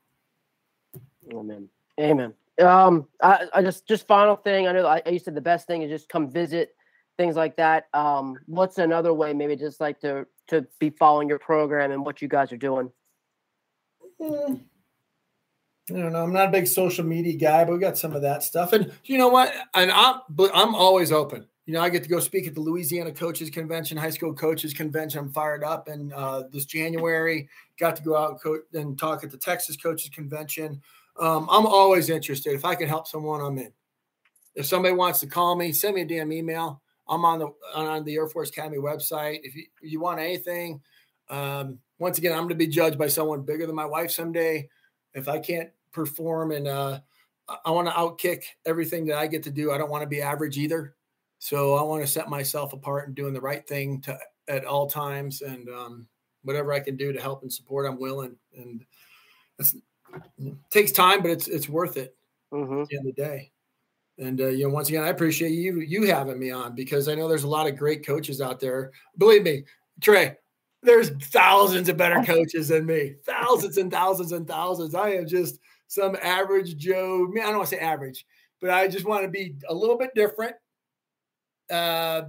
Amen. 1.32 1.70
Amen. 2.00 2.34
Um, 2.60 3.08
I, 3.22 3.46
I 3.54 3.62
just 3.62 3.88
just 3.88 4.08
final 4.08 4.36
thing. 4.36 4.68
I 4.68 4.72
know 4.72 4.86
I, 4.88 5.02
you 5.08 5.20
said 5.20 5.36
the 5.36 5.42
best 5.42 5.68
thing 5.68 5.84
is 5.84 5.90
just 5.90 6.10
come 6.10 6.30
visit, 6.30 6.76
things 7.18 7.36
like 7.36 7.56
that. 7.58 7.88
Um, 7.94 8.40
what's 8.48 8.80
another 8.80 9.14
way, 9.14 9.34
maybe 9.34 9.56
just 9.56 9.80
like 9.80 10.00
to 10.02 10.26
to 10.48 10.66
be 10.80 10.90
following 10.90 11.30
your 11.30 11.40
program 11.40 11.92
and 11.92 12.06
what 12.06 12.22
you 12.22 12.28
guys 12.28 12.52
are 12.52 12.58
doing? 12.58 12.92
Mm. 14.20 14.62
I 15.90 15.94
don't 15.94 16.14
know. 16.14 16.24
I'm 16.24 16.34
not 16.34 16.50
a 16.50 16.52
big 16.52 16.68
social 16.68 17.06
media 17.06 17.38
guy, 17.38 17.66
but 17.66 17.74
we 17.74 17.80
got 17.80 17.98
some 17.98 18.16
of 18.16 18.22
that 18.22 18.42
stuff. 18.42 18.74
And 18.74 18.92
you 19.04 19.18
know 19.18 19.28
what? 19.28 19.54
And 19.74 19.92
I'm 19.92 20.22
I'm 20.54 20.76
always 20.76 21.12
open. 21.12 21.46
You 21.66 21.74
know, 21.74 21.82
I 21.82 21.90
get 21.90 22.04
to 22.04 22.10
go 22.10 22.20
speak 22.20 22.46
at 22.46 22.56
the 22.56 22.60
Louisiana 22.60 23.12
Coaches 23.12 23.50
Convention, 23.50 23.96
High 23.96 24.10
School 24.10 24.34
Coaches 24.34 24.74
Convention. 24.74 25.20
I'm 25.20 25.32
fired 25.32 25.64
up. 25.64 25.88
And 25.88 26.12
uh, 26.12 26.44
this 26.52 26.66
January, 26.66 27.48
got 27.80 27.96
to 27.96 28.04
go 28.04 28.18
out 28.18 28.32
and, 28.32 28.42
co- 28.42 28.80
and 28.80 29.00
talk 29.00 29.24
at 29.24 29.32
the 29.32 29.38
Texas 29.38 29.78
Coaches 29.78 30.10
Convention. 30.10 30.82
Um, 31.20 31.48
I'm 31.50 31.66
always 31.66 32.10
interested. 32.10 32.54
If 32.54 32.66
I 32.66 32.76
can 32.76 32.90
help 32.90 33.08
someone, 33.08 33.40
I'm 33.40 33.58
in. 33.58 33.72
If 34.56 34.66
somebody 34.66 34.94
wants 34.94 35.20
to 35.22 35.28
call 35.28 35.56
me, 35.56 35.72
send 35.72 35.96
me 35.96 36.02
a 36.02 36.06
damn 36.06 36.34
email. 36.34 36.82
I'm 37.08 37.26
on 37.26 37.40
the 37.40 37.54
on 37.74 38.04
the 38.04 38.16
Air 38.16 38.28
Force 38.28 38.50
Academy 38.50 38.78
website. 38.78 39.40
If 39.44 39.56
you, 39.56 39.64
if 39.82 39.92
you 39.92 40.00
want 40.00 40.20
anything, 40.20 40.82
um, 41.30 41.80
once 42.00 42.18
again, 42.18 42.32
I'm 42.34 42.40
going 42.40 42.50
to 42.50 42.56
be 42.56 42.68
judged 42.68 42.98
by 42.98 43.08
someone 43.08 43.42
bigger 43.42 43.66
than 43.66 43.76
my 43.76 43.86
wife 43.86 44.12
someday. 44.12 44.70
If 45.14 45.28
I 45.28 45.40
can't 45.40 45.70
perform 45.92 46.52
and 46.52 46.68
uh, 46.68 47.00
I 47.66 47.72
want 47.72 47.88
to 47.88 47.94
outkick 47.94 48.44
everything 48.66 49.06
that 49.08 49.18
I 49.18 49.28
get 49.28 49.44
to 49.44 49.52
do, 49.52 49.72
I 49.72 49.78
don't 49.78 49.90
want 49.90 50.04
to 50.04 50.08
be 50.08 50.22
average 50.22 50.58
either. 50.58 50.96
So 51.44 51.76
I 51.76 51.82
want 51.82 52.02
to 52.02 52.08
set 52.08 52.30
myself 52.30 52.72
apart 52.72 53.06
and 53.06 53.14
doing 53.14 53.34
the 53.34 53.42
right 53.42 53.68
thing 53.68 54.00
to 54.04 54.18
at 54.48 54.64
all 54.64 54.88
times, 54.88 55.42
and 55.42 55.68
um, 55.68 56.08
whatever 56.44 56.72
I 56.72 56.80
can 56.80 56.96
do 56.96 57.12
to 57.12 57.20
help 57.20 57.42
and 57.42 57.52
support, 57.52 57.86
I'm 57.86 58.00
willing. 58.00 58.38
And 58.56 58.86
it's 59.60 59.76
takes 60.72 60.94
time, 60.94 61.22
but 61.22 61.32
it's 61.32 61.50
it's 61.50 61.68
worth 61.68 61.98
it 61.98 62.16
mm-hmm. 62.54 62.84
at 62.84 62.88
the 62.88 62.96
end 62.98 63.10
of 63.10 63.14
the 63.14 63.22
day. 63.22 63.52
And 64.18 64.40
uh, 64.40 64.48
you 64.48 64.64
know, 64.64 64.74
once 64.74 64.88
again, 64.88 65.04
I 65.04 65.10
appreciate 65.10 65.50
you 65.50 65.82
you 65.82 66.06
having 66.06 66.40
me 66.40 66.50
on 66.50 66.76
because 66.76 67.10
I 67.10 67.16
know 67.16 67.28
there's 67.28 67.44
a 67.44 67.50
lot 67.50 67.68
of 67.68 67.76
great 67.76 68.06
coaches 68.06 68.40
out 68.40 68.62
there. 68.62 68.92
Believe 69.18 69.44
me, 69.44 69.66
Trey, 70.00 70.38
there's 70.82 71.10
thousands 71.10 71.90
of 71.90 71.98
better 71.98 72.24
coaches 72.26 72.70
than 72.70 72.86
me. 72.86 73.16
Thousands 73.26 73.78
and 73.78 73.92
thousands 73.92 74.32
and 74.32 74.48
thousands. 74.48 74.96
I 74.96 75.10
am 75.16 75.28
just 75.28 75.60
some 75.88 76.16
average 76.22 76.78
Joe. 76.78 77.28
I, 77.28 77.34
mean, 77.34 77.44
I 77.44 77.48
don't 77.48 77.58
want 77.58 77.70
to 77.70 77.76
say 77.76 77.82
average, 77.82 78.26
but 78.62 78.70
I 78.70 78.88
just 78.88 79.04
want 79.04 79.24
to 79.24 79.30
be 79.30 79.56
a 79.68 79.74
little 79.74 79.98
bit 79.98 80.16
different. 80.16 80.56
Uh, 81.72 82.24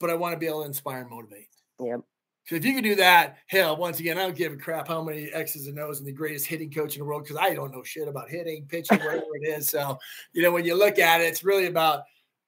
but 0.00 0.10
I 0.10 0.14
want 0.14 0.34
to 0.34 0.38
be 0.38 0.46
able 0.46 0.62
to 0.62 0.66
inspire 0.66 1.00
and 1.02 1.10
motivate. 1.10 1.48
Yep. 1.80 2.00
So 2.46 2.54
if 2.54 2.64
you 2.64 2.74
can 2.74 2.84
do 2.84 2.94
that, 2.94 3.38
hell, 3.48 3.76
once 3.76 3.98
again, 3.98 4.18
I 4.18 4.22
don't 4.22 4.36
give 4.36 4.52
a 4.52 4.56
crap 4.56 4.86
how 4.86 5.02
many 5.02 5.32
X's 5.32 5.66
and 5.66 5.78
O's 5.80 5.98
and 5.98 6.06
the 6.06 6.12
greatest 6.12 6.46
hitting 6.46 6.70
coach 6.70 6.94
in 6.94 7.00
the 7.00 7.04
world 7.04 7.24
because 7.24 7.36
I 7.36 7.54
don't 7.54 7.72
know 7.72 7.82
shit 7.82 8.06
about 8.06 8.30
hitting, 8.30 8.66
pitching, 8.66 8.98
whatever 8.98 9.24
it 9.40 9.48
is. 9.48 9.68
So, 9.68 9.98
you 10.32 10.42
know, 10.42 10.52
when 10.52 10.64
you 10.64 10.78
look 10.78 11.00
at 11.00 11.20
it, 11.20 11.24
it's 11.24 11.42
really 11.42 11.66
about 11.66 12.04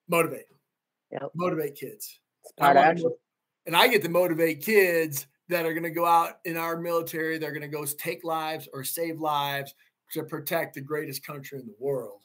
motivate, 0.09 0.45
yep. 1.11 1.33
motivate 1.35 1.75
kids. 1.75 2.21
I 2.61 2.95
and 3.67 3.77
I 3.77 3.89
get 3.89 4.03
to 4.03 4.09
motivate 4.09 4.63
kids 4.63 5.27
that 5.49 5.67
are 5.67 5.73
going 5.73 5.83
to 5.83 5.91
go 5.91 6.07
out 6.07 6.39
in 6.45 6.57
our 6.57 6.79
military. 6.79 7.37
They're 7.37 7.51
going 7.51 7.63
to 7.63 7.69
go 7.69 7.85
take 7.85 8.23
lives 8.23 8.69
or 8.73 8.85
save 8.85 9.21
lives 9.21 9.75
to 10.13 10.23
protect 10.23 10.75
the 10.75 10.81
greatest 10.81 11.27
country 11.27 11.59
in 11.59 11.67
the 11.67 11.75
world. 11.79 12.21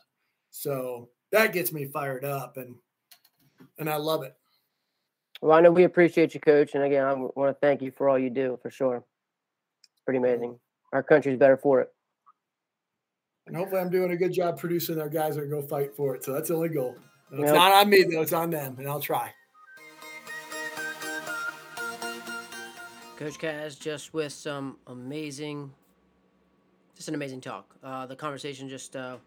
So 0.52 1.10
that 1.32 1.54
gets 1.54 1.74
me 1.74 1.86
fired 1.86 2.24
up, 2.24 2.58
and 2.58 2.76
and 3.80 3.90
I 3.90 3.98
love 3.98 4.24
it. 4.24 4.36
Well, 5.42 5.58
I 5.58 5.62
know 5.62 5.72
we 5.72 5.84
appreciate 5.84 6.34
you, 6.34 6.40
Coach, 6.40 6.74
and 6.74 6.84
again, 6.84 7.04
I 7.06 7.14
want 7.14 7.36
to 7.50 7.54
thank 7.62 7.82
you 7.82 7.92
for 7.92 8.08
all 8.10 8.18
you 8.18 8.30
do 8.30 8.58
for 8.62 8.70
sure. 8.70 9.04
It's 9.94 10.02
pretty 10.06 10.20
amazing. 10.20 10.58
Our 10.94 11.04
country's 11.04 11.38
better 11.38 11.58
for 11.58 11.82
it. 11.82 11.90
And 13.46 13.56
hopefully, 13.56 13.82
I'm 13.82 13.90
doing 13.90 14.12
a 14.12 14.16
good 14.16 14.32
job 14.32 14.58
producing 14.58 15.02
our 15.02 15.10
guys 15.10 15.36
that 15.36 15.50
go 15.50 15.62
fight 15.62 15.94
for 15.96 16.16
it. 16.16 16.24
So 16.24 16.32
that's 16.32 16.48
the 16.48 16.56
only 16.56 16.70
goal. 16.70 16.96
It's 17.32 17.42
Yep. 17.42 17.56
not 17.56 17.72
on 17.74 17.90
me 17.90 18.04
though; 18.04 18.22
it's 18.22 18.32
on 18.32 18.52
them, 18.52 18.76
and 18.78 18.88
I'll 18.88 19.02
try. 19.02 19.34
Coach 23.18 23.38
Kaz 23.40 23.80
just 23.80 24.14
with 24.14 24.32
some 24.34 24.78
amazing, 24.88 25.72
just 26.96 27.08
an 27.10 27.16
amazing 27.16 27.42
talk. 27.42 27.76
Uh, 27.84 28.06
the 28.06 28.16
conversation 28.16 28.70
just 28.70 28.96
uh, 28.96 29.18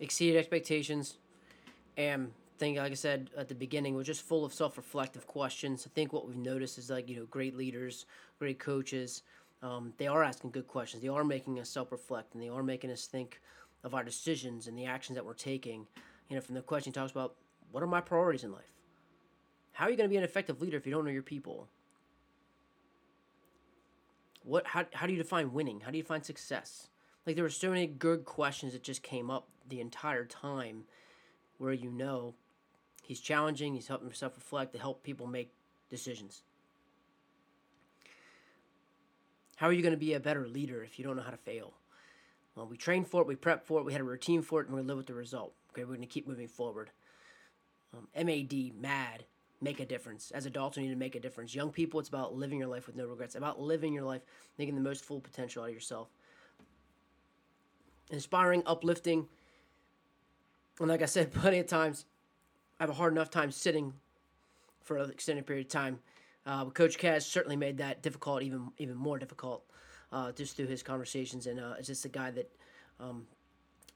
exceeded 0.00 0.38
expectations, 0.38 1.18
and 1.96 2.30
I 2.30 2.45
think, 2.58 2.78
like 2.78 2.92
I 2.92 2.94
said 2.94 3.30
at 3.36 3.48
the 3.48 3.54
beginning, 3.54 3.94
was 3.94 4.06
just 4.06 4.22
full 4.22 4.44
of 4.44 4.52
self-reflective 4.52 5.26
questions. 5.26 5.86
I 5.86 5.90
think 5.94 6.12
what 6.12 6.26
we've 6.26 6.36
noticed 6.36 6.78
is 6.78 6.90
like 6.90 7.08
you 7.08 7.16
know, 7.16 7.26
great 7.26 7.56
leaders, 7.56 8.06
great 8.38 8.58
coaches, 8.58 9.22
um, 9.62 9.92
they 9.96 10.06
are 10.06 10.22
asking 10.22 10.50
good 10.50 10.66
questions. 10.66 11.02
They 11.02 11.08
are 11.08 11.24
making 11.24 11.58
us 11.58 11.70
self-reflect, 11.70 12.34
and 12.34 12.42
they 12.42 12.48
are 12.48 12.62
making 12.62 12.90
us 12.90 13.06
think 13.06 13.40
of 13.84 13.94
our 13.94 14.04
decisions 14.04 14.66
and 14.66 14.78
the 14.78 14.84
actions 14.84 15.16
that 15.16 15.24
we're 15.24 15.34
taking. 15.34 15.86
You 16.28 16.36
know, 16.36 16.42
from 16.42 16.54
the 16.54 16.62
question 16.62 16.92
talks 16.92 17.12
about, 17.12 17.34
what 17.72 17.82
are 17.82 17.86
my 17.86 18.00
priorities 18.00 18.44
in 18.44 18.52
life? 18.52 18.72
How 19.72 19.86
are 19.86 19.90
you 19.90 19.96
going 19.96 20.08
to 20.08 20.12
be 20.12 20.18
an 20.18 20.24
effective 20.24 20.60
leader 20.60 20.76
if 20.76 20.86
you 20.86 20.92
don't 20.92 21.04
know 21.04 21.10
your 21.10 21.22
people? 21.22 21.68
what 24.46 24.66
how, 24.68 24.86
how 24.94 25.06
do 25.06 25.12
you 25.12 25.18
define 25.18 25.52
winning 25.52 25.80
how 25.80 25.90
do 25.90 25.96
you 25.96 26.02
define 26.02 26.22
success 26.22 26.88
like 27.26 27.34
there 27.34 27.44
were 27.44 27.50
so 27.50 27.68
many 27.68 27.86
good 27.86 28.24
questions 28.24 28.72
that 28.72 28.82
just 28.82 29.02
came 29.02 29.30
up 29.30 29.48
the 29.68 29.80
entire 29.80 30.24
time 30.24 30.84
where 31.58 31.72
you 31.72 31.90
know 31.90 32.34
he's 33.06 33.20
challenging 33.20 33.74
he's 33.74 33.88
helping 33.88 34.06
himself 34.06 34.34
reflect 34.36 34.72
to 34.72 34.78
help 34.78 35.02
people 35.02 35.26
make 35.26 35.52
decisions 35.90 36.42
how 39.56 39.66
are 39.66 39.72
you 39.72 39.82
going 39.82 39.94
to 39.94 39.98
be 39.98 40.14
a 40.14 40.20
better 40.20 40.46
leader 40.46 40.82
if 40.82 40.98
you 40.98 41.04
don't 41.04 41.16
know 41.16 41.22
how 41.22 41.30
to 41.30 41.36
fail 41.36 41.74
well 42.54 42.66
we 42.66 42.76
trained 42.76 43.06
for 43.06 43.22
it 43.22 43.26
we 43.26 43.36
prepped 43.36 43.64
for 43.64 43.80
it 43.80 43.84
we 43.84 43.92
had 43.92 44.00
a 44.00 44.04
routine 44.04 44.42
for 44.42 44.60
it 44.60 44.66
and 44.66 44.76
we 44.76 44.82
live 44.82 44.96
with 44.96 45.06
the 45.06 45.14
result 45.14 45.52
okay 45.72 45.82
we're 45.82 45.96
going 45.96 46.00
to 46.00 46.06
keep 46.06 46.28
moving 46.28 46.48
forward 46.48 46.90
um, 47.96 48.08
mad 48.14 48.74
mad 48.80 49.24
make 49.60 49.80
a 49.80 49.86
difference. 49.86 50.30
As 50.32 50.46
adults, 50.46 50.76
we 50.76 50.84
need 50.84 50.90
to 50.90 50.96
make 50.96 51.14
a 51.14 51.20
difference. 51.20 51.54
Young 51.54 51.70
people, 51.70 52.00
it's 52.00 52.08
about 52.08 52.34
living 52.34 52.58
your 52.58 52.68
life 52.68 52.86
with 52.86 52.96
no 52.96 53.06
regrets, 53.06 53.34
about 53.34 53.60
living 53.60 53.92
your 53.92 54.04
life, 54.04 54.22
making 54.58 54.74
the 54.74 54.80
most 54.80 55.04
full 55.04 55.20
potential 55.20 55.62
out 55.62 55.68
of 55.68 55.74
yourself. 55.74 56.08
Inspiring, 58.10 58.62
uplifting. 58.66 59.26
And 60.78 60.88
like 60.88 61.02
I 61.02 61.06
said 61.06 61.32
plenty 61.34 61.58
of 61.58 61.66
times, 61.66 62.04
I 62.78 62.82
have 62.82 62.90
a 62.90 62.94
hard 62.94 63.12
enough 63.12 63.30
time 63.30 63.50
sitting 63.50 63.94
for 64.82 64.98
an 64.98 65.10
extended 65.10 65.46
period 65.46 65.66
of 65.66 65.72
time. 65.72 65.98
Uh, 66.44 66.66
Coach 66.66 66.98
Kaz 66.98 67.22
certainly 67.22 67.56
made 67.56 67.78
that 67.78 68.02
difficult, 68.02 68.42
even 68.42 68.70
even 68.78 68.96
more 68.96 69.18
difficult, 69.18 69.64
uh, 70.12 70.30
just 70.32 70.56
through 70.56 70.66
his 70.66 70.82
conversations. 70.82 71.46
And 71.46 71.58
uh, 71.58 71.74
it's 71.78 71.88
just 71.88 72.04
a 72.04 72.08
guy 72.08 72.30
that 72.32 72.50
um, 73.00 73.26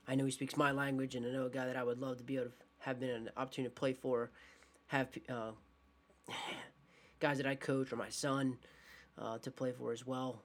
I 0.08 0.14
know 0.14 0.24
he 0.24 0.30
speaks 0.30 0.56
my 0.56 0.72
language, 0.72 1.14
and 1.14 1.26
I 1.26 1.30
know 1.30 1.46
a 1.46 1.50
guy 1.50 1.66
that 1.66 1.76
I 1.76 1.84
would 1.84 2.00
love 2.00 2.16
to 2.18 2.24
be 2.24 2.36
able 2.36 2.46
to 2.46 2.52
have 2.78 2.98
been 2.98 3.10
an 3.10 3.30
opportunity 3.36 3.72
to 3.72 3.78
play 3.78 3.92
for 3.92 4.30
have 4.86 5.08
uh, 5.28 5.50
guys 7.20 7.36
that 7.36 7.46
I 7.46 7.54
coach 7.54 7.92
or 7.92 7.96
my 7.96 8.08
son 8.08 8.56
uh, 9.18 9.38
to 9.38 9.50
play 9.50 9.72
for 9.72 9.92
as 9.92 10.06
well, 10.06 10.42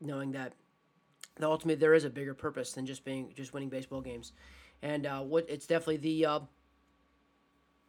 knowing 0.00 0.32
that 0.32 0.54
the 1.36 1.46
ultimately 1.46 1.78
there 1.78 1.94
is 1.94 2.04
a 2.04 2.10
bigger 2.10 2.34
purpose 2.34 2.72
than 2.72 2.86
just 2.86 3.04
being 3.04 3.32
just 3.36 3.52
winning 3.52 3.68
baseball 3.68 4.00
games, 4.00 4.32
and 4.82 5.06
uh, 5.06 5.20
what 5.20 5.44
it's 5.48 5.66
definitely 5.66 5.98
the 5.98 6.26
uh, 6.26 6.40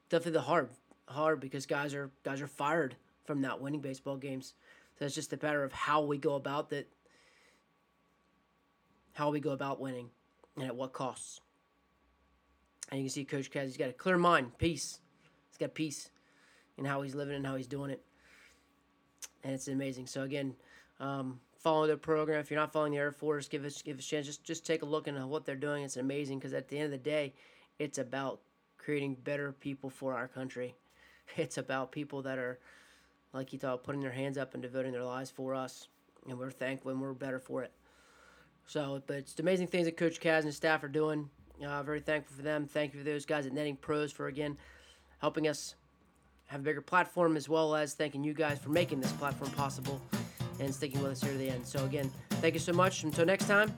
definitely 0.10 0.34
the 0.34 0.41
hard 0.41 0.70
hard 1.08 1.39
because 1.39 1.66
guys 1.66 1.93
are 1.93 2.12
guys 2.24 2.41
are 2.41 2.47
fired 2.47 2.95
from 3.26 3.41
not 3.41 3.62
winning 3.62 3.82
baseball 3.82 4.18
games. 4.18 4.53
So 4.97 5.06
it's 5.06 5.16
just 5.16 5.34
a 5.34 5.39
matter 5.41 5.64
of 5.64 5.74
how 5.74 6.03
we 6.03 6.18
go 6.18 6.36
about 6.36 6.70
that, 6.70 6.88
how 9.14 9.30
we 9.32 9.39
go 9.39 9.51
about 9.51 9.80
winning, 9.80 10.10
and 10.56 10.66
at 10.66 10.76
what 10.76 10.93
costs. 10.93 11.41
And 12.89 12.99
you 12.99 13.06
can 13.06 13.12
see 13.12 13.26
Coach 13.26 13.51
Kaz, 13.51 13.66
he's 13.66 13.78
got 13.78 13.89
a 13.89 13.93
clear 13.93 14.18
mind, 14.18 14.58
peace. 14.58 14.99
He's 15.49 15.58
got 15.58 15.74
peace 15.74 16.10
in 16.78 16.86
how 16.86 17.01
he's 17.01 17.16
living 17.16 17.36
and 17.36 17.45
how 17.45 17.56
he's 17.56 17.68
doing 17.68 17.89
it. 17.89 18.01
And 19.43 19.53
it's 19.53 19.68
amazing. 19.68 20.08
So 20.08 20.24
again, 20.24 20.56
um, 20.99 21.39
follow 21.58 21.88
the 21.88 21.97
program. 21.97 22.39
If 22.39 22.51
you're 22.51 22.60
not 22.60 22.72
following 22.72 22.93
the 22.93 22.99
Air 22.99 23.12
Force, 23.12 23.47
give 23.47 23.66
us 23.66 23.82
give 23.82 23.97
us 23.97 24.06
a 24.06 24.08
chance. 24.08 24.26
Just 24.28 24.43
just 24.43 24.66
take 24.66 24.82
a 24.82 24.86
look 24.86 25.08
at 25.08 25.16
what 25.28 25.45
they're 25.45 25.56
doing. 25.56 25.84
It's 25.84 25.97
amazing 25.97 26.39
because 26.39 26.53
at 26.53 26.68
the 26.68 26.78
end 26.78 26.86
of 26.86 26.91
the 26.91 27.10
day, 27.10 27.34
it's 27.80 27.97
about 27.97 28.39
creating 28.86 29.16
better 29.24 29.52
people 29.52 29.90
for 29.90 30.14
our 30.14 30.28
country. 30.28 30.76
It's 31.38 31.58
about 31.58 31.92
people 31.92 32.22
that 32.22 32.38
are, 32.38 32.60
like 33.34 33.52
you 33.52 33.58
thought, 33.58 33.84
putting 33.84 34.00
their 34.00 34.12
hands 34.12 34.38
up 34.38 34.54
and 34.54 34.62
devoting 34.62 34.92
their 34.92 35.04
lives 35.04 35.32
for 35.32 35.56
us, 35.56 35.88
and 36.30 36.38
we're 36.38 36.52
thankful 36.52 36.92
and 36.92 37.02
we're 37.02 37.14
better 37.14 37.40
for 37.40 37.64
it. 37.64 37.72
So, 38.68 39.02
but 39.08 39.18
it's 39.18 39.40
amazing 39.40 39.68
things 39.68 39.86
that 39.86 39.98
Coach 39.98 40.20
Kaz 40.20 40.38
and 40.38 40.46
his 40.46 40.56
staff 40.56 40.84
are 40.84 40.88
doing. 40.88 41.28
Uh, 41.66 41.82
very 41.82 42.00
thankful 42.00 42.36
for 42.36 42.44
them. 42.44 42.68
Thank 42.68 42.94
you 42.94 43.00
for 43.00 43.06
those 43.06 43.26
guys 43.26 43.48
at 43.48 43.54
Netting 43.54 43.76
Pros 43.76 44.12
for 44.12 44.28
again 44.28 44.56
helping 45.18 45.48
us 45.48 45.74
have 46.46 46.60
a 46.60 46.64
bigger 46.64 46.82
platform, 46.82 47.36
as 47.36 47.50
well 47.50 47.76
as 47.76 47.96
thanking 47.96 48.24
you 48.24 48.36
guys 48.36 48.60
for 48.60 48.70
making 48.70 49.02
this 49.02 49.12
platform 49.14 49.50
possible 49.52 50.00
and 50.60 50.74
sticking 50.74 51.02
with 51.02 51.14
us 51.14 51.24
here 51.24 51.32
to 51.32 51.38
the 51.40 51.50
end. 51.50 51.66
So, 51.66 51.84
again, 51.86 52.12
thank 52.34 52.54
you 52.54 52.60
so 52.60 52.74
much. 52.74 53.04
Until 53.04 53.26
next 53.26 53.48
time, 53.48 53.74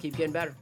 keep 0.00 0.16
getting 0.16 0.32
better. 0.32 0.54